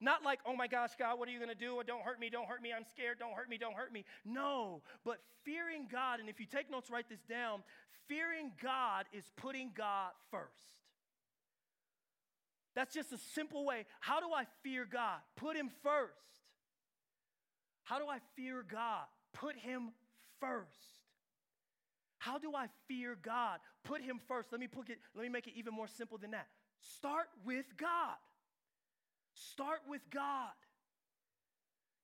Not 0.00 0.24
like, 0.24 0.40
oh 0.46 0.56
my 0.56 0.66
gosh, 0.66 0.90
God, 0.98 1.18
what 1.18 1.28
are 1.28 1.32
you 1.32 1.38
going 1.38 1.50
to 1.50 1.54
do? 1.54 1.80
Don't 1.86 2.02
hurt 2.02 2.18
me, 2.18 2.30
don't 2.30 2.48
hurt 2.48 2.62
me, 2.62 2.72
I'm 2.74 2.84
scared, 2.90 3.18
don't 3.18 3.34
hurt 3.34 3.50
me, 3.50 3.58
don't 3.58 3.74
hurt 3.74 3.92
me. 3.92 4.04
No, 4.24 4.80
but 5.04 5.18
fearing 5.44 5.86
God, 5.90 6.20
and 6.20 6.28
if 6.28 6.40
you 6.40 6.46
take 6.46 6.70
notes, 6.70 6.90
write 6.90 7.08
this 7.08 7.22
down. 7.28 7.62
Fearing 8.08 8.52
God 8.62 9.04
is 9.12 9.24
putting 9.36 9.70
God 9.76 10.12
first. 10.30 10.80
That's 12.74 12.94
just 12.94 13.12
a 13.12 13.18
simple 13.18 13.64
way. 13.64 13.84
How 14.00 14.20
do 14.20 14.32
I 14.34 14.44
fear 14.62 14.86
God? 14.90 15.18
Put 15.36 15.56
Him 15.56 15.70
first. 15.82 16.14
How 17.84 17.98
do 17.98 18.06
I 18.06 18.18
fear 18.36 18.64
God? 18.68 19.04
Put 19.32 19.56
Him 19.56 19.90
first. 20.40 20.68
How 22.18 22.38
do 22.38 22.54
I 22.54 22.66
fear 22.88 23.16
God? 23.20 23.60
Put 23.84 24.02
Him 24.02 24.20
first. 24.28 24.50
Let 24.50 24.60
me 24.60 24.66
put 24.66 24.88
it, 24.88 24.98
let 25.14 25.22
me 25.22 25.28
make 25.28 25.46
it 25.46 25.54
even 25.56 25.74
more 25.74 25.88
simple 25.88 26.16
than 26.16 26.30
that. 26.30 26.46
Start 26.80 27.28
with 27.44 27.66
God. 27.76 28.16
Start 29.48 29.80
with 29.88 30.02
God. 30.10 30.52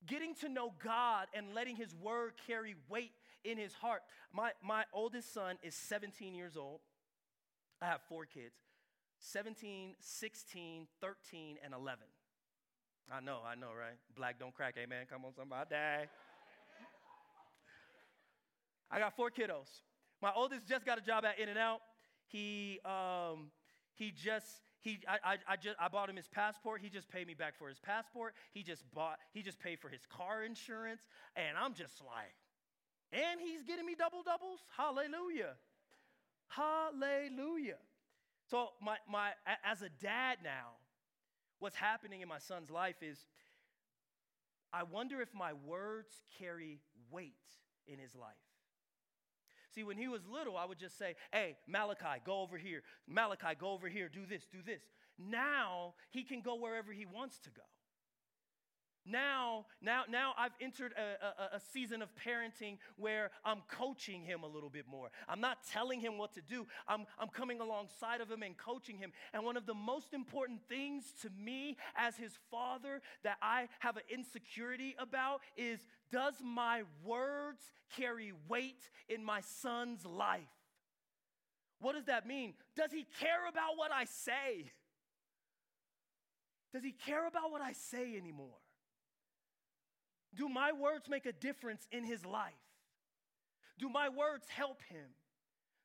Getting 0.06 0.34
to 0.36 0.48
know 0.48 0.72
God 0.82 1.26
and 1.34 1.54
letting 1.54 1.76
His 1.76 1.94
word 1.94 2.32
carry 2.46 2.76
weight 2.88 3.12
in 3.44 3.58
His 3.58 3.74
heart. 3.74 4.02
My, 4.32 4.52
my 4.62 4.84
oldest 4.92 5.34
son 5.34 5.56
is 5.62 5.74
17 5.74 6.34
years 6.34 6.56
old. 6.56 6.80
I 7.82 7.86
have 7.86 8.00
four 8.08 8.24
kids 8.24 8.54
17, 9.18 9.96
16, 10.00 10.86
13, 11.00 11.56
and 11.62 11.74
11. 11.74 12.04
I 13.12 13.20
know, 13.20 13.40
I 13.46 13.54
know, 13.54 13.68
right? 13.78 13.98
Black 14.16 14.38
don't 14.38 14.54
crack, 14.54 14.74
amen. 14.78 15.06
Come 15.10 15.24
on, 15.24 15.32
somebody. 15.34 15.74
I 18.90 18.98
got 18.98 19.14
four 19.14 19.30
kiddos. 19.30 19.82
My 20.22 20.32
oldest 20.34 20.66
just 20.66 20.86
got 20.86 20.98
a 20.98 21.02
job 21.02 21.24
at 21.24 21.38
In-N-Out. 21.38 21.80
He, 22.28 22.80
um, 22.84 23.50
he 23.94 24.10
just 24.10 24.46
he, 24.86 25.00
I, 25.08 25.32
I, 25.32 25.36
I, 25.48 25.56
just, 25.56 25.76
I 25.80 25.88
bought 25.88 26.08
him 26.08 26.14
his 26.14 26.28
passport. 26.28 26.80
He 26.80 26.88
just 26.88 27.08
paid 27.08 27.26
me 27.26 27.34
back 27.34 27.58
for 27.58 27.68
his 27.68 27.80
passport. 27.80 28.34
He 28.52 28.62
just 28.62 28.84
bought, 28.94 29.18
he 29.32 29.42
just 29.42 29.58
paid 29.58 29.80
for 29.80 29.88
his 29.88 30.06
car 30.06 30.44
insurance. 30.44 31.02
And 31.34 31.58
I'm 31.58 31.74
just 31.74 32.00
like, 32.06 32.36
and 33.12 33.40
he's 33.40 33.64
getting 33.64 33.84
me 33.84 33.96
double 33.98 34.22
doubles. 34.22 34.60
Hallelujah. 34.76 35.54
Hallelujah. 36.46 37.78
So 38.48 38.68
my, 38.80 38.96
my, 39.10 39.30
as 39.64 39.82
a 39.82 39.88
dad 40.00 40.38
now, 40.44 40.78
what's 41.58 41.76
happening 41.76 42.20
in 42.20 42.28
my 42.28 42.38
son's 42.38 42.70
life 42.70 43.02
is 43.02 43.26
I 44.72 44.84
wonder 44.84 45.20
if 45.20 45.34
my 45.34 45.52
words 45.66 46.22
carry 46.38 46.78
weight 47.10 47.34
in 47.88 47.98
his 47.98 48.14
life. 48.14 48.45
See, 49.76 49.84
when 49.84 49.98
he 49.98 50.08
was 50.08 50.22
little, 50.26 50.56
I 50.56 50.64
would 50.64 50.78
just 50.78 50.98
say, 50.98 51.16
hey, 51.30 51.58
Malachi, 51.68 52.22
go 52.24 52.40
over 52.40 52.56
here. 52.56 52.82
Malachi, 53.06 53.54
go 53.60 53.72
over 53.72 53.88
here. 53.88 54.08
Do 54.08 54.24
this, 54.24 54.46
do 54.50 54.58
this. 54.64 54.80
Now 55.18 55.92
he 56.10 56.24
can 56.24 56.40
go 56.40 56.54
wherever 56.54 56.92
he 56.92 57.04
wants 57.04 57.38
to 57.40 57.50
go. 57.50 57.62
Now, 59.08 59.66
now, 59.80 60.02
now 60.08 60.32
I've 60.36 60.52
entered 60.60 60.92
a, 60.96 61.24
a, 61.24 61.56
a, 61.56 61.60
season 61.60 62.02
of 62.02 62.08
parenting 62.16 62.78
where 62.96 63.30
I'm 63.44 63.62
coaching 63.68 64.24
him 64.24 64.42
a 64.42 64.48
little 64.48 64.68
bit 64.68 64.86
more. 64.90 65.10
I'm 65.28 65.40
not 65.40 65.58
telling 65.70 66.00
him 66.00 66.18
what 66.18 66.34
to 66.34 66.40
do, 66.40 66.66
I'm, 66.88 67.06
I'm 67.18 67.28
coming 67.28 67.60
alongside 67.60 68.20
of 68.20 68.28
him 68.28 68.42
and 68.42 68.56
coaching 68.56 68.98
him. 68.98 69.12
And 69.32 69.44
one 69.44 69.56
of 69.56 69.64
the 69.64 69.74
most 69.74 70.12
important 70.12 70.60
things 70.68 71.04
to 71.22 71.30
me 71.40 71.76
as 71.96 72.16
his 72.16 72.32
father 72.50 73.00
that 73.22 73.36
I 73.40 73.68
have 73.78 73.96
an 73.96 74.02
insecurity 74.12 74.96
about 74.98 75.40
is 75.56 75.78
does 76.10 76.34
my 76.42 76.82
words 77.04 77.62
carry 77.96 78.32
weight 78.48 78.90
in 79.08 79.24
my 79.24 79.40
son's 79.40 80.04
life? 80.04 80.42
What 81.80 81.94
does 81.94 82.06
that 82.06 82.26
mean? 82.26 82.54
Does 82.74 82.90
he 82.90 83.06
care 83.20 83.46
about 83.48 83.76
what 83.76 83.92
I 83.92 84.04
say? 84.04 84.72
Does 86.72 86.82
he 86.82 86.92
care 86.92 87.26
about 87.28 87.52
what 87.52 87.60
I 87.60 87.72
say 87.72 88.16
anymore? 88.16 88.58
Do 90.34 90.48
my 90.48 90.72
words 90.72 91.08
make 91.08 91.26
a 91.26 91.32
difference 91.32 91.86
in 91.92 92.04
his 92.04 92.24
life? 92.24 92.52
Do 93.78 93.88
my 93.88 94.08
words 94.08 94.46
help 94.48 94.82
him? 94.88 95.06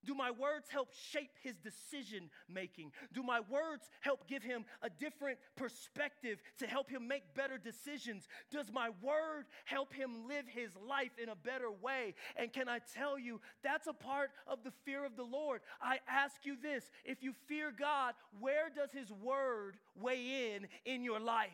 Do 0.04 0.16
my 0.16 0.32
words 0.32 0.68
help 0.70 0.90
shape 1.12 1.38
his 1.44 1.58
decision 1.58 2.32
making? 2.50 2.92
Do 3.14 3.22
my 3.22 3.40
words 3.42 3.88
help 4.00 4.28
give 4.28 4.42
him 4.42 4.66
a 4.82 4.90
different 4.90 5.38
perspective 5.56 6.40
to 6.58 6.68
help 6.68 6.90
him 6.90 7.08
make 7.08 7.36
better 7.36 7.58
decisions? 7.60 8.28
Does 8.50 8.72
my 8.72 8.90
word 9.02 9.46
help 9.66 9.94
him 9.94 10.28
live 10.28 10.46
his 10.48 10.72
life 10.88 11.12
in 11.22 11.30
a 11.30 11.36
better 11.36 11.72
way? 11.72 12.16
And 12.36 12.52
can 12.52 12.68
I 12.68 12.80
tell 12.96 13.20
you, 13.20 13.42
that's 13.64 13.88
a 13.88 13.94
part 13.94 14.32
of 14.48 14.64
the 14.64 14.72
fear 14.86 15.06
of 15.06 15.16
the 15.16 15.24
Lord. 15.24 15.62
I 15.80 16.00
ask 16.08 16.46
you 16.46 16.56
this 16.60 16.90
if 17.06 17.22
you 17.22 17.34
fear 17.48 17.72
God, 17.72 18.16
where 18.40 18.70
does 18.76 18.92
his 18.92 19.12
word 19.12 19.78
weigh 19.96 20.56
in 20.56 20.68
in 20.86 21.04
your 21.04 21.20
life? 21.20 21.52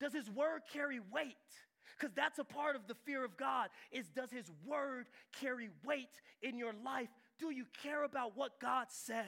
Does 0.00 0.12
his 0.12 0.30
word 0.30 0.62
carry 0.72 1.00
weight? 1.12 1.36
Because 1.98 2.14
that's 2.14 2.38
a 2.38 2.44
part 2.44 2.76
of 2.76 2.86
the 2.86 2.94
fear 3.04 3.24
of 3.24 3.36
God 3.36 3.68
is 3.92 4.08
does 4.08 4.30
his 4.30 4.50
word 4.66 5.06
carry 5.40 5.68
weight 5.84 6.20
in 6.42 6.58
your 6.58 6.72
life? 6.84 7.10
Do 7.38 7.50
you 7.50 7.64
care 7.82 8.04
about 8.04 8.36
what 8.36 8.58
God 8.60 8.86
says? 8.88 9.26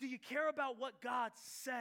Do 0.00 0.06
you 0.06 0.18
care 0.18 0.48
about 0.48 0.78
what 0.78 1.02
God 1.02 1.32
says? 1.34 1.74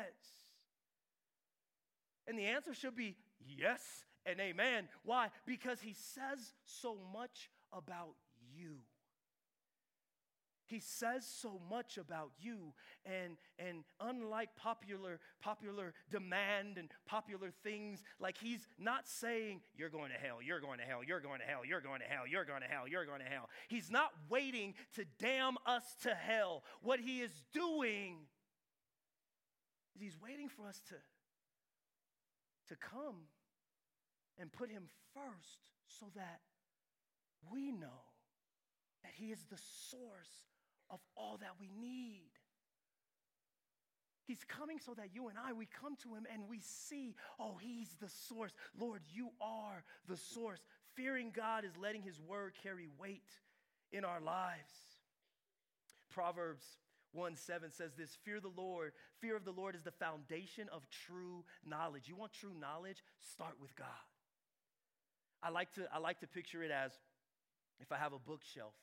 And 2.28 2.38
the 2.38 2.46
answer 2.46 2.74
should 2.74 2.96
be 2.96 3.16
yes 3.46 3.82
and 4.26 4.40
amen. 4.40 4.88
Why? 5.04 5.30
Because 5.46 5.80
he 5.82 5.94
says 5.94 6.54
so 6.66 6.98
much 7.14 7.50
about 7.72 8.16
you. 8.56 8.78
He 10.68 10.80
says 10.80 11.28
so 11.28 11.62
much 11.70 11.98
about 11.98 12.32
you, 12.40 12.74
and, 13.06 13.38
and 13.60 13.84
unlike 14.00 14.50
popular, 14.56 15.20
popular 15.42 15.94
demand 16.10 16.78
and 16.78 16.90
popular 17.06 17.52
things, 17.64 18.04
like 18.20 18.38
he's 18.38 18.68
not 18.80 19.08
saying, 19.08 19.62
You're 19.78 19.90
going 19.90 20.12
to 20.12 20.18
hell, 20.18 20.42
you're 20.42 20.60
going 20.60 20.80
to 20.80 20.86
hell, 20.86 21.04
you're 21.04 21.20
going 21.20 21.40
to 21.40 21.46
hell, 21.46 21.62
you're 21.64 21.82
going 21.82 22.00
to 22.00 22.08
hell, 22.08 22.26
you're 22.28 22.46
going 22.46 22.62
to 22.62 22.68
hell, 22.68 22.88
you're 22.88 23.06
going 23.06 23.20
to 23.20 23.30
hell. 23.30 23.50
He's 23.68 23.92
not 23.92 24.12
waiting 24.28 24.74
to 24.96 25.06
damn 25.20 25.56
us 25.68 25.84
to 26.04 26.16
hell. 26.16 26.64
What 26.82 27.00
he 27.00 27.22
is 27.22 27.32
doing 27.54 28.18
is 29.96 30.02
he's 30.02 30.18
waiting 30.22 30.50
for 30.50 30.68
us 30.68 30.82
to, 30.90 30.96
to 32.74 32.76
come 32.80 33.28
and 34.40 34.52
put 34.52 34.70
him 34.70 34.90
first 35.14 35.70
so 35.88 36.08
that 36.16 36.40
we 37.52 37.72
know 37.72 38.04
that 39.04 39.14
he 39.14 39.28
is 39.28 39.46
the 39.50 39.58
source 39.58 40.46
of 40.96 41.02
all 41.16 41.38
that 41.42 41.52
we 41.60 41.70
need. 41.80 42.32
He's 44.26 44.44
coming 44.48 44.80
so 44.84 44.94
that 44.96 45.10
you 45.14 45.28
and 45.28 45.38
I, 45.38 45.54
we 45.54 45.68
come 45.68 45.96
to 46.02 46.16
him 46.16 46.26
and 46.34 46.50
we 46.50 46.60
see, 46.60 47.16
oh, 47.40 47.58
he's 47.62 47.90
the 48.02 48.10
source. 48.10 48.52
Lord, 48.80 49.02
you 49.14 49.30
are 49.40 49.84
the 50.08 50.18
source. 50.18 50.60
Fearing 50.96 51.32
God 51.36 51.64
is 51.64 51.78
letting 51.80 52.02
his 52.02 52.20
word 52.20 52.54
carry 52.64 52.88
weight 53.00 53.30
in 53.92 54.04
our 54.04 54.20
lives. 54.20 54.74
Proverbs 56.10 56.66
1 57.12 57.36
7 57.36 57.72
says 57.72 57.94
this 57.96 58.18
Fear 58.24 58.40
the 58.40 58.52
Lord. 58.56 58.94
Fear 59.20 59.36
of 59.36 59.46
the 59.46 59.52
Lord 59.52 59.76
is 59.76 59.84
the 59.84 59.92
foundation 59.92 60.70
of 60.72 60.88
true 60.90 61.44
knowledge. 61.64 62.08
You 62.08 62.16
want 62.16 62.34
true 62.34 62.54
knowledge? 62.60 63.04
Start 63.34 63.56
with 63.62 63.76
God. 63.76 63.88
I 65.44 65.50
like 65.50 65.72
to, 65.76 65.82
I 65.94 66.00
like 66.00 66.22
to 66.22 66.28
picture 66.28 66.64
it 66.64 66.72
as 66.72 66.92
if 67.80 67.92
I 67.92 67.98
have 67.98 68.14
a 68.14 68.20
bookshelf 68.20 68.74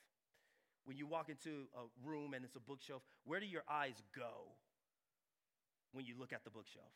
when 0.84 0.96
you 0.96 1.06
walk 1.06 1.28
into 1.28 1.66
a 1.76 2.08
room 2.08 2.34
and 2.34 2.44
it's 2.44 2.56
a 2.56 2.60
bookshelf, 2.60 3.02
where 3.24 3.40
do 3.40 3.46
your 3.46 3.64
eyes 3.70 4.02
go 4.16 4.56
when 5.92 6.04
you 6.04 6.14
look 6.18 6.32
at 6.32 6.44
the 6.44 6.50
bookshelf? 6.50 6.92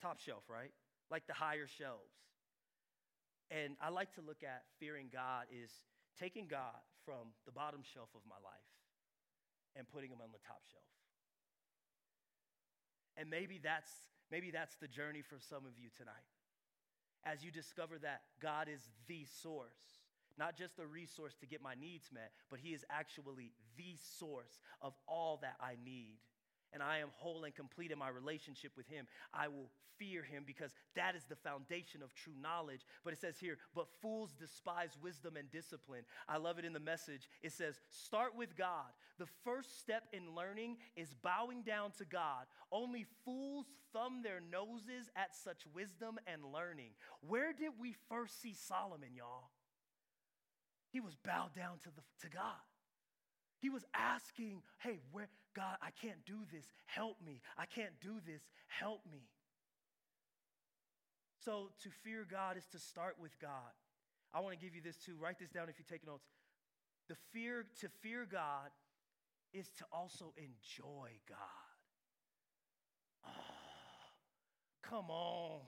Top 0.00 0.20
shelf, 0.20 0.44
right? 0.48 0.72
Like 1.10 1.26
the 1.26 1.34
higher 1.34 1.66
shelves. 1.66 2.14
And 3.50 3.74
I 3.82 3.90
like 3.90 4.14
to 4.14 4.20
look 4.20 4.42
at 4.44 4.62
fearing 4.78 5.08
God 5.12 5.46
is 5.50 5.70
taking 6.18 6.46
God 6.46 6.78
from 7.04 7.34
the 7.46 7.52
bottom 7.52 7.80
shelf 7.82 8.08
of 8.14 8.22
my 8.28 8.38
life 8.42 8.70
and 9.74 9.88
putting 9.88 10.10
him 10.10 10.18
on 10.22 10.30
the 10.32 10.38
top 10.46 10.62
shelf. 10.70 10.84
And 13.16 13.28
maybe 13.28 13.58
that's 13.62 13.90
maybe 14.30 14.50
that's 14.50 14.76
the 14.76 14.86
journey 14.86 15.22
for 15.22 15.38
some 15.40 15.66
of 15.66 15.76
you 15.76 15.90
tonight. 15.96 16.30
As 17.24 17.44
you 17.44 17.50
discover 17.50 17.98
that 17.98 18.22
God 18.40 18.68
is 18.72 18.80
the 19.08 19.26
source 19.42 19.99
not 20.40 20.56
just 20.56 20.78
a 20.78 20.86
resource 20.86 21.36
to 21.40 21.46
get 21.46 21.62
my 21.62 21.74
needs 21.74 22.10
met, 22.12 22.32
but 22.50 22.58
He 22.58 22.70
is 22.70 22.84
actually 22.90 23.52
the 23.76 23.94
source 24.18 24.58
of 24.80 24.94
all 25.06 25.38
that 25.42 25.56
I 25.60 25.76
need. 25.84 26.16
And 26.72 26.82
I 26.82 26.98
am 26.98 27.08
whole 27.12 27.44
and 27.44 27.54
complete 27.54 27.90
in 27.90 27.98
my 27.98 28.08
relationship 28.08 28.72
with 28.76 28.88
Him. 28.88 29.06
I 29.34 29.48
will 29.48 29.70
fear 29.98 30.22
Him 30.22 30.44
because 30.46 30.72
that 30.96 31.14
is 31.14 31.24
the 31.28 31.36
foundation 31.36 32.02
of 32.02 32.14
true 32.14 32.32
knowledge. 32.40 32.80
But 33.04 33.12
it 33.12 33.20
says 33.20 33.38
here, 33.38 33.58
but 33.74 33.86
fools 34.00 34.30
despise 34.38 34.96
wisdom 35.02 35.36
and 35.36 35.50
discipline. 35.50 36.04
I 36.28 36.38
love 36.38 36.58
it 36.58 36.64
in 36.64 36.72
the 36.72 36.80
message. 36.80 37.28
It 37.42 37.52
says, 37.52 37.78
start 37.90 38.34
with 38.34 38.56
God. 38.56 38.86
The 39.18 39.28
first 39.44 39.78
step 39.78 40.04
in 40.12 40.34
learning 40.34 40.78
is 40.96 41.14
bowing 41.22 41.62
down 41.62 41.90
to 41.98 42.06
God. 42.06 42.46
Only 42.72 43.04
fools 43.24 43.66
thumb 43.92 44.22
their 44.22 44.40
noses 44.40 45.10
at 45.16 45.36
such 45.36 45.66
wisdom 45.74 46.18
and 46.26 46.40
learning. 46.52 46.92
Where 47.20 47.52
did 47.52 47.72
we 47.78 47.94
first 48.08 48.40
see 48.40 48.54
Solomon, 48.54 49.10
y'all? 49.14 49.50
He 50.90 51.00
was 51.00 51.14
bowed 51.24 51.54
down 51.54 51.78
to, 51.84 51.90
the, 51.94 52.02
to 52.22 52.28
God. 52.28 52.62
He 53.60 53.70
was 53.70 53.84
asking, 53.94 54.62
hey, 54.78 55.00
where, 55.12 55.28
God, 55.54 55.76
I 55.82 55.90
can't 55.90 56.24
do 56.24 56.38
this. 56.52 56.64
Help 56.86 57.16
me. 57.24 57.40
I 57.58 57.66
can't 57.66 57.92
do 58.00 58.14
this. 58.26 58.42
Help 58.66 59.02
me. 59.10 59.28
So 61.44 61.70
to 61.82 61.90
fear 62.02 62.26
God 62.28 62.56
is 62.56 62.66
to 62.72 62.78
start 62.78 63.16
with 63.20 63.38
God. 63.40 63.72
I 64.32 64.40
want 64.40 64.58
to 64.58 64.64
give 64.64 64.74
you 64.74 64.82
this 64.82 64.96
too. 64.96 65.16
Write 65.18 65.38
this 65.38 65.50
down 65.50 65.68
if 65.68 65.78
you 65.78 65.84
take 65.88 66.06
notes. 66.06 66.26
The 67.08 67.16
fear 67.32 67.64
to 67.80 67.88
fear 68.02 68.26
God 68.30 68.70
is 69.52 69.68
to 69.78 69.84
also 69.92 70.32
enjoy 70.36 71.08
God. 71.28 71.38
Oh, 73.26 73.30
come 74.82 75.10
on. 75.10 75.60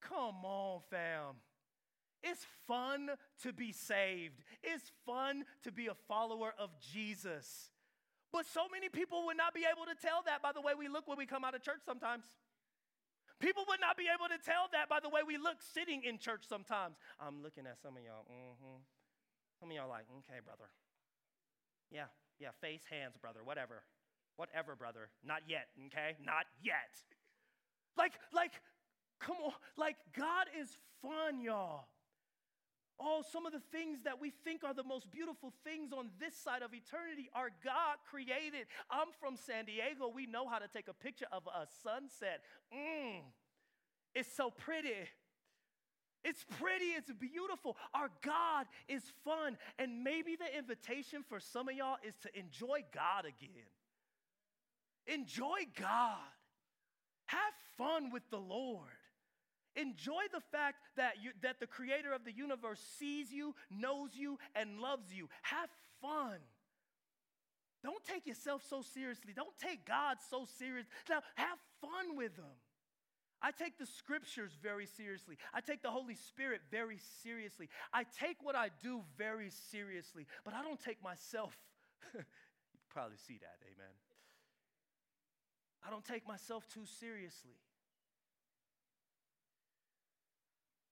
Come 0.00 0.44
on, 0.44 0.80
fam. 0.90 1.36
It's 2.22 2.46
fun 2.66 3.10
to 3.42 3.52
be 3.52 3.72
saved. 3.72 4.42
It's 4.62 4.90
fun 5.04 5.44
to 5.64 5.72
be 5.72 5.88
a 5.88 5.94
follower 6.08 6.54
of 6.58 6.70
Jesus. 6.80 7.70
But 8.32 8.46
so 8.46 8.62
many 8.72 8.88
people 8.88 9.26
would 9.26 9.36
not 9.36 9.54
be 9.54 9.66
able 9.68 9.84
to 9.84 9.94
tell 10.00 10.22
that 10.24 10.40
by 10.42 10.52
the 10.52 10.60
way 10.60 10.72
we 10.78 10.88
look 10.88 11.06
when 11.06 11.18
we 11.18 11.26
come 11.26 11.44
out 11.44 11.54
of 11.54 11.62
church 11.62 11.84
sometimes. 11.84 12.24
People 13.40 13.64
would 13.68 13.80
not 13.80 13.98
be 13.98 14.06
able 14.06 14.30
to 14.30 14.38
tell 14.38 14.70
that 14.72 14.88
by 14.88 15.00
the 15.02 15.10
way 15.10 15.20
we 15.26 15.36
look 15.36 15.58
sitting 15.74 16.02
in 16.04 16.16
church 16.16 16.46
sometimes. 16.48 16.96
I'm 17.18 17.42
looking 17.42 17.66
at 17.66 17.82
some 17.82 17.96
of 17.96 18.02
y'all. 18.02 18.24
Mm-hmm. 18.30 18.78
Some 19.58 19.68
of 19.70 19.74
y'all 19.76 19.90
like, 19.90 20.06
okay, 20.22 20.38
brother. 20.44 20.70
Yeah, 21.90 22.08
yeah, 22.38 22.54
face, 22.60 22.82
hands, 22.88 23.16
brother, 23.20 23.40
whatever. 23.44 23.82
Whatever, 24.36 24.76
brother. 24.76 25.10
Not 25.26 25.42
yet, 25.46 25.68
okay? 25.86 26.16
Not 26.24 26.46
yet. 26.62 26.96
Like, 27.98 28.12
like, 28.32 28.52
come 29.20 29.36
on. 29.44 29.52
Like, 29.76 29.96
God 30.16 30.46
is 30.58 30.78
fun, 31.02 31.42
y'all. 31.42 31.84
Oh, 33.00 33.22
some 33.32 33.46
of 33.46 33.52
the 33.52 33.62
things 33.72 33.98
that 34.04 34.20
we 34.20 34.30
think 34.44 34.62
are 34.64 34.74
the 34.74 34.84
most 34.84 35.10
beautiful 35.10 35.52
things 35.64 35.92
on 35.92 36.10
this 36.20 36.36
side 36.36 36.62
of 36.62 36.72
eternity 36.72 37.30
are 37.34 37.50
God 37.64 37.96
created. 38.08 38.66
I'm 38.90 39.08
from 39.20 39.36
San 39.36 39.64
Diego. 39.64 40.08
We 40.14 40.26
know 40.26 40.48
how 40.48 40.58
to 40.58 40.68
take 40.68 40.88
a 40.88 40.94
picture 40.94 41.26
of 41.32 41.42
a 41.46 41.66
sunset. 41.82 42.42
Mmm, 42.72 43.22
it's 44.14 44.32
so 44.36 44.50
pretty. 44.50 45.08
It's 46.24 46.44
pretty, 46.60 46.86
it's 46.86 47.10
beautiful. 47.10 47.76
Our 47.94 48.10
God 48.22 48.66
is 48.88 49.02
fun. 49.24 49.58
And 49.78 50.04
maybe 50.04 50.36
the 50.36 50.56
invitation 50.56 51.24
for 51.28 51.40
some 51.40 51.68
of 51.68 51.74
y'all 51.74 51.96
is 52.06 52.14
to 52.22 52.38
enjoy 52.38 52.84
God 52.94 53.24
again. 53.24 53.66
Enjoy 55.06 55.66
God. 55.78 56.18
Have 57.26 57.54
fun 57.76 58.12
with 58.12 58.22
the 58.30 58.38
Lord. 58.38 59.01
Enjoy 59.76 60.22
the 60.32 60.40
fact 60.40 60.76
that, 60.96 61.14
you, 61.22 61.30
that 61.42 61.60
the 61.60 61.66
creator 61.66 62.12
of 62.12 62.24
the 62.24 62.32
universe 62.32 62.80
sees 62.98 63.32
you, 63.32 63.54
knows 63.70 64.10
you, 64.14 64.38
and 64.54 64.80
loves 64.80 65.12
you. 65.12 65.28
Have 65.42 65.70
fun. 66.00 66.38
Don't 67.82 68.04
take 68.04 68.26
yourself 68.26 68.62
so 68.68 68.82
seriously. 68.82 69.32
Don't 69.34 69.56
take 69.58 69.86
God 69.86 70.18
so 70.30 70.46
serious. 70.58 70.86
Now, 71.08 71.20
have 71.36 71.58
fun 71.80 72.16
with 72.16 72.36
Him. 72.36 72.54
I 73.42 73.50
take 73.50 73.76
the 73.76 73.86
scriptures 73.86 74.52
very 74.62 74.86
seriously. 74.86 75.36
I 75.52 75.60
take 75.60 75.82
the 75.82 75.90
Holy 75.90 76.14
Spirit 76.14 76.60
very 76.70 76.98
seriously. 77.22 77.68
I 77.92 78.04
take 78.04 78.36
what 78.40 78.54
I 78.54 78.68
do 78.82 79.02
very 79.18 79.50
seriously, 79.70 80.26
but 80.44 80.54
I 80.54 80.62
don't 80.62 80.78
take 80.78 81.02
myself. 81.02 81.56
you 82.14 82.22
probably 82.88 83.16
see 83.26 83.38
that, 83.40 83.56
amen. 83.64 83.94
I 85.84 85.90
don't 85.90 86.04
take 86.04 86.26
myself 86.26 86.68
too 86.68 86.86
seriously. 87.00 87.58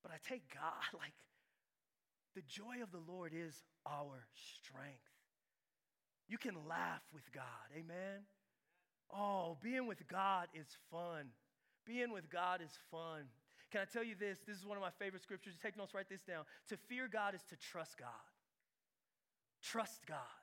But 0.03 0.13
I 0.13 0.17
take 0.29 0.43
God, 0.55 0.83
like, 0.99 1.15
the 2.35 2.43
joy 2.43 2.83
of 2.83 2.93
the 2.93 3.03
Lord 3.13 3.33
is 3.35 3.55
our 3.87 4.27
strength. 4.35 5.11
You 6.29 6.39
can 6.39 6.55
laugh 6.69 7.03
with 7.13 7.31
God, 7.33 7.45
amen? 7.75 8.23
Oh, 9.13 9.57
being 9.61 9.87
with 9.87 10.07
God 10.07 10.47
is 10.55 10.69
fun. 10.91 11.27
Being 11.85 12.13
with 12.13 12.31
God 12.31 12.61
is 12.63 12.71
fun. 12.91 13.25
Can 13.73 13.81
I 13.81 13.85
tell 13.85 14.05
you 14.05 14.15
this? 14.19 14.39
This 14.47 14.57
is 14.57 14.65
one 14.65 14.77
of 14.77 14.83
my 14.83 14.91
favorite 14.99 15.23
scriptures. 15.23 15.55
Take 15.61 15.77
notes, 15.77 15.95
write 15.95 16.09
this 16.09 16.23
down. 16.23 16.45
To 16.69 16.77
fear 16.77 17.09
God 17.13 17.35
is 17.35 17.43
to 17.51 17.57
trust 17.57 17.99
God. 17.99 18.09
Trust 19.63 20.07
God. 20.07 20.40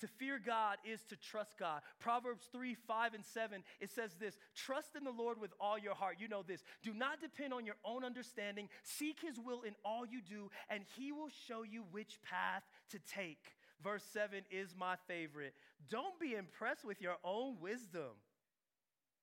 To 0.00 0.06
fear 0.06 0.38
God 0.44 0.76
is 0.84 1.02
to 1.04 1.16
trust 1.16 1.56
God. 1.58 1.80
Proverbs 1.98 2.48
3, 2.52 2.74
5, 2.74 3.14
and 3.14 3.24
7, 3.24 3.62
it 3.80 3.90
says 3.90 4.14
this 4.20 4.38
Trust 4.54 4.96
in 4.96 5.04
the 5.04 5.10
Lord 5.10 5.40
with 5.40 5.52
all 5.60 5.78
your 5.78 5.94
heart. 5.94 6.16
You 6.18 6.28
know 6.28 6.42
this. 6.42 6.64
Do 6.82 6.92
not 6.92 7.20
depend 7.20 7.54
on 7.54 7.64
your 7.64 7.76
own 7.84 8.04
understanding. 8.04 8.68
Seek 8.82 9.20
his 9.20 9.38
will 9.38 9.62
in 9.62 9.74
all 9.84 10.04
you 10.04 10.20
do, 10.20 10.50
and 10.68 10.82
he 10.96 11.12
will 11.12 11.30
show 11.48 11.62
you 11.62 11.84
which 11.90 12.18
path 12.22 12.62
to 12.90 12.98
take. 12.98 13.56
Verse 13.82 14.04
7 14.12 14.42
is 14.50 14.74
my 14.78 14.96
favorite. 15.06 15.54
Don't 15.90 16.18
be 16.18 16.34
impressed 16.34 16.84
with 16.84 17.00
your 17.00 17.16
own 17.24 17.56
wisdom. 17.60 18.12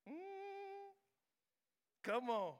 Mm, 0.08 0.92
come 2.02 2.30
on. 2.30 2.54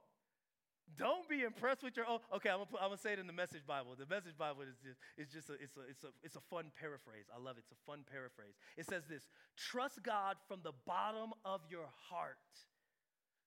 Don't 0.97 1.29
be 1.29 1.43
impressed 1.43 1.83
with 1.83 1.97
your 1.97 2.07
own. 2.07 2.21
Okay, 2.37 2.49
I'm 2.49 2.57
gonna, 2.57 2.67
put, 2.67 2.81
I'm 2.81 2.89
gonna 2.89 2.99
say 2.99 3.13
it 3.15 3.19
in 3.19 3.27
the 3.27 3.33
Message 3.33 3.67
Bible. 3.67 3.97
The 3.99 4.07
Message 4.07 4.39
Bible 4.39 4.63
is 4.63 4.77
just, 4.85 4.99
it's 5.19 5.33
just 5.33 5.51
a, 5.51 5.55
it's, 5.55 5.77
a, 5.77 5.81
it's, 5.89 6.05
a, 6.05 6.09
it's 6.23 6.37
a 6.37 6.45
fun 6.51 6.71
paraphrase. 6.79 7.27
I 7.35 7.41
love 7.41 7.57
it. 7.57 7.65
It's 7.67 7.73
a 7.73 7.83
fun 7.91 8.05
paraphrase. 8.09 8.55
It 8.77 8.87
says 8.87 9.03
this 9.09 9.27
Trust 9.57 10.03
God 10.03 10.37
from 10.47 10.61
the 10.63 10.73
bottom 10.87 11.33
of 11.45 11.63
your 11.69 11.89
heart. 12.11 12.39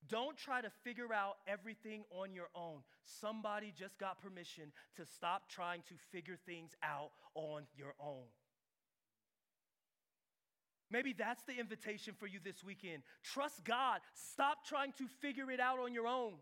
Don't 0.10 0.38
try 0.38 0.62
to 0.62 0.70
figure 0.84 1.14
out 1.14 1.38
everything 1.48 2.04
on 2.12 2.34
your 2.34 2.50
own. 2.56 2.80
Somebody 3.04 3.74
just 3.78 3.98
got 3.98 4.22
permission 4.22 4.72
to 4.96 5.06
stop 5.06 5.50
trying 5.50 5.82
to 5.88 5.96
figure 6.12 6.38
things 6.46 6.72
out 6.84 7.12
on 7.36 7.64
your 7.76 7.94
own. 8.00 8.28
Maybe 10.90 11.14
that's 11.14 11.44
the 11.44 11.60
invitation 11.60 12.14
for 12.18 12.28
you 12.28 12.40
this 12.44 12.64
weekend. 12.64 13.04
Trust 13.24 13.64
God. 13.66 14.00
Stop 14.14 14.66
trying 14.66 14.94
to 14.94 15.08
figure 15.22 15.52
it 15.52 15.60
out 15.60 15.80
on 15.80 15.94
your 15.94 16.08
own. 16.08 16.34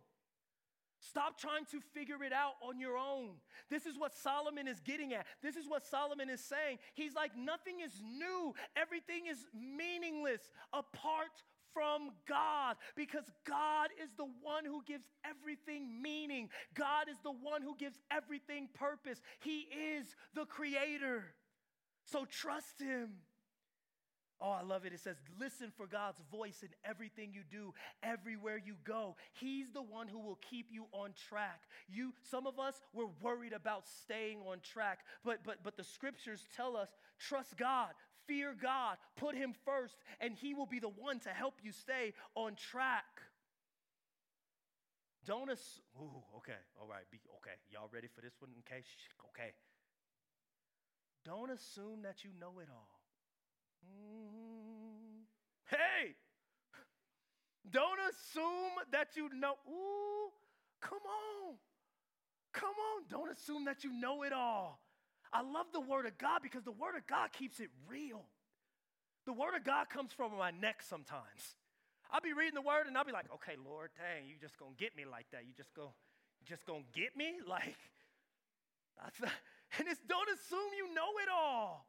Stop 1.08 1.40
trying 1.40 1.66
to 1.66 1.80
figure 1.94 2.24
it 2.24 2.34
out 2.34 2.54
on 2.62 2.80
your 2.80 2.98
own. 2.98 3.32
This 3.70 3.86
is 3.86 3.98
what 3.98 4.14
Solomon 4.14 4.68
is 4.68 4.80
getting 4.80 5.14
at. 5.14 5.26
This 5.42 5.56
is 5.56 5.68
what 5.68 5.86
Solomon 5.86 6.30
is 6.30 6.42
saying. 6.42 6.80
He's 6.94 7.14
like, 7.14 7.32
nothing 7.38 7.80
is 7.84 8.02
new, 8.02 8.54
everything 8.76 9.28
is 9.30 9.46
meaningless 9.54 10.42
apart 10.74 11.44
from 11.74 12.12
God 12.28 12.78
because 12.96 13.26
God 13.46 13.90
is 14.02 14.10
the 14.18 14.28
one 14.42 14.66
who 14.66 14.82
gives 14.86 15.06
everything 15.26 16.02
meaning. 16.02 16.50
God 16.74 17.10
is 17.10 17.18
the 17.24 17.32
one 17.32 17.62
who 17.62 17.76
gives 17.76 17.98
everything 18.10 18.70
purpose. 18.74 19.22
He 19.42 19.68
is 19.98 20.16
the 20.34 20.46
creator. 20.46 21.36
So 22.06 22.26
trust 22.26 22.80
Him. 22.80 23.10
Oh, 24.42 24.52
I 24.52 24.64
love 24.64 24.86
it. 24.86 24.92
It 24.92 25.00
says, 25.00 25.16
listen 25.40 25.72
for 25.76 25.88
God's 25.88 26.20
voice 26.30 26.62
in 26.62 26.70
everything 26.84 27.32
you 27.34 27.42
do, 27.50 27.74
everywhere 28.04 28.62
you 28.64 28.76
go. 28.84 29.16
He's 29.34 29.72
the 29.72 29.82
one 29.82 30.08
who 30.08 30.20
will 30.20 30.40
keep 30.50 30.68
you 30.70 30.86
on 30.92 31.12
track. 31.30 31.62
You, 31.88 32.14
some 32.30 32.46
of 32.46 32.60
us, 32.60 32.82
we're 32.94 33.08
worried 33.22 33.54
about 33.54 33.88
staying 33.88 34.40
on 34.46 34.60
track, 34.60 35.00
but 35.24 35.40
but 35.46 35.64
but 35.64 35.78
the 35.78 35.86
scriptures 35.86 36.46
tell 36.56 36.76
us, 36.76 36.90
trust 37.18 37.56
God, 37.58 37.94
fear 38.28 38.54
God, 38.62 38.98
put 39.16 39.36
him 39.36 39.54
first, 39.64 39.96
and 40.20 40.34
he 40.36 40.54
will 40.54 40.66
be 40.66 40.80
the 40.80 40.90
one 40.90 41.20
to 41.22 41.30
help 41.30 41.56
you 41.64 41.72
stay 41.72 42.14
on 42.36 42.56
track. 42.56 43.06
Don't 45.26 45.50
assume, 45.50 45.84
ooh, 46.00 46.38
okay, 46.38 46.60
all 46.80 46.88
right, 46.88 47.04
be, 47.10 47.20
okay, 47.38 47.56
y'all 47.72 47.90
ready 47.92 48.08
for 48.14 48.22
this 48.22 48.34
one? 48.40 48.52
Okay, 48.60 48.84
okay. 49.30 49.54
Don't 51.24 51.50
assume 51.50 52.04
that 52.04 52.24
you 52.24 52.30
know 52.40 52.60
it 52.60 52.68
all. 52.70 52.95
Hey, 55.66 56.16
don't 57.70 58.00
assume 58.10 58.72
that 58.92 59.16
you 59.16 59.30
know. 59.34 59.56
Ooh, 59.68 60.30
come 60.82 61.00
on. 61.00 61.56
Come 62.54 62.70
on. 62.70 63.04
Don't 63.10 63.32
assume 63.32 63.66
that 63.66 63.84
you 63.84 63.92
know 63.92 64.24
it 64.24 64.34
all. 64.34 64.80
I 65.34 65.42
love 65.42 65.68
the 65.74 65.82
Word 65.82 66.06
of 66.06 66.18
God 66.18 66.42
because 66.44 66.64
the 66.64 66.72
Word 66.72 66.96
of 66.96 67.06
God 67.08 67.34
keeps 67.34 67.60
it 67.60 67.70
real. 67.90 68.24
The 69.26 69.34
Word 69.34 69.56
of 69.56 69.64
God 69.64 69.90
comes 69.90 70.14
from 70.14 70.38
my 70.38 70.52
neck 70.52 70.84
sometimes. 70.88 71.58
I'll 72.12 72.22
be 72.22 72.34
reading 72.34 72.54
the 72.54 72.62
Word 72.62 72.88
and 72.88 72.96
I'll 72.98 73.04
be 73.04 73.12
like, 73.12 73.26
okay, 73.34 73.58
Lord, 73.58 73.90
dang, 73.98 74.30
you 74.30 74.36
just 74.40 74.58
gonna 74.58 74.78
get 74.78 74.96
me 74.96 75.04
like 75.04 75.26
that. 75.32 75.44
You 75.48 75.54
just 75.58 75.74
go, 75.74 75.92
you 76.40 76.46
just 76.48 76.66
gonna 76.66 76.88
get 76.94 77.18
me? 77.18 77.40
Like, 77.50 77.76
and 79.78 79.88
it's 79.90 80.00
don't 80.08 80.30
assume 80.30 80.72
you 80.78 80.94
know 80.94 81.20
it 81.22 81.28
all. 81.28 81.86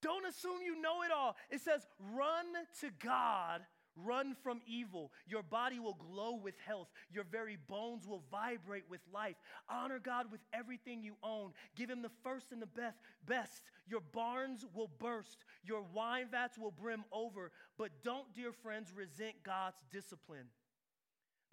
Don't 0.00 0.26
assume 0.26 0.62
you 0.64 0.80
know 0.80 1.02
it 1.02 1.10
all. 1.10 1.36
It 1.50 1.60
says, 1.60 1.86
run 2.14 2.46
to 2.80 2.90
God, 3.02 3.62
run 3.96 4.36
from 4.44 4.60
evil. 4.66 5.10
Your 5.26 5.42
body 5.42 5.80
will 5.80 5.94
glow 5.94 6.36
with 6.36 6.54
health. 6.64 6.88
Your 7.10 7.24
very 7.24 7.58
bones 7.68 8.06
will 8.06 8.22
vibrate 8.30 8.84
with 8.88 9.00
life. 9.12 9.34
Honor 9.68 9.98
God 9.98 10.26
with 10.30 10.40
everything 10.52 11.02
you 11.02 11.16
own. 11.22 11.52
Give 11.74 11.90
Him 11.90 12.02
the 12.02 12.12
first 12.22 12.52
and 12.52 12.62
the 12.62 12.92
best. 13.26 13.62
Your 13.88 14.02
barns 14.12 14.64
will 14.72 14.90
burst. 14.98 15.44
Your 15.64 15.82
wine 15.92 16.28
vats 16.30 16.56
will 16.58 16.70
brim 16.70 17.04
over. 17.10 17.50
But 17.76 17.90
don't, 18.04 18.32
dear 18.34 18.52
friends, 18.52 18.92
resent 18.94 19.42
God's 19.44 19.78
discipline. 19.90 20.46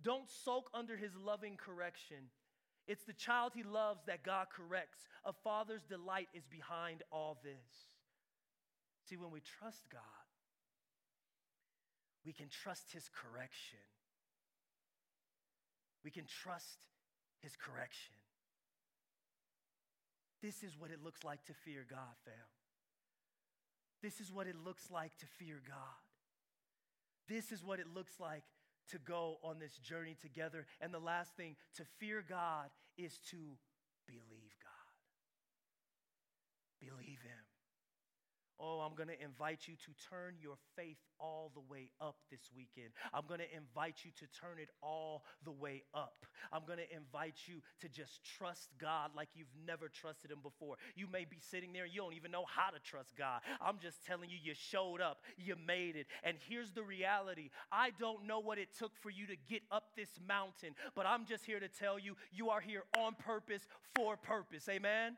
Don't 0.03 0.29
sulk 0.29 0.69
under 0.73 0.95
His 0.97 1.15
loving 1.15 1.57
correction. 1.57 2.29
It's 2.87 3.05
the 3.05 3.13
child 3.13 3.53
He 3.55 3.63
loves 3.63 4.03
that 4.05 4.23
God 4.23 4.47
corrects. 4.55 5.07
A 5.25 5.33
father's 5.33 5.81
delight 5.83 6.27
is 6.35 6.45
behind 6.45 7.01
all 7.11 7.39
this. 7.43 7.94
See, 9.07 9.17
when 9.17 9.31
we 9.31 9.39
trust 9.39 9.83
God, 9.91 10.01
we 12.25 12.33
can 12.33 12.47
trust 12.49 12.91
His 12.91 13.09
correction. 13.13 13.79
We 16.03 16.09
can 16.09 16.25
trust 16.25 16.79
His 17.41 17.55
correction. 17.55 18.15
This 20.41 20.63
is 20.63 20.77
what 20.77 20.91
it 20.91 21.03
looks 21.03 21.23
like 21.23 21.43
to 21.45 21.53
fear 21.53 21.85
God, 21.87 22.15
fam. 22.25 22.33
This 24.01 24.19
is 24.19 24.31
what 24.31 24.47
it 24.47 24.55
looks 24.63 24.89
like 24.91 25.15
to 25.17 25.25
fear 25.25 25.61
God. 25.67 25.77
This 27.27 27.51
is 27.51 27.63
what 27.63 27.79
it 27.79 27.87
looks 27.93 28.19
like 28.19 28.43
to 28.89 28.99
go 28.99 29.37
on 29.43 29.59
this 29.59 29.77
journey 29.77 30.15
together. 30.19 30.65
And 30.81 30.93
the 30.93 30.99
last 30.99 31.35
thing, 31.35 31.55
to 31.75 31.83
fear 31.99 32.23
God 32.27 32.69
is 32.97 33.17
to 33.31 33.37
believe 34.07 34.55
God. 34.61 34.71
Believe 36.79 37.21
Him. 37.21 37.44
Oh, 38.59 38.79
I'm 38.79 38.95
going 38.95 39.09
to 39.09 39.21
invite 39.21 39.67
you 39.67 39.75
to 39.75 40.09
turn 40.09 40.35
your 40.41 40.55
faith 40.75 40.97
all 41.19 41.51
the 41.53 41.61
way 41.61 41.89
up 41.99 42.15
this 42.31 42.49
weekend. 42.55 42.91
I'm 43.13 43.23
going 43.27 43.39
to 43.39 43.55
invite 43.55 44.05
you 44.05 44.11
to 44.19 44.25
turn 44.39 44.59
it 44.59 44.69
all 44.81 45.23
the 45.43 45.51
way 45.51 45.83
up. 45.93 46.25
I'm 46.53 46.61
going 46.65 46.79
to 46.79 46.95
invite 46.95 47.35
you 47.47 47.61
to 47.81 47.89
just 47.89 48.21
trust 48.37 48.69
God 48.79 49.11
like 49.15 49.29
you've 49.35 49.53
never 49.67 49.89
trusted 49.89 50.31
Him 50.31 50.39
before. 50.41 50.75
You 50.95 51.07
may 51.11 51.25
be 51.25 51.37
sitting 51.39 51.73
there 51.73 51.83
and 51.83 51.93
you 51.93 52.01
don't 52.01 52.13
even 52.13 52.31
know 52.31 52.45
how 52.47 52.69
to 52.69 52.79
trust 52.79 53.15
God. 53.17 53.41
I'm 53.61 53.79
just 53.81 54.05
telling 54.05 54.29
you, 54.29 54.37
you 54.41 54.53
showed 54.53 55.01
up, 55.01 55.23
you 55.37 55.55
made 55.67 55.95
it. 55.95 56.07
And 56.23 56.37
here's 56.47 56.71
the 56.71 56.83
reality 56.83 57.49
I 57.71 57.91
don't 57.99 58.25
know 58.25 58.39
what 58.39 58.57
it 58.57 58.69
took 58.77 58.91
for 59.01 59.09
you 59.09 59.27
to 59.27 59.35
get 59.49 59.63
up 59.71 59.95
this 59.95 60.09
mountain, 60.27 60.75
but 60.95 61.05
I'm 61.05 61.25
just 61.25 61.45
here 61.45 61.59
to 61.59 61.67
tell 61.67 61.99
you, 61.99 62.15
you 62.31 62.49
are 62.49 62.61
here 62.61 62.83
on 62.97 63.15
purpose, 63.15 63.67
for 63.95 64.17
purpose. 64.17 64.67
Amen? 64.69 65.17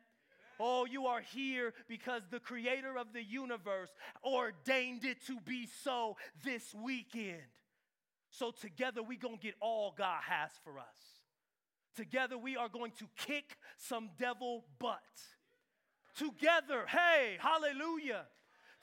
Oh, 0.59 0.85
you 0.85 1.07
are 1.07 1.21
here 1.21 1.73
because 1.87 2.23
the 2.29 2.39
creator 2.39 2.97
of 2.97 3.13
the 3.13 3.23
universe 3.23 3.89
ordained 4.23 5.05
it 5.05 5.25
to 5.27 5.39
be 5.45 5.67
so 5.83 6.17
this 6.43 6.73
weekend. 6.73 7.41
So 8.29 8.51
together 8.51 9.01
we 9.01 9.15
going 9.15 9.37
to 9.37 9.41
get 9.41 9.55
all 9.61 9.93
God 9.97 10.21
has 10.27 10.51
for 10.63 10.79
us. 10.79 10.85
Together 11.95 12.37
we 12.37 12.55
are 12.57 12.69
going 12.69 12.91
to 12.99 13.05
kick 13.17 13.57
some 13.77 14.09
devil 14.19 14.65
butt. 14.79 14.99
Together, 16.15 16.85
hey, 16.87 17.37
hallelujah. 17.39 18.25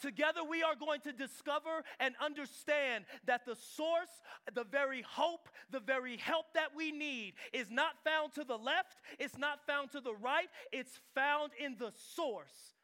Together, 0.00 0.40
we 0.48 0.62
are 0.62 0.74
going 0.74 1.00
to 1.00 1.12
discover 1.12 1.82
and 2.00 2.14
understand 2.20 3.04
that 3.26 3.44
the 3.46 3.56
source, 3.76 4.10
the 4.52 4.64
very 4.64 5.02
hope, 5.02 5.48
the 5.70 5.80
very 5.80 6.16
help 6.16 6.46
that 6.54 6.74
we 6.76 6.90
need 6.92 7.34
is 7.52 7.70
not 7.70 7.92
found 8.04 8.32
to 8.34 8.44
the 8.44 8.56
left, 8.58 8.96
it's 9.18 9.38
not 9.38 9.66
found 9.66 9.90
to 9.92 10.00
the 10.00 10.14
right, 10.14 10.48
it's 10.72 11.00
found 11.14 11.52
in 11.58 11.76
the 11.78 11.92
source, 12.14 12.74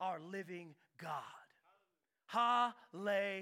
our 0.00 0.20
living 0.20 0.74
God. 0.98 1.12
Hallelujah. 2.26 3.36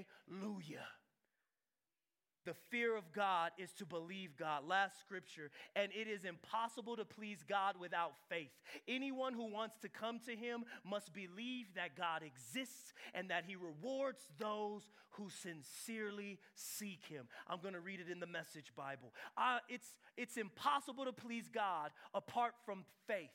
The 2.45 2.53
fear 2.69 2.95
of 2.95 3.11
God 3.13 3.51
is 3.57 3.71
to 3.73 3.85
believe 3.85 4.35
God. 4.37 4.67
Last 4.67 4.99
scripture, 4.99 5.49
and 5.75 5.91
it 5.93 6.07
is 6.07 6.25
impossible 6.25 6.97
to 6.97 7.05
please 7.05 7.43
God 7.47 7.75
without 7.79 8.13
faith. 8.29 8.51
Anyone 8.87 9.33
who 9.33 9.51
wants 9.51 9.77
to 9.79 9.89
come 9.89 10.19
to 10.25 10.35
Him 10.35 10.65
must 10.83 11.13
believe 11.13 11.67
that 11.75 11.95
God 11.95 12.21
exists 12.21 12.93
and 13.13 13.29
that 13.29 13.45
He 13.47 13.55
rewards 13.55 14.21
those 14.37 14.83
who 15.11 15.29
sincerely 15.29 16.39
seek 16.55 17.05
Him. 17.05 17.27
I'm 17.47 17.61
going 17.61 17.75
to 17.75 17.79
read 17.79 17.99
it 17.99 18.11
in 18.11 18.19
the 18.19 18.27
Message 18.27 18.73
Bible. 18.75 19.13
Uh, 19.37 19.59
it's, 19.69 19.87
it's 20.17 20.37
impossible 20.37 21.05
to 21.05 21.13
please 21.13 21.49
God 21.53 21.91
apart 22.13 22.53
from 22.65 22.83
faith. 23.07 23.29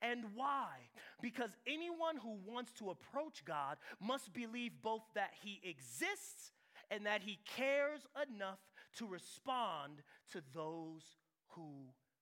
And 0.00 0.24
why? 0.34 0.68
Because 1.22 1.50
anyone 1.66 2.16
who 2.16 2.38
wants 2.46 2.72
to 2.72 2.90
approach 2.90 3.44
God 3.44 3.76
must 4.00 4.32
believe 4.32 4.72
both 4.82 5.02
that 5.14 5.32
He 5.42 5.60
exists 5.62 6.52
and 6.90 7.06
that 7.06 7.22
he 7.22 7.38
cares 7.56 8.06
enough 8.28 8.58
to 8.98 9.06
respond 9.06 10.02
to 10.32 10.42
those 10.54 11.02
who 11.48 11.70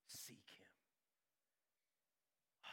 seek 0.07 0.45
him. 0.59 0.67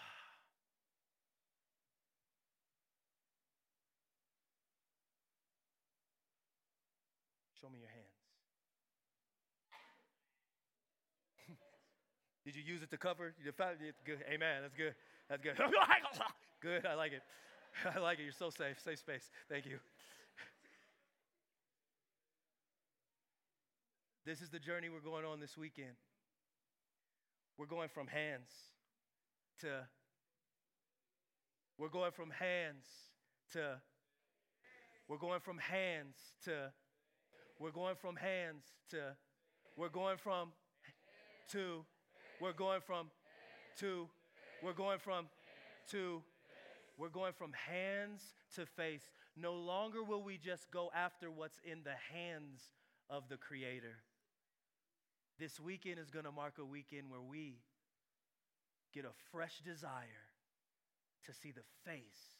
Show 7.61 7.69
me 7.69 7.79
your 7.79 7.89
hands. 7.89 8.05
Did 12.45 12.55
you 12.55 12.63
use 12.63 12.81
it 12.81 12.89
to 12.91 12.97
cover? 12.97 13.33
Good. 13.43 14.19
Amen. 14.31 14.61
That's 14.61 14.75
good. 14.75 14.95
That's 15.29 15.41
good. 15.41 15.57
good. 16.61 16.85
I 16.85 16.95
like 16.95 17.13
it. 17.13 17.21
I 17.95 17.99
like 17.99 18.19
it. 18.19 18.23
You're 18.23 18.31
so 18.31 18.49
safe. 18.49 18.79
Safe 18.79 18.99
space. 18.99 19.29
Thank 19.49 19.65
you. 19.65 19.79
This 24.29 24.41
is 24.41 24.49
the 24.49 24.59
journey 24.59 24.89
we're 24.89 24.99
going 24.99 25.25
on 25.25 25.39
this 25.39 25.57
weekend. 25.57 25.95
We're 27.57 27.65
going 27.65 27.89
from 27.89 28.05
hands 28.05 28.51
to, 29.61 29.87
we're 31.79 31.89
going 31.89 32.11
from 32.11 32.29
hands 32.29 32.85
to, 33.53 33.81
we're 35.07 35.17
going 35.17 35.39
from 35.39 35.57
hands 35.57 36.15
to, 36.45 36.71
we're 37.59 37.71
going 37.71 37.95
from 37.95 38.17
hands 38.17 38.65
to, 38.91 39.15
we're 39.75 39.89
going 39.89 40.17
from 40.17 40.49
to, 41.51 41.83
we're 42.39 42.53
going 42.53 42.81
from 42.85 43.07
to, 43.79 44.07
we're 44.61 44.73
going 44.73 44.99
from 44.99 45.25
to, 45.89 46.21
we're 46.99 47.09
going 47.09 47.33
from 47.33 47.51
hands 47.53 48.21
to 48.53 48.67
face. 48.67 49.09
No 49.35 49.55
longer 49.55 50.03
will 50.03 50.21
we 50.21 50.37
just 50.37 50.69
go 50.69 50.91
after 50.95 51.31
what's 51.31 51.57
in 51.63 51.79
the 51.83 51.95
hands 52.15 52.61
of 53.09 53.23
the 53.27 53.37
Creator. 53.37 53.95
This 55.39 55.57
weekend 55.57 55.99
is 55.99 56.11
going 56.11 56.25
to 56.25 56.33
mark 56.33 56.55
a 56.59 56.65
weekend 56.65 57.09
where 57.09 57.21
we 57.21 57.61
get 58.93 59.05
a 59.05 59.15
fresh 59.31 59.61
desire 59.63 60.27
to 61.25 61.33
see 61.33 61.51
the 61.51 61.63
face 61.89 62.35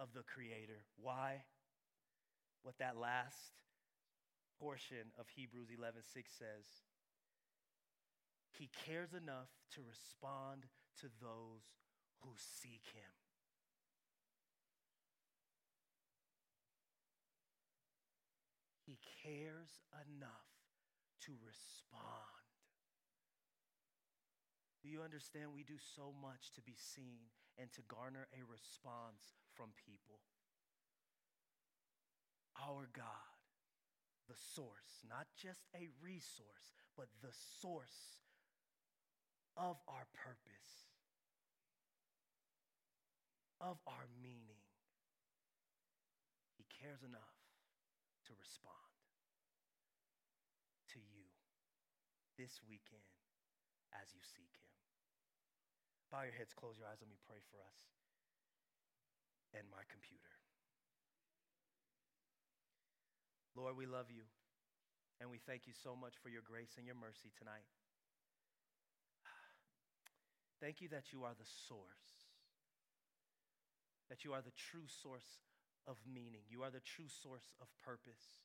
of 0.00 0.08
the 0.14 0.22
Creator. 0.22 0.80
Why? 0.96 1.44
What 2.62 2.78
that 2.78 2.96
last 2.96 3.52
portion 4.58 5.12
of 5.18 5.26
Hebrews 5.36 5.68
11 5.76 6.00
6 6.14 6.32
says. 6.32 6.64
He 8.52 8.70
cares 8.86 9.12
enough 9.12 9.52
to 9.74 9.82
respond 9.86 10.64
to 11.00 11.08
those 11.20 11.60
who 12.22 12.30
seek 12.38 12.84
Him. 12.94 13.12
He 18.86 18.96
cares 19.22 19.68
enough 20.08 20.53
to 21.26 21.32
respond. 21.40 22.44
Do 24.84 24.92
you 24.92 25.00
understand? 25.00 25.56
We 25.56 25.64
do 25.64 25.80
so 25.80 26.12
much 26.12 26.52
to 26.56 26.60
be 26.60 26.76
seen 26.76 27.32
and 27.56 27.72
to 27.72 27.80
garner 27.88 28.28
a 28.36 28.44
response 28.44 29.32
from 29.56 29.72
people. 29.80 30.20
Our 32.60 32.86
God, 32.92 33.32
the 34.28 34.36
source, 34.36 35.00
not 35.08 35.26
just 35.40 35.64
a 35.74 35.88
resource, 36.04 36.76
but 36.96 37.08
the 37.22 37.32
source 37.32 38.20
of 39.56 39.80
our 39.88 40.06
purpose, 40.12 40.92
of 43.60 43.78
our 43.86 44.06
meaning. 44.20 44.60
He 46.58 46.66
cares 46.68 47.02
enough 47.02 47.40
to 48.28 48.32
respond. 48.38 48.93
This 52.38 52.60
weekend 52.66 53.06
as 53.94 54.10
you 54.14 54.22
seek 54.22 54.50
Him. 54.58 54.70
Bow 56.10 56.26
your 56.26 56.36
heads, 56.36 56.54
close 56.54 56.78
your 56.78 56.86
eyes. 56.86 57.02
Let 57.02 57.10
me 57.10 57.18
pray 57.26 57.42
for 57.50 57.58
us 57.62 57.80
and 59.54 59.66
my 59.70 59.82
computer. 59.86 60.34
Lord, 63.54 63.78
we 63.78 63.86
love 63.86 64.10
you 64.10 64.26
and 65.22 65.30
we 65.30 65.38
thank 65.38 65.66
you 65.66 65.72
so 65.72 65.94
much 65.94 66.18
for 66.18 66.28
your 66.28 66.42
grace 66.42 66.74
and 66.76 66.86
your 66.86 66.98
mercy 66.98 67.30
tonight. 67.38 67.70
Thank 70.60 70.82
you 70.82 70.90
that 70.90 71.14
you 71.14 71.22
are 71.22 71.38
the 71.38 71.46
source, 71.46 72.26
that 74.10 74.26
you 74.26 74.34
are 74.34 74.42
the 74.42 74.54
true 74.58 74.90
source 74.90 75.46
of 75.86 76.02
meaning, 76.02 76.42
you 76.50 76.66
are 76.66 76.70
the 76.70 76.82
true 76.82 77.06
source 77.06 77.54
of 77.62 77.70
purpose. 77.78 78.42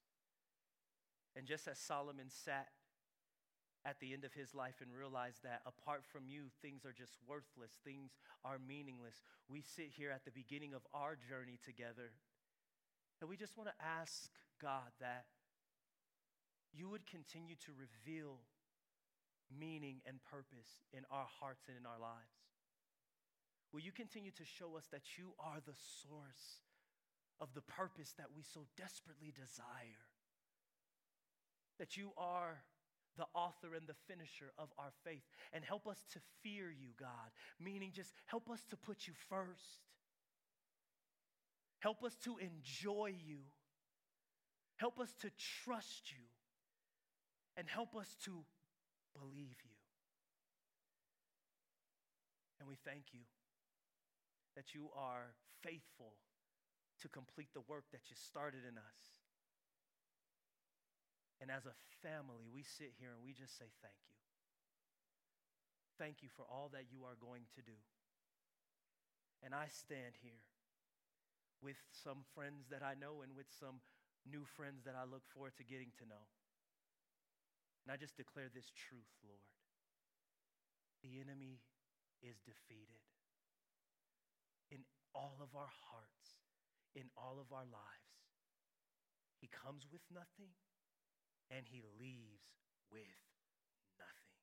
And 1.35 1.45
just 1.47 1.67
as 1.67 1.79
Solomon 1.79 2.29
sat 2.29 2.69
at 3.85 3.99
the 3.99 4.13
end 4.13 4.25
of 4.25 4.33
his 4.33 4.53
life 4.53 4.81
and 4.81 4.91
realize 4.91 5.39
that 5.43 5.61
apart 5.65 6.03
from 6.11 6.27
you, 6.27 6.51
things 6.61 6.85
are 6.85 6.91
just 6.91 7.17
worthless, 7.27 7.79
things 7.83 8.11
are 8.43 8.59
meaningless. 8.59 9.21
We 9.47 9.61
sit 9.61 9.89
here 9.95 10.11
at 10.11 10.25
the 10.25 10.35
beginning 10.35 10.73
of 10.73 10.81
our 10.93 11.15
journey 11.15 11.59
together, 11.63 12.11
and 13.21 13.29
we 13.29 13.37
just 13.37 13.57
want 13.57 13.69
to 13.69 13.85
ask 13.85 14.29
God 14.61 14.91
that 14.99 15.25
you 16.73 16.89
would 16.89 17.07
continue 17.07 17.55
to 17.65 17.71
reveal 17.73 18.39
meaning 19.49 20.01
and 20.05 20.19
purpose 20.29 20.83
in 20.93 21.01
our 21.09 21.27
hearts 21.39 21.65
and 21.67 21.77
in 21.77 21.85
our 21.85 21.99
lives. 21.99 22.37
Will 23.73 23.81
you 23.81 23.91
continue 23.91 24.31
to 24.31 24.45
show 24.45 24.77
us 24.77 24.85
that 24.91 25.17
you 25.17 25.33
are 25.39 25.61
the 25.65 25.77
source 25.77 26.61
of 27.41 27.53
the 27.53 27.61
purpose 27.61 28.13
that 28.17 28.27
we 28.35 28.43
so 28.43 28.67
desperately 28.77 29.31
desire. 29.31 30.05
That 31.79 31.95
you 31.95 32.11
are 32.17 32.59
the 33.19 33.27
author 33.35 33.75
and 33.75 33.85
the 33.85 33.99
finisher 34.07 34.51
of 34.57 34.69
our 34.79 34.91
faith. 35.03 35.21
And 35.51 35.63
help 35.63 35.85
us 35.85 35.99
to 36.13 36.19
fear 36.41 36.71
you, 36.71 36.95
God, 36.97 37.29
meaning 37.59 37.91
just 37.93 38.13
help 38.25 38.49
us 38.49 38.63
to 38.71 38.77
put 38.77 39.05
you 39.05 39.13
first. 39.27 39.83
Help 41.79 42.03
us 42.03 42.15
to 42.23 42.37
enjoy 42.37 43.13
you. 43.27 43.39
Help 44.77 44.99
us 44.99 45.13
to 45.21 45.29
trust 45.65 46.11
you. 46.11 46.23
And 47.57 47.67
help 47.67 47.95
us 47.95 48.15
to 48.23 48.31
believe 49.13 49.57
you. 49.63 49.75
And 52.59 52.69
we 52.69 52.75
thank 52.85 53.11
you 53.11 53.21
that 54.55 54.73
you 54.73 54.89
are 54.95 55.35
faithful 55.61 56.13
to 57.01 57.09
complete 57.09 57.49
the 57.53 57.63
work 57.67 57.83
that 57.91 58.01
you 58.09 58.15
started 58.15 58.61
in 58.67 58.77
us. 58.77 59.18
And 61.39 61.47
as 61.47 61.63
a 61.63 61.75
family, 62.03 62.51
we 62.51 62.63
sit 62.63 62.91
here 62.99 63.15
and 63.15 63.23
we 63.23 63.31
just 63.31 63.55
say 63.55 63.71
thank 63.79 63.99
you. 64.11 64.19
Thank 65.95 66.19
you 66.23 66.29
for 66.31 66.43
all 66.47 66.71
that 66.75 66.91
you 66.91 67.03
are 67.07 67.15
going 67.19 67.47
to 67.55 67.61
do. 67.63 67.75
And 69.43 69.55
I 69.55 69.71
stand 69.71 70.19
here 70.19 70.43
with 71.63 71.79
some 71.91 72.27
friends 72.35 72.67
that 72.71 72.83
I 72.83 72.95
know 72.95 73.23
and 73.23 73.35
with 73.35 73.47
some 73.51 73.79
new 74.27 74.43
friends 74.43 74.83
that 74.83 74.95
I 74.95 75.07
look 75.07 75.23
forward 75.31 75.55
to 75.59 75.67
getting 75.67 75.91
to 75.99 76.07
know. 76.07 76.27
And 77.83 77.91
I 77.91 77.95
just 77.95 78.19
declare 78.19 78.51
this 78.51 78.71
truth, 78.75 79.11
Lord. 79.23 79.43
The 81.03 81.23
enemy 81.23 81.63
is 82.19 82.43
defeated 82.43 83.03
in 84.71 84.83
all 85.15 85.39
of 85.39 85.55
our 85.55 85.71
hearts, 85.87 86.39
in 86.95 87.07
all 87.15 87.39
of 87.39 87.51
our 87.55 87.67
lives. 87.67 88.11
He 89.39 89.47
comes 89.47 89.87
with 89.87 90.03
nothing 90.11 90.51
and 91.49 91.65
he 91.65 91.81
leaves 91.97 92.45
with 92.93 93.19
nothing. 93.97 94.33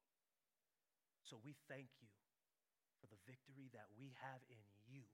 So 1.22 1.38
we 1.42 1.54
thank 1.70 1.90
you 2.02 2.10
for 3.00 3.06
the 3.06 3.18
victory 3.26 3.70
that 3.74 3.86
we 3.98 4.14
have 4.22 4.42
in 4.50 4.62
you, 4.86 5.06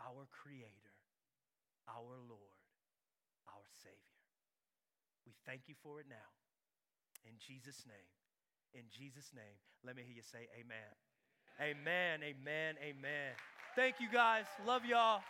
our 0.00 0.28
Creator, 0.28 0.96
our 1.88 2.16
Lord, 2.28 2.60
our 3.48 3.68
Savior. 3.80 4.20
We 5.26 5.32
thank 5.44 5.68
you 5.68 5.76
for 5.82 6.00
it 6.00 6.08
now. 6.08 6.30
In 7.24 7.36
Jesus' 7.36 7.84
name. 7.86 8.10
In 8.72 8.88
Jesus' 8.88 9.32
name. 9.34 9.58
Let 9.84 9.96
me 9.96 10.02
hear 10.02 10.16
you 10.16 10.22
say 10.22 10.48
amen. 10.56 10.92
Amen, 11.60 12.20
amen, 12.24 12.76
amen. 12.80 13.32
Thank 13.76 13.96
you 14.00 14.08
guys. 14.10 14.44
Love 14.66 14.84
y'all. 14.84 15.20